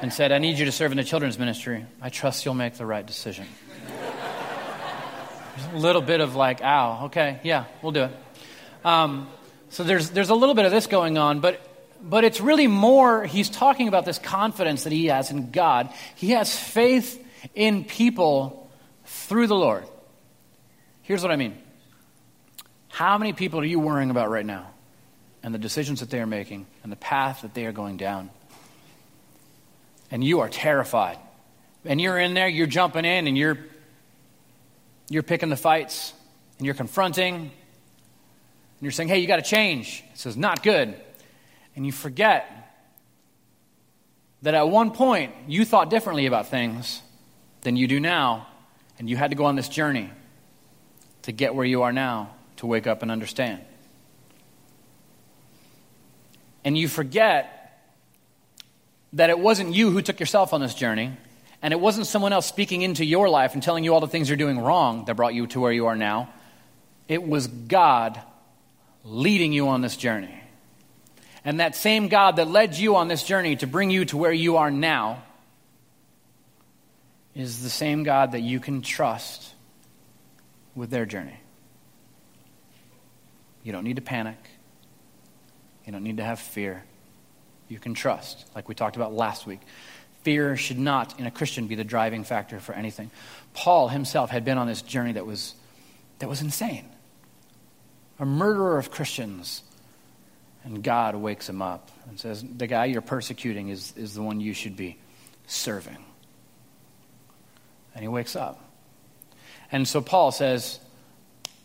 and 0.01 0.13
said, 0.13 0.31
I 0.31 0.37
need 0.37 0.57
you 0.57 0.65
to 0.65 0.71
serve 0.71 0.91
in 0.91 0.97
the 0.97 1.03
children's 1.03 1.37
ministry. 1.37 1.85
I 2.01 2.09
trust 2.09 2.45
you'll 2.45 2.53
make 2.53 2.75
the 2.75 2.85
right 2.85 3.05
decision. 3.05 3.45
A 5.73 5.77
little 5.77 6.01
bit 6.01 6.21
of 6.21 6.35
like, 6.35 6.61
ow, 6.61 7.05
okay, 7.05 7.39
yeah, 7.43 7.65
we'll 7.81 7.91
do 7.91 8.03
it. 8.03 8.11
Um, 8.85 9.27
so 9.69 9.83
there's, 9.83 10.09
there's 10.11 10.29
a 10.29 10.35
little 10.35 10.55
bit 10.55 10.65
of 10.65 10.71
this 10.71 10.87
going 10.87 11.17
on, 11.17 11.41
but 11.41 11.68
but 12.01 12.23
it's 12.23 12.39
really 12.39 12.67
more, 12.67 13.25
he's 13.25 13.49
talking 13.49 13.87
about 13.87 14.05
this 14.05 14.19
confidence 14.19 14.83
that 14.83 14.93
he 14.93 15.07
has 15.07 15.31
in 15.31 15.51
God. 15.51 15.89
He 16.15 16.31
has 16.31 16.57
faith 16.57 17.25
in 17.55 17.83
people 17.83 18.69
through 19.05 19.47
the 19.47 19.55
Lord. 19.55 19.83
Here's 21.01 21.21
what 21.21 21.31
I 21.31 21.35
mean 21.35 21.57
How 22.89 23.17
many 23.17 23.33
people 23.33 23.59
are 23.59 23.65
you 23.65 23.79
worrying 23.79 24.11
about 24.11 24.29
right 24.29 24.45
now? 24.45 24.67
And 25.41 25.53
the 25.53 25.59
decisions 25.59 26.01
that 26.01 26.09
they 26.09 26.19
are 26.19 26.27
making, 26.27 26.65
and 26.83 26.91
the 26.91 26.97
path 26.97 27.43
that 27.43 27.53
they 27.53 27.65
are 27.65 27.71
going 27.71 27.97
down. 27.97 28.29
And 30.11 30.23
you 30.23 30.41
are 30.41 30.49
terrified. 30.49 31.17
And 31.85 32.01
you're 32.01 32.17
in 32.17 32.33
there, 32.33 32.49
you're 32.49 32.67
jumping 32.67 33.05
in, 33.05 33.25
and 33.25 33.37
you're, 33.37 33.57
you're 35.09 35.23
picking 35.23 35.47
the 35.47 35.55
fights, 35.55 36.13
and 36.57 36.65
you're 36.65 36.75
confronting, 36.75 37.35
and 37.35 37.51
you're 38.81 38.91
saying, 38.91 39.07
hey, 39.07 39.19
you 39.19 39.27
got 39.27 39.37
to 39.37 39.49
change. 39.49 40.03
It 40.11 40.19
says, 40.19 40.35
not 40.35 40.61
good 40.61 40.99
and 41.75 41.85
you 41.85 41.91
forget 41.91 42.55
that 44.41 44.53
at 44.53 44.69
one 44.69 44.91
point 44.91 45.33
you 45.47 45.65
thought 45.65 45.89
differently 45.89 46.25
about 46.25 46.47
things 46.47 47.01
than 47.61 47.75
you 47.75 47.87
do 47.87 47.99
now, 47.99 48.47
and 48.97 49.09
you 49.09 49.17
had 49.17 49.31
to 49.31 49.35
go 49.35 49.45
on 49.45 49.55
this 49.55 49.69
journey 49.69 50.09
to 51.23 51.31
get 51.31 51.53
where 51.53 51.65
you 51.65 51.83
are 51.83 51.91
now, 51.91 52.31
to 52.57 52.65
wake 52.65 52.87
up 52.87 53.01
and 53.01 53.11
understand. 53.11 53.61
And 56.63 56.77
you 56.77 56.87
forget 56.87 57.55
that 59.13 59.29
it 59.29 59.39
wasn't 59.39 59.73
you 59.73 59.91
who 59.91 60.01
took 60.01 60.19
yourself 60.19 60.53
on 60.53 60.61
this 60.61 60.73
journey, 60.73 61.11
and 61.61 61.73
it 61.73 61.79
wasn't 61.79 62.07
someone 62.07 62.31
else 62.31 62.45
speaking 62.45 62.81
into 62.81 63.03
your 63.03 63.29
life 63.29 63.53
and 63.53 63.63
telling 63.63 63.83
you 63.83 63.93
all 63.93 63.99
the 63.99 64.07
things 64.07 64.29
you're 64.29 64.37
doing 64.37 64.59
wrong 64.59 65.05
that 65.05 65.15
brought 65.15 65.33
you 65.33 65.47
to 65.47 65.59
where 65.59 65.71
you 65.71 65.87
are 65.87 65.95
now. 65.95 66.29
It 67.07 67.23
was 67.23 67.47
God 67.47 68.21
leading 69.03 69.51
you 69.51 69.69
on 69.69 69.81
this 69.81 69.97
journey. 69.97 70.33
And 71.45 71.59
that 71.59 71.75
same 71.75 72.07
God 72.09 72.35
that 72.35 72.47
led 72.47 72.75
you 72.75 72.95
on 72.95 73.07
this 73.07 73.23
journey 73.23 73.55
to 73.57 73.67
bring 73.67 73.89
you 73.89 74.05
to 74.05 74.17
where 74.17 74.33
you 74.33 74.57
are 74.57 74.69
now 74.69 75.23
is 77.33 77.63
the 77.63 77.69
same 77.69 78.03
God 78.03 78.33
that 78.33 78.41
you 78.41 78.59
can 78.59 78.81
trust 78.81 79.53
with 80.75 80.89
their 80.89 81.05
journey. 81.05 81.39
You 83.63 83.71
don't 83.71 83.83
need 83.83 83.95
to 83.97 84.01
panic. 84.01 84.37
You 85.85 85.91
don't 85.91 86.03
need 86.03 86.17
to 86.17 86.23
have 86.23 86.39
fear. 86.39 86.83
You 87.67 87.79
can 87.79 87.93
trust, 87.93 88.45
like 88.55 88.67
we 88.67 88.75
talked 88.75 88.95
about 88.95 89.13
last 89.13 89.45
week. 89.45 89.59
Fear 90.23 90.57
should 90.57 90.79
not, 90.79 91.19
in 91.19 91.25
a 91.25 91.31
Christian, 91.31 91.67
be 91.67 91.75
the 91.75 91.83
driving 91.83 92.23
factor 92.23 92.59
for 92.59 92.73
anything. 92.73 93.09
Paul 93.53 93.87
himself 93.87 94.29
had 94.29 94.43
been 94.43 94.57
on 94.57 94.67
this 94.67 94.81
journey 94.81 95.13
that 95.13 95.25
was, 95.25 95.55
that 96.19 96.27
was 96.27 96.41
insane. 96.41 96.89
A 98.19 98.25
murderer 98.25 98.77
of 98.77 98.91
Christians. 98.91 99.63
And 100.63 100.83
God 100.83 101.15
wakes 101.15 101.47
him 101.47 101.61
up 101.61 101.89
and 102.07 102.19
says, 102.19 102.43
The 102.43 102.67
guy 102.67 102.85
you're 102.85 103.01
persecuting 103.01 103.69
is, 103.69 103.93
is 103.95 104.13
the 104.13 104.21
one 104.21 104.39
you 104.39 104.53
should 104.53 104.75
be 104.75 104.97
serving. 105.47 105.97
And 107.95 108.01
he 108.01 108.07
wakes 108.07 108.35
up. 108.35 108.63
And 109.71 109.87
so 109.87 110.01
Paul 110.01 110.31
says, 110.31 110.79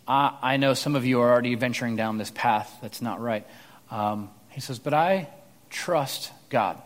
I, 0.07 0.37
I 0.43 0.57
know 0.57 0.75
some 0.75 0.97
of 0.97 1.05
you 1.05 1.21
are 1.21 1.31
already 1.31 1.55
venturing 1.55 1.97
down 1.97 2.19
this 2.19 2.31
path 2.31 2.73
that's 2.83 3.03
not 3.03 3.21
right. 3.21 3.47
Um, 3.91 4.31
he 4.51 4.61
says, 4.61 4.79
But 4.79 4.95
I 4.95 5.29
trust 5.71 6.31
God 6.51 6.81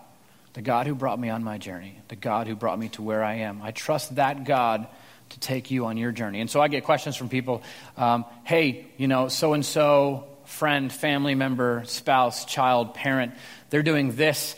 the 0.59 0.63
God 0.63 0.89
who 0.89 0.95
brought 0.97 1.21
me 1.21 1.31
on 1.31 1.45
my 1.45 1.57
journey, 1.57 1.97
the 2.09 2.17
God 2.17 2.49
who 2.49 2.57
brought 2.57 2.81
me 2.81 2.89
to 2.91 3.03
where 3.03 3.23
I 3.23 3.35
am. 3.35 3.63
I 3.63 3.71
trust 3.71 4.17
that 4.17 4.45
God 4.45 4.89
to 5.29 5.39
take 5.39 5.71
you 5.71 5.87
on 5.87 5.97
your 5.97 6.11
journey. 6.11 6.41
And 6.41 6.51
so 6.51 6.61
I 6.61 6.67
get 6.67 6.83
questions 6.83 7.15
from 7.15 7.29
people 7.29 7.63
um, 7.97 8.25
hey, 8.43 8.87
you 8.97 9.07
know, 9.07 9.29
so 9.29 9.53
and 9.53 9.65
so, 9.65 10.27
friend, 10.49 10.93
family 10.93 11.35
member, 11.35 11.83
spouse, 11.87 12.45
child, 12.45 12.95
parent, 12.95 13.35
they're 13.71 13.83
doing 13.83 14.17
this. 14.17 14.57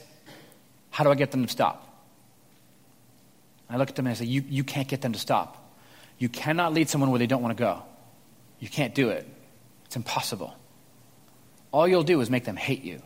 How 0.91 1.05
do 1.05 1.11
I 1.11 1.15
get 1.15 1.31
them 1.31 1.45
to 1.45 1.51
stop? 1.51 1.87
I 3.69 3.77
look 3.77 3.91
at 3.91 3.97
them 3.97 4.07
and 4.07 4.13
I 4.13 4.19
say, 4.19 4.25
you, 4.25 4.45
you 4.49 4.65
can't 4.65 4.89
get 4.89 5.01
them 5.01 5.13
to 5.13 5.19
stop. 5.19 5.57
You 6.19 6.29
cannot 6.29 6.73
lead 6.73 6.89
someone 6.89 7.11
where 7.11 7.19
they 7.19 7.27
don't 7.27 7.43
want 7.43 7.57
to 7.57 7.63
go. 7.63 7.83
You 8.59 8.69
can't 8.69 8.95
do 8.95 9.11
it. 9.11 9.27
It's 9.87 9.97
impossible. 9.97 10.55
All 11.73 11.87
you'll 11.87 12.03
do 12.03 12.21
is 12.21 12.31
make 12.31 12.45
them 12.45 12.57
hate 12.57 12.83
you. 12.83 13.01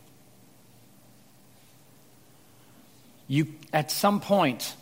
you 3.26 3.48
at 3.72 3.90
some 3.90 4.20
point 4.20 4.74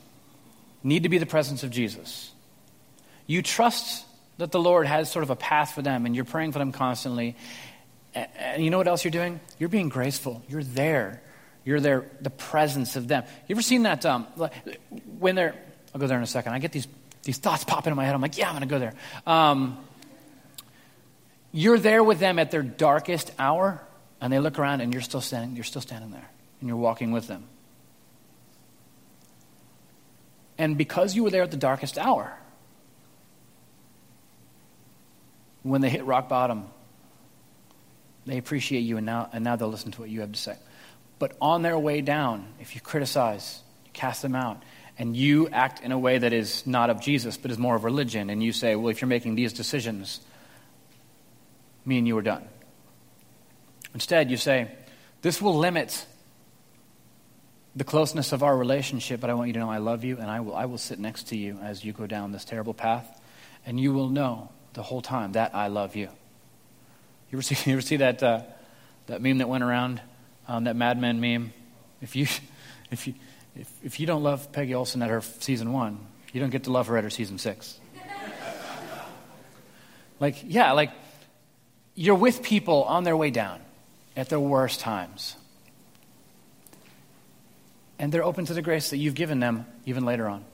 need 0.83 1.05
to 1.05 1.09
be 1.09 1.19
the 1.19 1.27
presence 1.27 1.63
of 1.63 1.71
Jesus. 1.71 2.31
You 3.27 3.43
trust 3.43 4.05
that 4.39 4.51
the 4.51 4.61
Lord 4.61 4.87
has 4.87 5.11
sort 5.11 5.23
of 5.23 5.31
a 5.31 5.37
path 5.37 5.75
for 5.75 5.83
them 5.83 6.07
and 6.07 6.15
you're 6.17 6.25
praying 6.25 6.53
for 6.53 6.59
them 6.59 6.73
constantly. 6.73 7.37
And 8.15 8.63
you 8.63 8.71
know 8.71 8.79
what 8.79 8.89
else 8.89 9.05
you're 9.05 9.11
doing? 9.11 9.41
You're 9.59 9.69
being 9.69 9.89
graceful. 9.89 10.43
You're 10.49 10.65
there. 10.65 11.23
You're 11.65 11.81
there, 11.81 12.07
the 12.21 12.31
presence 12.31 12.97
of 12.97 13.07
them. 13.07 13.25
You 13.47 13.55
ever 13.55 13.63
seen 13.63 13.85
that? 13.85 14.05
Um, 14.05 14.27
when 15.19 15.37
they're, 15.37 15.55
I'll 15.95 16.01
go 16.01 16.07
there 16.07 16.17
in 16.17 16.23
a 16.23 16.27
second. 16.27 16.53
I 16.53 16.59
get 16.59 16.73
these, 16.73 16.89
these 17.23 17.39
thoughts 17.39 17.65
popping 17.65 17.93
in 17.93 17.97
my 17.97 18.05
head. 18.05 18.15
I'm 18.15 18.21
like, 18.21 18.37
yeah, 18.37 18.49
I'm 18.49 18.55
going 18.55 18.63
to 18.63 18.67
go 18.69 18.79
there. 18.79 18.95
Um, 19.27 19.79
you're 21.53 21.79
there 21.79 22.03
with 22.03 22.19
them 22.19 22.39
at 22.39 22.51
their 22.51 22.63
darkest 22.63 23.31
hour, 23.39 23.81
and 24.21 24.33
they 24.33 24.41
look 24.41 24.59
around 24.59 24.81
and 24.81 24.93
you're 24.93 25.03
still 25.03 25.21
standing, 25.21 25.55
you're 25.55 25.65
still 25.65 25.83
standing 25.83 26.11
there, 26.11 26.29
and 26.61 26.69
you're 26.69 26.79
walking 26.79 27.13
with 27.13 27.29
them. 27.29 27.45
And 30.59 30.77
because 30.77 31.15
you 31.15 31.23
were 31.23 31.31
there 31.31 31.43
at 31.43 31.51
the 31.51 31.57
darkest 31.57 31.99
hour, 31.99 32.37
when 35.63 35.81
they 35.81 35.91
hit 35.91 36.05
rock 36.05 36.29
bottom, 36.29 36.65
they 38.27 38.39
appreciate 38.39 38.81
you 38.81 38.97
and 38.97 39.07
now, 39.07 39.29
and 39.33 39.45
now 39.45 39.57
they'll 39.57 39.69
listen 39.69 39.93
to 39.93 40.01
what 40.01 40.11
you 40.11 40.21
have 40.21 40.33
to 40.33 40.39
say. 40.39 40.57
But 41.19 41.37
on 41.41 41.63
their 41.63 41.79
way 41.79 42.01
down, 42.01 42.47
if 42.61 42.75
you 42.75 42.81
criticize, 42.81 43.63
you 43.85 43.91
cast 43.93 44.23
them 44.23 44.35
out, 44.35 44.63
and 44.99 45.17
you 45.17 45.49
act 45.49 45.83
in 45.83 45.93
a 45.93 45.99
way 45.99 46.19
that 46.19 46.33
is 46.33 46.67
not 46.67 46.91
of 46.91 47.01
Jesus, 47.01 47.37
but 47.37 47.51
is 47.51 47.59
more 47.59 47.75
of 47.75 47.85
religion, 47.85 48.31
and 48.31 48.43
you 48.43 48.53
say, 48.53 48.77
well, 48.77 48.89
if 48.89 49.01
you're 49.01 49.09
making 49.09 49.35
these 49.35 49.53
decisions, 49.53 50.21
me 51.85 51.99
and 51.99 52.07
you 52.07 52.17
are 52.19 52.23
done. 52.23 52.45
Instead, 53.95 54.31
you 54.31 54.37
say, 54.37 54.71
this 55.23 55.41
will 55.41 55.57
limit 55.57 56.07
the 57.75 57.85
closeness 57.85 58.33
of 58.33 58.43
our 58.43 58.57
relationship, 58.57 59.21
but 59.21 59.31
I 59.31 59.35
want 59.35 59.49
you 59.49 59.55
to 59.55 59.59
know 59.61 59.71
I 59.71 59.79
love 59.79 60.05
you 60.05 60.19
and 60.19 60.31
I 60.31 60.41
will, 60.41 60.55
I 60.55 60.67
will 60.67 60.79
sit 60.79 60.99
next 60.99 61.29
to 61.29 61.37
you 61.37 61.59
as 61.63 61.85
you 61.85 61.93
go 61.93 62.07
down 62.07 62.33
this 62.33 62.45
terrible 62.45 62.75
path, 62.75 63.21
and 63.65 63.81
you 63.81 63.93
will 63.93 64.09
know 64.09 64.51
the 64.75 64.83
whole 64.83 65.03
time 65.03 65.33
that 65.33 65.55
I 65.55 65.69
love 65.69 65.97
you. 65.97 66.09
You 67.33 67.39
ever 67.39 67.43
see, 67.43 67.57
you 67.71 67.73
ever 67.73 67.83
see 67.83 67.97
that, 67.97 68.23
uh, 68.23 68.43
that 69.07 69.21
meme 69.21 69.39
that 69.39 69.49
went 69.49 69.65
around, 69.65 70.01
um, 70.47 70.65
that 70.65 70.77
Mad 70.77 71.01
Men 71.01 71.21
meme? 71.21 71.53
If 72.01 72.15
you, 72.15 72.27
if, 72.93 73.09
you, 73.09 73.15
if, 73.57 73.69
if 73.83 73.99
you 73.99 74.07
don't 74.07 74.23
love 74.23 74.53
Peggy 74.53 74.75
Olson 74.75 75.03
at 75.03 75.11
her 75.11 75.23
season 75.23 75.73
one, 75.73 75.99
you 76.33 76.41
don't 76.41 76.51
get 76.51 76.65
to 76.65 76.73
love 76.73 76.87
her 76.87 76.97
at 76.97 77.03
her 77.03 77.11
season 77.11 77.39
six. 77.39 77.81
like, 80.21 80.37
yeah, 80.45 80.73
like 80.73 80.93
you're 81.95 82.15
with 82.15 82.43
people 82.43 82.85
on 82.85 83.03
their 83.03 83.17
way 83.17 83.31
down 83.31 83.61
at 84.17 84.29
their 84.29 84.41
worst 84.41 84.81
times 84.81 85.37
and 88.03 88.11
they're 88.11 88.25
open 88.25 88.45
to 88.45 88.53
the 88.53 88.63
grace 88.63 88.91
that 88.91 88.97
you've 88.97 89.15
given 89.15 89.39
them 89.39 89.65
even 89.87 90.05
later 90.05 90.27
on. 90.27 90.45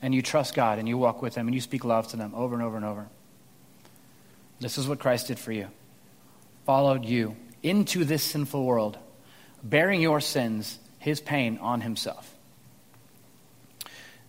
And 0.00 0.14
you 0.14 0.22
trust 0.22 0.54
God 0.54 0.78
and 0.78 0.88
you 0.88 0.96
walk 0.96 1.20
with 1.20 1.34
them 1.34 1.46
and 1.46 1.54
you 1.54 1.60
speak 1.60 1.84
love 1.84 2.08
to 2.08 2.16
them 2.16 2.32
over 2.34 2.54
and 2.54 2.64
over 2.64 2.74
and 2.74 2.86
over. 2.86 3.06
This 4.60 4.78
is 4.78 4.88
what 4.88 4.98
Christ 4.98 5.26
did 5.26 5.38
for 5.38 5.52
you. 5.52 5.68
Followed 6.66 7.04
you 7.04 7.36
into 7.62 8.04
this 8.04 8.22
sinful 8.22 8.64
world, 8.64 8.98
bearing 9.62 10.00
your 10.00 10.20
sins, 10.20 10.78
his 10.98 11.20
pain 11.20 11.58
on 11.58 11.80
himself. 11.80 12.32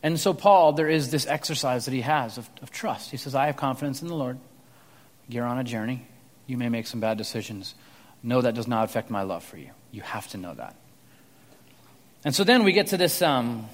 And 0.04 0.20
so, 0.20 0.34
Paul, 0.34 0.74
there 0.74 0.88
is 0.88 1.10
this 1.10 1.26
exercise 1.26 1.86
that 1.86 1.94
he 1.94 2.02
has 2.02 2.38
of, 2.38 2.50
of 2.62 2.72
trust. 2.72 3.12
He 3.12 3.18
says, 3.18 3.34
I 3.36 3.48
have 3.48 3.58
confidence 3.58 4.02
in 4.02 4.08
the 4.08 4.16
Lord. 4.16 4.38
You're 5.28 5.46
on 5.46 5.58
a 5.58 5.64
journey. 5.64 6.06
You 6.46 6.58
may 6.58 6.70
make 6.70 6.88
some 6.88 7.00
bad 7.00 7.18
decisions. 7.18 7.76
No, 8.22 8.42
that 8.42 8.54
does 8.54 8.68
not 8.68 8.86
affect 8.86 9.10
my 9.10 9.24
love 9.24 9.44
for 9.44 9.58
you. 9.58 9.72
You 9.92 10.02
have 10.02 10.28
to 10.30 10.38
know 10.38 10.54
that. 10.54 10.76
And 12.24 12.36
so 12.36 12.44
then 12.44 12.64
we 12.64 12.72
get 12.72 12.88
to 12.88 12.98
this. 12.98 13.22
Um, 13.22 13.68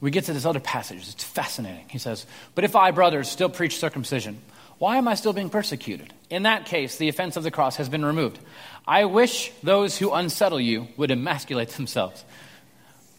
we 0.00 0.10
get 0.10 0.24
to 0.24 0.32
this 0.32 0.44
other 0.44 0.60
passage. 0.60 1.08
It's 1.08 1.24
fascinating. 1.24 1.86
He 1.88 1.98
says, 1.98 2.26
But 2.54 2.64
if 2.64 2.76
I, 2.76 2.90
brothers, 2.90 3.30
still 3.30 3.48
preach 3.48 3.78
circumcision, 3.78 4.42
why 4.84 4.98
am 4.98 5.08
I 5.08 5.14
still 5.14 5.32
being 5.32 5.48
persecuted? 5.48 6.12
In 6.28 6.42
that 6.42 6.66
case, 6.66 6.98
the 6.98 7.08
offense 7.08 7.38
of 7.38 7.42
the 7.42 7.50
cross 7.50 7.76
has 7.76 7.88
been 7.88 8.04
removed. 8.04 8.38
I 8.86 9.06
wish 9.06 9.50
those 9.62 9.96
who 9.96 10.12
unsettle 10.12 10.60
you 10.60 10.88
would 10.98 11.10
emasculate 11.10 11.70
themselves. 11.70 12.22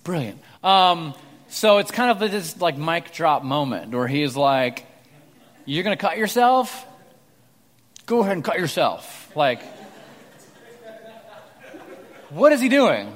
Brilliant. 0.04 0.40
Um, 0.64 1.16
so 1.48 1.80
it's 1.80 1.90
kind 1.90 2.12
of 2.12 2.20
this 2.20 2.62
like 2.62 2.78
mic 2.78 3.14
drop 3.14 3.42
moment 3.42 3.92
where 3.92 4.08
he's 4.08 4.36
like, 4.36 4.86
You're 5.66 5.84
going 5.84 5.98
to 5.98 6.00
cut 6.00 6.20
yourself? 6.20 6.86
Go 8.06 8.20
ahead 8.20 8.34
and 8.34 8.44
cut 8.44 8.60
yourself. 8.60 9.36
Like, 9.36 9.64
what 12.30 12.52
is 12.52 12.62
he 12.62 12.70
doing? 12.70 13.08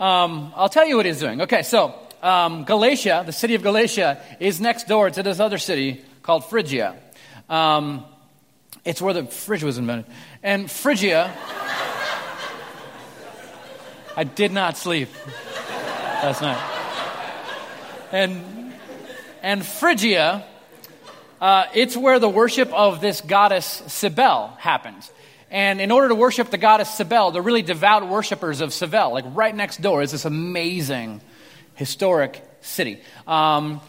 Um, 0.00 0.52
I'll 0.56 0.68
tell 0.68 0.84
you 0.84 0.96
what 0.96 1.06
he's 1.06 1.20
doing. 1.20 1.42
Okay, 1.42 1.62
so 1.62 1.94
um, 2.24 2.64
Galatia, 2.64 3.22
the 3.24 3.30
city 3.30 3.54
of 3.54 3.62
Galatia, 3.62 4.20
is 4.40 4.60
next 4.60 4.88
door 4.88 5.10
to 5.10 5.22
this 5.22 5.38
other 5.38 5.58
city 5.58 6.04
called 6.24 6.44
Phrygia. 6.46 6.96
Um, 7.48 8.04
it's 8.84 9.00
where 9.00 9.14
the 9.14 9.24
fridge 9.24 9.62
was 9.62 9.78
invented. 9.78 10.06
And 10.42 10.70
Phrygia, 10.70 11.32
I 14.16 14.24
did 14.24 14.52
not 14.52 14.76
sleep 14.76 15.08
last 16.22 16.42
night. 16.42 16.70
And, 18.12 18.74
and 19.42 19.64
Phrygia, 19.64 20.44
uh, 21.40 21.64
it's 21.74 21.96
where 21.96 22.18
the 22.18 22.28
worship 22.28 22.72
of 22.72 23.00
this 23.00 23.20
goddess 23.20 23.82
Cybele 23.86 24.56
happens. 24.58 25.10
And 25.50 25.80
in 25.80 25.90
order 25.90 26.08
to 26.08 26.14
worship 26.14 26.50
the 26.50 26.58
goddess 26.58 26.90
Cybele, 26.94 27.30
the 27.30 27.42
really 27.42 27.62
devout 27.62 28.08
worshippers 28.08 28.60
of 28.60 28.72
Cybele, 28.72 29.12
like 29.12 29.24
right 29.28 29.54
next 29.54 29.80
door, 29.80 30.02
is 30.02 30.12
this 30.12 30.24
amazing 30.24 31.20
historic 31.74 32.42
city. 32.60 33.00
Um, 33.26 33.80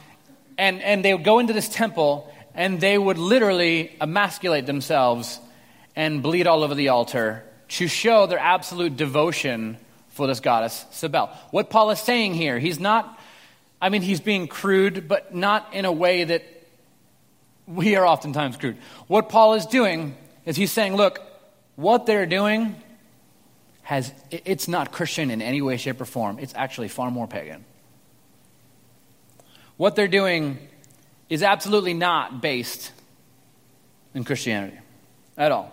and, 0.58 0.82
and 0.82 1.04
they 1.04 1.14
would 1.14 1.24
go 1.24 1.40
into 1.40 1.54
this 1.54 1.70
temple 1.70 2.32
and 2.56 2.80
they 2.80 2.98
would 2.98 3.18
literally 3.18 3.96
emasculate 4.02 4.66
themselves 4.66 5.40
and 5.96 6.24
bleed 6.24 6.48
all 6.48 6.64
over 6.64 6.76
the 6.76 6.90
altar 6.90 7.44
to 7.68 7.88
show 7.88 8.26
their 8.26 8.40
absolute 8.40 8.96
devotion 8.96 9.78
for 10.10 10.28
this 10.28 10.40
goddess 10.40 10.86
Cybele. 10.92 11.30
What 11.52 11.70
Paul 11.70 11.92
is 11.92 12.00
saying 12.00 12.34
here, 12.34 12.58
he's 12.58 12.80
not, 12.80 13.20
I 13.82 13.90
mean, 13.90 14.02
he's 14.02 14.22
being 14.22 14.48
crude, 14.48 15.08
but 15.08 15.36
not 15.36 15.74
in 15.74 15.86
a 15.86 15.92
way 15.92 16.24
that 16.24 16.44
we 17.68 17.96
are 17.96 18.06
oftentimes 18.06 18.58
crude. 18.58 18.78
What 19.08 19.30
Paul 19.30 19.56
is 19.56 19.66
doing 19.66 20.16
is 20.46 20.56
he's 20.56 20.72
saying, 20.72 20.96
look, 20.96 21.20
what 21.76 22.06
they're 22.06 22.26
doing 22.26 22.76
has 23.84 24.12
it's 24.32 24.68
not 24.68 24.92
Christian 24.92 25.30
in 25.30 25.42
any 25.42 25.62
way, 25.62 25.78
shape, 25.78 26.02
or 26.02 26.06
form. 26.06 26.40
It's 26.40 26.54
actually 26.56 26.88
far 26.88 27.12
more 27.12 27.28
pagan. 27.28 27.66
What 29.78 29.96
they're 29.96 30.08
doing 30.08 30.58
is 31.30 31.44
absolutely 31.44 31.94
not 31.94 32.42
based 32.42 32.92
in 34.14 34.24
Christianity 34.24 34.78
at 35.38 35.52
all. 35.52 35.72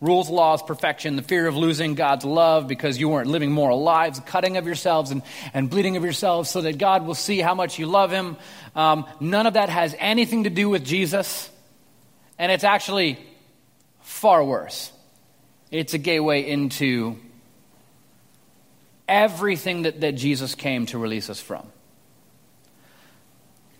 Rules, 0.00 0.30
laws, 0.30 0.62
perfection, 0.62 1.16
the 1.16 1.22
fear 1.22 1.46
of 1.46 1.56
losing 1.56 1.94
God's 1.94 2.24
love 2.24 2.66
because 2.66 2.98
you 2.98 3.10
weren't 3.10 3.28
living 3.28 3.52
moral 3.52 3.82
lives, 3.82 4.18
cutting 4.20 4.56
of 4.56 4.64
yourselves 4.64 5.10
and, 5.10 5.22
and 5.52 5.68
bleeding 5.68 5.98
of 5.98 6.02
yourselves 6.02 6.48
so 6.48 6.62
that 6.62 6.78
God 6.78 7.06
will 7.06 7.14
see 7.14 7.40
how 7.40 7.54
much 7.54 7.78
you 7.78 7.86
love 7.86 8.10
Him. 8.10 8.38
Um, 8.74 9.04
none 9.20 9.46
of 9.46 9.54
that 9.54 9.68
has 9.68 9.94
anything 9.98 10.44
to 10.44 10.50
do 10.50 10.70
with 10.70 10.86
Jesus, 10.86 11.50
and 12.38 12.50
it's 12.50 12.64
actually 12.64 13.18
far 14.00 14.42
worse. 14.42 14.90
It's 15.70 15.92
a 15.92 15.98
gateway 15.98 16.48
into 16.48 17.18
everything 19.06 19.82
that, 19.82 20.00
that 20.00 20.12
Jesus 20.12 20.54
came 20.54 20.86
to 20.86 20.98
release 20.98 21.28
us 21.28 21.40
from. 21.40 21.66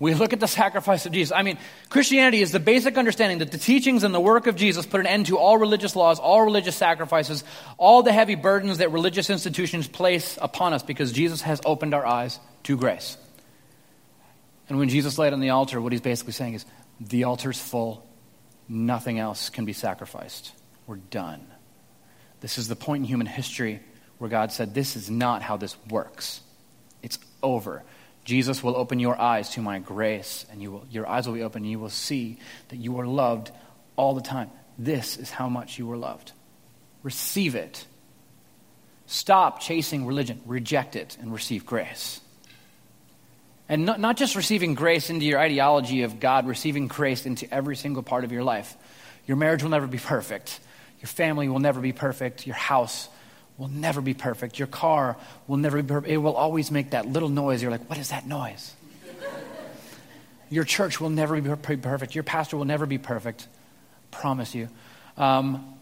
We 0.01 0.15
look 0.15 0.33
at 0.33 0.41
the 0.41 0.49
sacrifice 0.49 1.05
of 1.05 1.13
Jesus. 1.13 1.31
I 1.31 1.43
mean, 1.43 1.59
Christianity 1.91 2.41
is 2.41 2.53
the 2.53 2.59
basic 2.59 2.97
understanding 2.97 3.41
that 3.41 3.53
the 3.53 3.59
teachings 3.59 4.03
and 4.03 4.15
the 4.15 4.21
work 4.21 4.47
of 4.47 4.57
Jesus 4.57 4.87
put 4.87 4.99
an 4.99 5.07
end 5.07 5.27
to 5.27 5.37
all 5.37 5.59
religious 5.59 5.95
laws, 5.95 6.19
all 6.19 6.43
religious 6.43 6.75
sacrifices, 6.75 7.45
all 7.77 8.03
the 8.03 8.11
heavy 8.11 8.35
burdens 8.35 8.79
that 8.79 8.93
religious 8.93 9.29
institutions 9.29 9.87
place 9.87 10.39
upon 10.41 10.73
us 10.73 10.83
because 10.83 11.13
Jesus 11.13 11.43
has 11.43 11.61
opened 11.67 11.93
our 11.93 12.07
eyes 12.07 12.41
to 12.63 12.79
grace. 12.79 13.19
And 14.71 14.79
when 14.79 14.89
Jesus 14.89 15.19
laid 15.19 15.35
on 15.35 15.41
the 15.41 15.51
altar, 15.51 15.83
what 15.83 15.93
he's 15.93 16.01
basically 16.01 16.33
saying 16.33 16.55
is 16.55 16.65
the 16.99 17.25
altar's 17.25 17.61
full, 17.61 18.07
nothing 18.71 19.19
else 19.19 19.51
can 19.51 19.67
be 19.67 19.75
sacrificed. 19.75 20.53
We're 20.87 20.97
done. 20.97 21.47
This 22.41 22.57
is 22.57 22.69
the 22.69 22.77
point 22.77 23.03
in 23.03 23.05
human 23.05 23.27
history 23.27 23.81
where 24.17 24.31
God 24.31 24.51
said, 24.51 24.73
This 24.73 24.97
is 24.97 25.11
not 25.11 25.43
how 25.43 25.59
this 25.59 25.77
works. 25.91 26.41
It's 27.03 27.19
over. 27.43 27.83
Jesus 28.25 28.63
will 28.63 28.77
open 28.77 28.99
your 28.99 29.21
eyes 29.21 29.51
to 29.51 29.63
my 29.63 29.79
grace, 29.79 30.47
and 30.51 30.63
you 30.63 30.73
will, 30.73 30.87
your 30.91 31.09
eyes 31.09 31.27
will 31.27 31.35
be 31.35 31.43
open, 31.43 31.63
and 31.63 31.71
you 31.71 31.79
will 31.79 31.89
see 31.89 32.39
that 32.69 32.77
you 32.77 32.99
are 33.01 33.07
loved 33.07 33.51
all 33.97 34.15
the 34.15 34.21
time. 34.21 34.51
This 34.79 35.17
is 35.17 35.31
how 35.31 35.49
much 35.49 35.79
you 35.79 35.91
are 35.93 35.97
loved. 35.97 36.33
Receive 37.03 37.55
it. 37.55 37.87
Stop 39.07 39.61
chasing 39.61 40.07
religion, 40.07 40.41
reject 40.47 40.97
it, 40.97 41.17
and 41.21 41.33
receive 41.33 41.67
grace. 41.67 42.21
And 43.69 43.87
not, 43.87 44.01
not 44.01 44.17
just 44.17 44.37
receiving 44.37 44.75
grace 44.75 45.11
into 45.11 45.25
your 45.25 45.39
ideology 45.39 46.03
of 46.03 46.21
God, 46.21 46.47
receiving 46.47 46.89
grace 46.89 47.25
into 47.25 47.53
every 47.53 47.77
single 47.77 48.03
part 48.03 48.25
of 48.25 48.33
your 48.33 48.43
life. 48.45 48.77
Your 49.27 49.37
marriage 49.37 49.63
will 49.63 49.71
never 49.71 49.87
be 49.87 49.99
perfect. 49.99 50.61
Your 51.01 51.07
family 51.09 51.49
will 51.49 51.61
never 51.61 51.81
be 51.81 51.93
perfect. 51.93 52.47
Your 52.47 52.57
house 52.57 53.09
will 53.61 53.69
never 53.69 54.01
be 54.01 54.15
perfect. 54.15 54.59
Your 54.59 54.67
car 54.67 55.19
will 55.47 55.59
never 55.59 55.83
be 55.83 55.87
perfect. 55.87 56.11
It 56.11 56.17
will 56.17 56.35
always 56.35 56.71
make 56.71 56.91
that 56.91 57.07
little 57.07 57.29
noise. 57.29 57.61
You're 57.61 57.71
like, 57.71 57.87
what 57.91 57.99
is 57.99 58.09
that 58.09 58.27
noise? 58.27 58.75
Your 60.51 60.65
church 60.65 60.99
will 60.99 61.11
never 61.11 61.39
be 61.39 61.77
perfect. 61.77 62.15
Your 62.15 62.25
pastor 62.25 62.57
will 62.57 62.65
never 62.65 62.87
be 62.87 62.97
perfect. 62.97 63.47
Promise 64.11 64.55
you. 64.55 64.71
Um, 65.19 65.75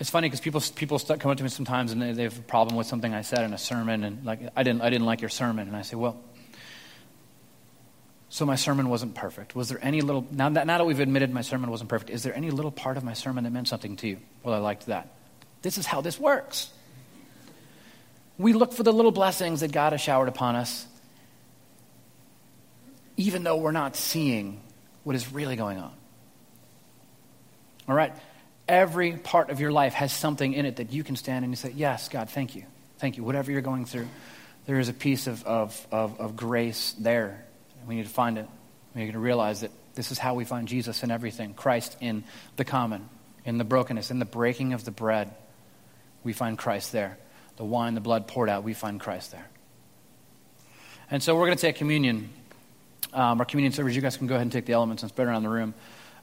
it's 0.00 0.10
funny 0.10 0.28
because 0.28 0.40
people, 0.40 0.60
people 0.74 0.98
come 0.98 1.30
up 1.30 1.36
to 1.36 1.44
me 1.44 1.48
sometimes 1.48 1.92
and 1.92 2.02
they, 2.02 2.10
they 2.12 2.24
have 2.24 2.36
a 2.36 2.42
problem 2.42 2.76
with 2.76 2.88
something 2.88 3.14
I 3.14 3.22
said 3.22 3.44
in 3.44 3.52
a 3.52 3.58
sermon, 3.58 4.02
and 4.02 4.24
like 4.24 4.40
I 4.56 4.64
didn't, 4.64 4.82
I 4.82 4.90
didn't 4.90 5.06
like 5.06 5.20
your 5.20 5.30
sermon, 5.30 5.68
and 5.68 5.76
I 5.76 5.82
say, 5.82 5.94
well, 5.94 6.20
so 8.30 8.44
my 8.44 8.56
sermon 8.56 8.88
wasn't 8.88 9.14
perfect. 9.14 9.54
Was 9.54 9.68
there 9.68 9.78
any 9.80 10.00
little 10.00 10.26
now 10.32 10.48
that 10.48 10.66
now 10.66 10.78
that 10.78 10.84
we've 10.84 10.98
admitted 10.98 11.32
my 11.32 11.42
sermon 11.42 11.70
wasn't 11.70 11.88
perfect, 11.88 12.10
is 12.10 12.24
there 12.24 12.34
any 12.34 12.50
little 12.50 12.72
part 12.72 12.96
of 12.96 13.04
my 13.04 13.12
sermon 13.12 13.44
that 13.44 13.50
meant 13.50 13.68
something 13.68 13.94
to 13.98 14.08
you? 14.08 14.16
Well, 14.42 14.54
I 14.54 14.58
liked 14.58 14.86
that. 14.86 15.08
This 15.62 15.78
is 15.78 15.86
how 15.86 16.00
this 16.00 16.18
works. 16.18 16.70
We 18.36 18.52
look 18.52 18.72
for 18.72 18.82
the 18.82 18.92
little 18.92 19.12
blessings 19.12 19.60
that 19.60 19.72
God 19.72 19.92
has 19.92 20.00
showered 20.00 20.28
upon 20.28 20.56
us, 20.56 20.86
even 23.16 23.44
though 23.44 23.56
we're 23.56 23.70
not 23.70 23.94
seeing 23.94 24.60
what 25.04 25.14
is 25.14 25.32
really 25.32 25.56
going 25.56 25.78
on. 25.78 25.92
All 27.88 27.94
right? 27.94 28.12
Every 28.68 29.12
part 29.12 29.50
of 29.50 29.60
your 29.60 29.70
life 29.70 29.94
has 29.94 30.12
something 30.12 30.52
in 30.52 30.66
it 30.66 30.76
that 30.76 30.92
you 30.92 31.04
can 31.04 31.16
stand 31.16 31.44
and 31.44 31.52
you 31.52 31.56
say, 31.56 31.72
Yes, 31.74 32.08
God, 32.08 32.30
thank 32.30 32.54
you. 32.54 32.64
Thank 32.98 33.16
you. 33.16 33.24
Whatever 33.24 33.52
you're 33.52 33.60
going 33.60 33.84
through, 33.84 34.08
there 34.66 34.78
is 34.78 34.88
a 34.88 34.92
piece 34.92 35.26
of, 35.26 35.44
of, 35.44 35.86
of, 35.90 36.20
of 36.20 36.36
grace 36.36 36.94
there. 36.98 37.44
We 37.86 37.96
need 37.96 38.04
to 38.04 38.10
find 38.10 38.38
it. 38.38 38.48
We 38.94 39.04
need 39.04 39.12
to 39.12 39.18
realize 39.18 39.60
that 39.60 39.72
this 39.94 40.10
is 40.12 40.18
how 40.18 40.34
we 40.34 40.44
find 40.44 40.68
Jesus 40.68 41.02
in 41.02 41.10
everything 41.10 41.54
Christ 41.54 41.96
in 42.00 42.24
the 42.56 42.64
common, 42.64 43.08
in 43.44 43.58
the 43.58 43.64
brokenness, 43.64 44.10
in 44.10 44.18
the 44.18 44.24
breaking 44.24 44.72
of 44.72 44.84
the 44.84 44.90
bread 44.90 45.34
we 46.24 46.32
find 46.32 46.56
Christ 46.56 46.92
there. 46.92 47.18
The 47.56 47.64
wine, 47.64 47.94
the 47.94 48.00
blood 48.00 48.26
poured 48.26 48.48
out, 48.48 48.64
we 48.64 48.74
find 48.74 49.00
Christ 49.00 49.32
there. 49.32 49.46
And 51.10 51.22
so 51.22 51.34
we're 51.36 51.46
going 51.46 51.58
to 51.58 51.62
take 51.62 51.76
communion. 51.76 52.30
Um, 53.12 53.40
our 53.40 53.44
communion 53.44 53.72
service, 53.72 53.94
you 53.94 54.00
guys 54.00 54.16
can 54.16 54.26
go 54.26 54.34
ahead 54.34 54.42
and 54.42 54.52
take 54.52 54.64
the 54.64 54.72
elements 54.72 55.02
and 55.02 55.10
spread 55.10 55.28
around 55.28 55.42
the 55.42 55.50
room. 55.50 55.74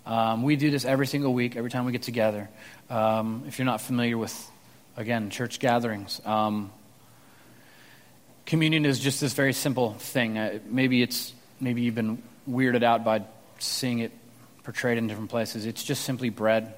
Um, 0.05 0.41
we 0.41 0.55
do 0.55 0.71
this 0.71 0.85
every 0.85 1.05
single 1.05 1.33
week, 1.33 1.55
every 1.55 1.69
time 1.69 1.85
we 1.85 1.91
get 1.91 2.01
together. 2.01 2.49
Um, 2.89 3.43
if 3.47 3.59
you're 3.59 3.65
not 3.65 3.81
familiar 3.81 4.17
with, 4.17 4.51
again, 4.97 5.29
church 5.29 5.59
gatherings, 5.59 6.19
um, 6.25 6.71
communion 8.47 8.85
is 8.85 8.99
just 8.99 9.21
this 9.21 9.33
very 9.33 9.53
simple 9.53 9.93
thing. 9.93 10.37
Uh, 10.37 10.59
maybe 10.65 11.03
it's 11.03 11.33
maybe 11.59 11.83
you've 11.83 11.93
been 11.93 12.23
weirded 12.49 12.83
out 12.83 13.03
by 13.03 13.23
seeing 13.59 13.99
it 13.99 14.11
portrayed 14.63 14.97
in 14.97 15.05
different 15.07 15.29
places. 15.29 15.67
It's 15.67 15.83
just 15.83 16.03
simply 16.03 16.29
bread. 16.29 16.73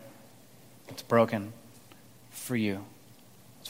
It's 0.89 1.03
broken 1.03 1.53
for 2.31 2.57
you. 2.57 2.83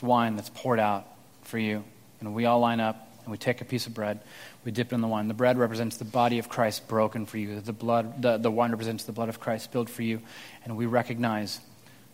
It's 0.02 0.08
wine 0.08 0.36
that's 0.36 0.50
poured 0.50 0.80
out 0.80 1.06
for 1.44 1.60
you. 1.60 1.84
And 2.22 2.34
we 2.34 2.46
all 2.46 2.60
line 2.60 2.80
up 2.80 3.08
and 3.22 3.32
we 3.32 3.38
take 3.38 3.62
a 3.62 3.66
piece 3.66 3.86
of 3.86 3.94
bread, 3.94 4.20
we 4.66 4.72
dip 4.72 4.92
it 4.92 4.96
in 4.96 5.02
the 5.02 5.08
wine. 5.08 5.28
The 5.28 5.36
bread 5.36 5.60
represents 5.60 5.98
the 5.98 6.06
body 6.06 6.40
of 6.40 6.50
Christ 6.50 6.88
broken 6.88 7.28
for 7.28 7.38
you. 7.38 7.62
The, 7.62 7.72
blood, 7.72 8.20
the, 8.20 8.38
the 8.38 8.50
wine 8.50 8.72
represents 8.72 9.04
the 9.04 9.12
blood 9.12 9.30
of 9.30 9.40
Christ 9.40 9.66
spilled 9.66 9.92
for 9.92 10.02
you. 10.02 10.20
And 10.66 10.76
we 10.76 10.88
recognize 10.88 11.60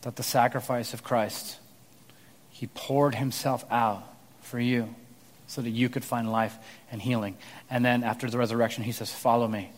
that 0.02 0.18
the 0.18 0.24
sacrifice 0.24 0.94
of 0.94 1.02
Christ, 1.02 1.60
He 2.50 2.68
poured 2.68 3.16
Himself 3.16 3.64
out 3.72 4.04
for 4.42 4.60
you 4.60 4.94
so 5.48 5.62
that 5.62 5.70
you 5.70 5.88
could 5.88 6.04
find 6.04 6.30
life 6.30 6.58
and 6.92 7.02
healing. 7.02 7.38
And 7.70 7.86
then 7.86 8.04
after 8.04 8.30
the 8.30 8.38
resurrection, 8.38 8.84
He 8.84 8.92
says, 8.92 9.14
Follow 9.14 9.48
me. 9.48 9.72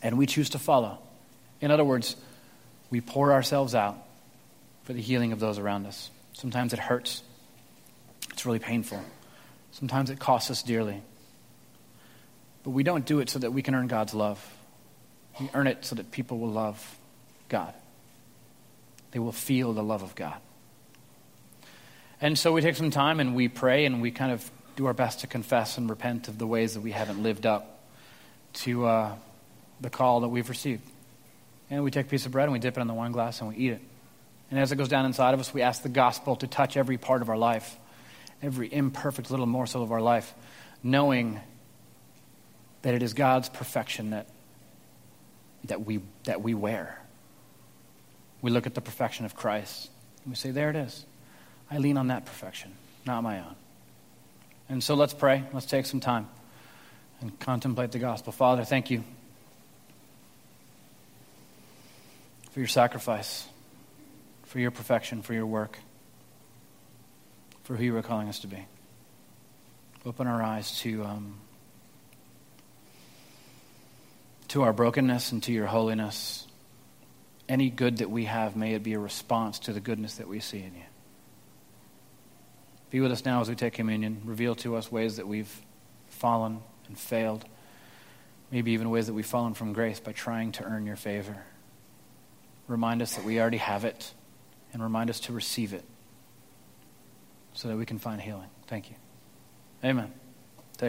And 0.00 0.16
we 0.16 0.26
choose 0.26 0.50
to 0.50 0.60
follow. 0.60 1.00
In 1.60 1.72
other 1.72 1.84
words, 1.84 2.14
we 2.88 3.00
pour 3.00 3.32
ourselves 3.32 3.74
out 3.74 3.98
for 4.84 4.92
the 4.92 5.02
healing 5.02 5.32
of 5.32 5.40
those 5.40 5.58
around 5.58 5.86
us. 5.86 6.08
Sometimes 6.40 6.72
it 6.72 6.78
hurts, 6.78 7.22
it's 8.30 8.46
really 8.46 8.58
painful. 8.58 8.98
Sometimes 9.72 10.08
it 10.08 10.18
costs 10.18 10.50
us 10.50 10.62
dearly. 10.62 11.02
But 12.64 12.70
we 12.70 12.82
don't 12.82 13.04
do 13.04 13.20
it 13.20 13.28
so 13.28 13.40
that 13.40 13.52
we 13.52 13.60
can 13.60 13.74
earn 13.74 13.88
God's 13.88 14.14
love. 14.14 14.42
We 15.38 15.50
earn 15.52 15.66
it 15.66 15.84
so 15.84 15.96
that 15.96 16.10
people 16.10 16.38
will 16.38 16.50
love 16.50 16.98
God. 17.50 17.74
They 19.10 19.18
will 19.18 19.32
feel 19.32 19.74
the 19.74 19.82
love 19.82 20.02
of 20.02 20.14
God. 20.14 20.38
And 22.22 22.38
so 22.38 22.52
we 22.52 22.62
take 22.62 22.76
some 22.76 22.90
time 22.90 23.20
and 23.20 23.34
we 23.34 23.48
pray 23.48 23.84
and 23.84 24.00
we 24.00 24.10
kind 24.10 24.32
of 24.32 24.50
do 24.76 24.86
our 24.86 24.94
best 24.94 25.20
to 25.20 25.26
confess 25.26 25.76
and 25.76 25.90
repent 25.90 26.28
of 26.28 26.38
the 26.38 26.46
ways 26.46 26.72
that 26.72 26.80
we 26.80 26.92
haven't 26.92 27.22
lived 27.22 27.44
up 27.44 27.80
to 28.54 28.86
uh, 28.86 29.14
the 29.82 29.90
call 29.90 30.20
that 30.20 30.28
we've 30.28 30.48
received. 30.48 30.80
And 31.68 31.84
we 31.84 31.90
take 31.90 32.06
a 32.06 32.08
piece 32.08 32.24
of 32.24 32.32
bread 32.32 32.44
and 32.44 32.54
we 32.54 32.60
dip 32.60 32.78
it 32.78 32.80
in 32.80 32.86
the 32.86 32.94
wine 32.94 33.12
glass 33.12 33.42
and 33.42 33.50
we 33.50 33.56
eat 33.56 33.72
it. 33.72 33.82
And 34.50 34.58
as 34.58 34.72
it 34.72 34.76
goes 34.76 34.88
down 34.88 35.06
inside 35.06 35.32
of 35.32 35.40
us, 35.40 35.54
we 35.54 35.62
ask 35.62 35.82
the 35.82 35.88
gospel 35.88 36.36
to 36.36 36.46
touch 36.46 36.76
every 36.76 36.98
part 36.98 37.22
of 37.22 37.28
our 37.28 37.36
life, 37.36 37.76
every 38.42 38.72
imperfect 38.72 39.30
little 39.30 39.46
morsel 39.46 39.82
of 39.82 39.92
our 39.92 40.00
life, 40.00 40.34
knowing 40.82 41.40
that 42.82 42.94
it 42.94 43.02
is 43.02 43.14
God's 43.14 43.48
perfection 43.48 44.10
that, 44.10 44.26
that, 45.64 45.84
we, 45.84 46.00
that 46.24 46.42
we 46.42 46.54
wear. 46.54 47.00
We 48.42 48.50
look 48.50 48.66
at 48.66 48.74
the 48.74 48.80
perfection 48.80 49.24
of 49.24 49.36
Christ 49.36 49.90
and 50.24 50.32
we 50.32 50.36
say, 50.36 50.50
There 50.50 50.70
it 50.70 50.76
is. 50.76 51.04
I 51.70 51.78
lean 51.78 51.96
on 51.96 52.08
that 52.08 52.24
perfection, 52.24 52.72
not 53.06 53.22
my 53.22 53.38
own. 53.38 53.54
And 54.68 54.82
so 54.82 54.94
let's 54.94 55.14
pray. 55.14 55.44
Let's 55.52 55.66
take 55.66 55.86
some 55.86 56.00
time 56.00 56.28
and 57.20 57.38
contemplate 57.38 57.92
the 57.92 57.98
gospel. 57.98 58.32
Father, 58.32 58.64
thank 58.64 58.90
you 58.90 59.04
for 62.50 62.58
your 62.58 62.68
sacrifice 62.68 63.46
for 64.50 64.58
your 64.58 64.72
perfection, 64.72 65.22
for 65.22 65.32
your 65.32 65.46
work, 65.46 65.78
for 67.62 67.76
who 67.76 67.84
you 67.84 67.96
are 67.96 68.02
calling 68.02 68.28
us 68.28 68.40
to 68.40 68.48
be. 68.48 68.66
Open 70.04 70.26
our 70.26 70.42
eyes 70.42 70.80
to, 70.80 71.04
um, 71.04 71.38
to 74.48 74.62
our 74.62 74.72
brokenness 74.72 75.30
and 75.30 75.40
to 75.44 75.52
your 75.52 75.66
holiness. 75.66 76.48
Any 77.48 77.70
good 77.70 77.98
that 77.98 78.10
we 78.10 78.24
have, 78.24 78.56
may 78.56 78.74
it 78.74 78.82
be 78.82 78.94
a 78.94 78.98
response 78.98 79.60
to 79.60 79.72
the 79.72 79.78
goodness 79.78 80.16
that 80.16 80.26
we 80.26 80.40
see 80.40 80.58
in 80.58 80.74
you. 80.74 80.82
Be 82.90 82.98
with 82.98 83.12
us 83.12 83.24
now 83.24 83.40
as 83.40 83.48
we 83.48 83.54
take 83.54 83.74
communion. 83.74 84.22
Reveal 84.24 84.56
to 84.56 84.74
us 84.74 84.90
ways 84.90 85.18
that 85.18 85.28
we've 85.28 85.62
fallen 86.08 86.58
and 86.88 86.98
failed. 86.98 87.44
Maybe 88.50 88.72
even 88.72 88.90
ways 88.90 89.06
that 89.06 89.14
we've 89.14 89.24
fallen 89.24 89.54
from 89.54 89.74
grace 89.74 90.00
by 90.00 90.10
trying 90.10 90.50
to 90.52 90.64
earn 90.64 90.86
your 90.86 90.96
favor. 90.96 91.36
Remind 92.66 93.00
us 93.00 93.14
that 93.14 93.24
we 93.24 93.40
already 93.40 93.58
have 93.58 93.84
it 93.84 94.12
and 94.72 94.82
remind 94.82 95.10
us 95.10 95.20
to 95.20 95.32
receive 95.32 95.72
it 95.72 95.84
so 97.52 97.68
that 97.68 97.76
we 97.76 97.86
can 97.86 97.98
find 97.98 98.20
healing. 98.20 98.48
Thank 98.66 98.90
you. 98.90 98.96
Amen. 99.84 100.12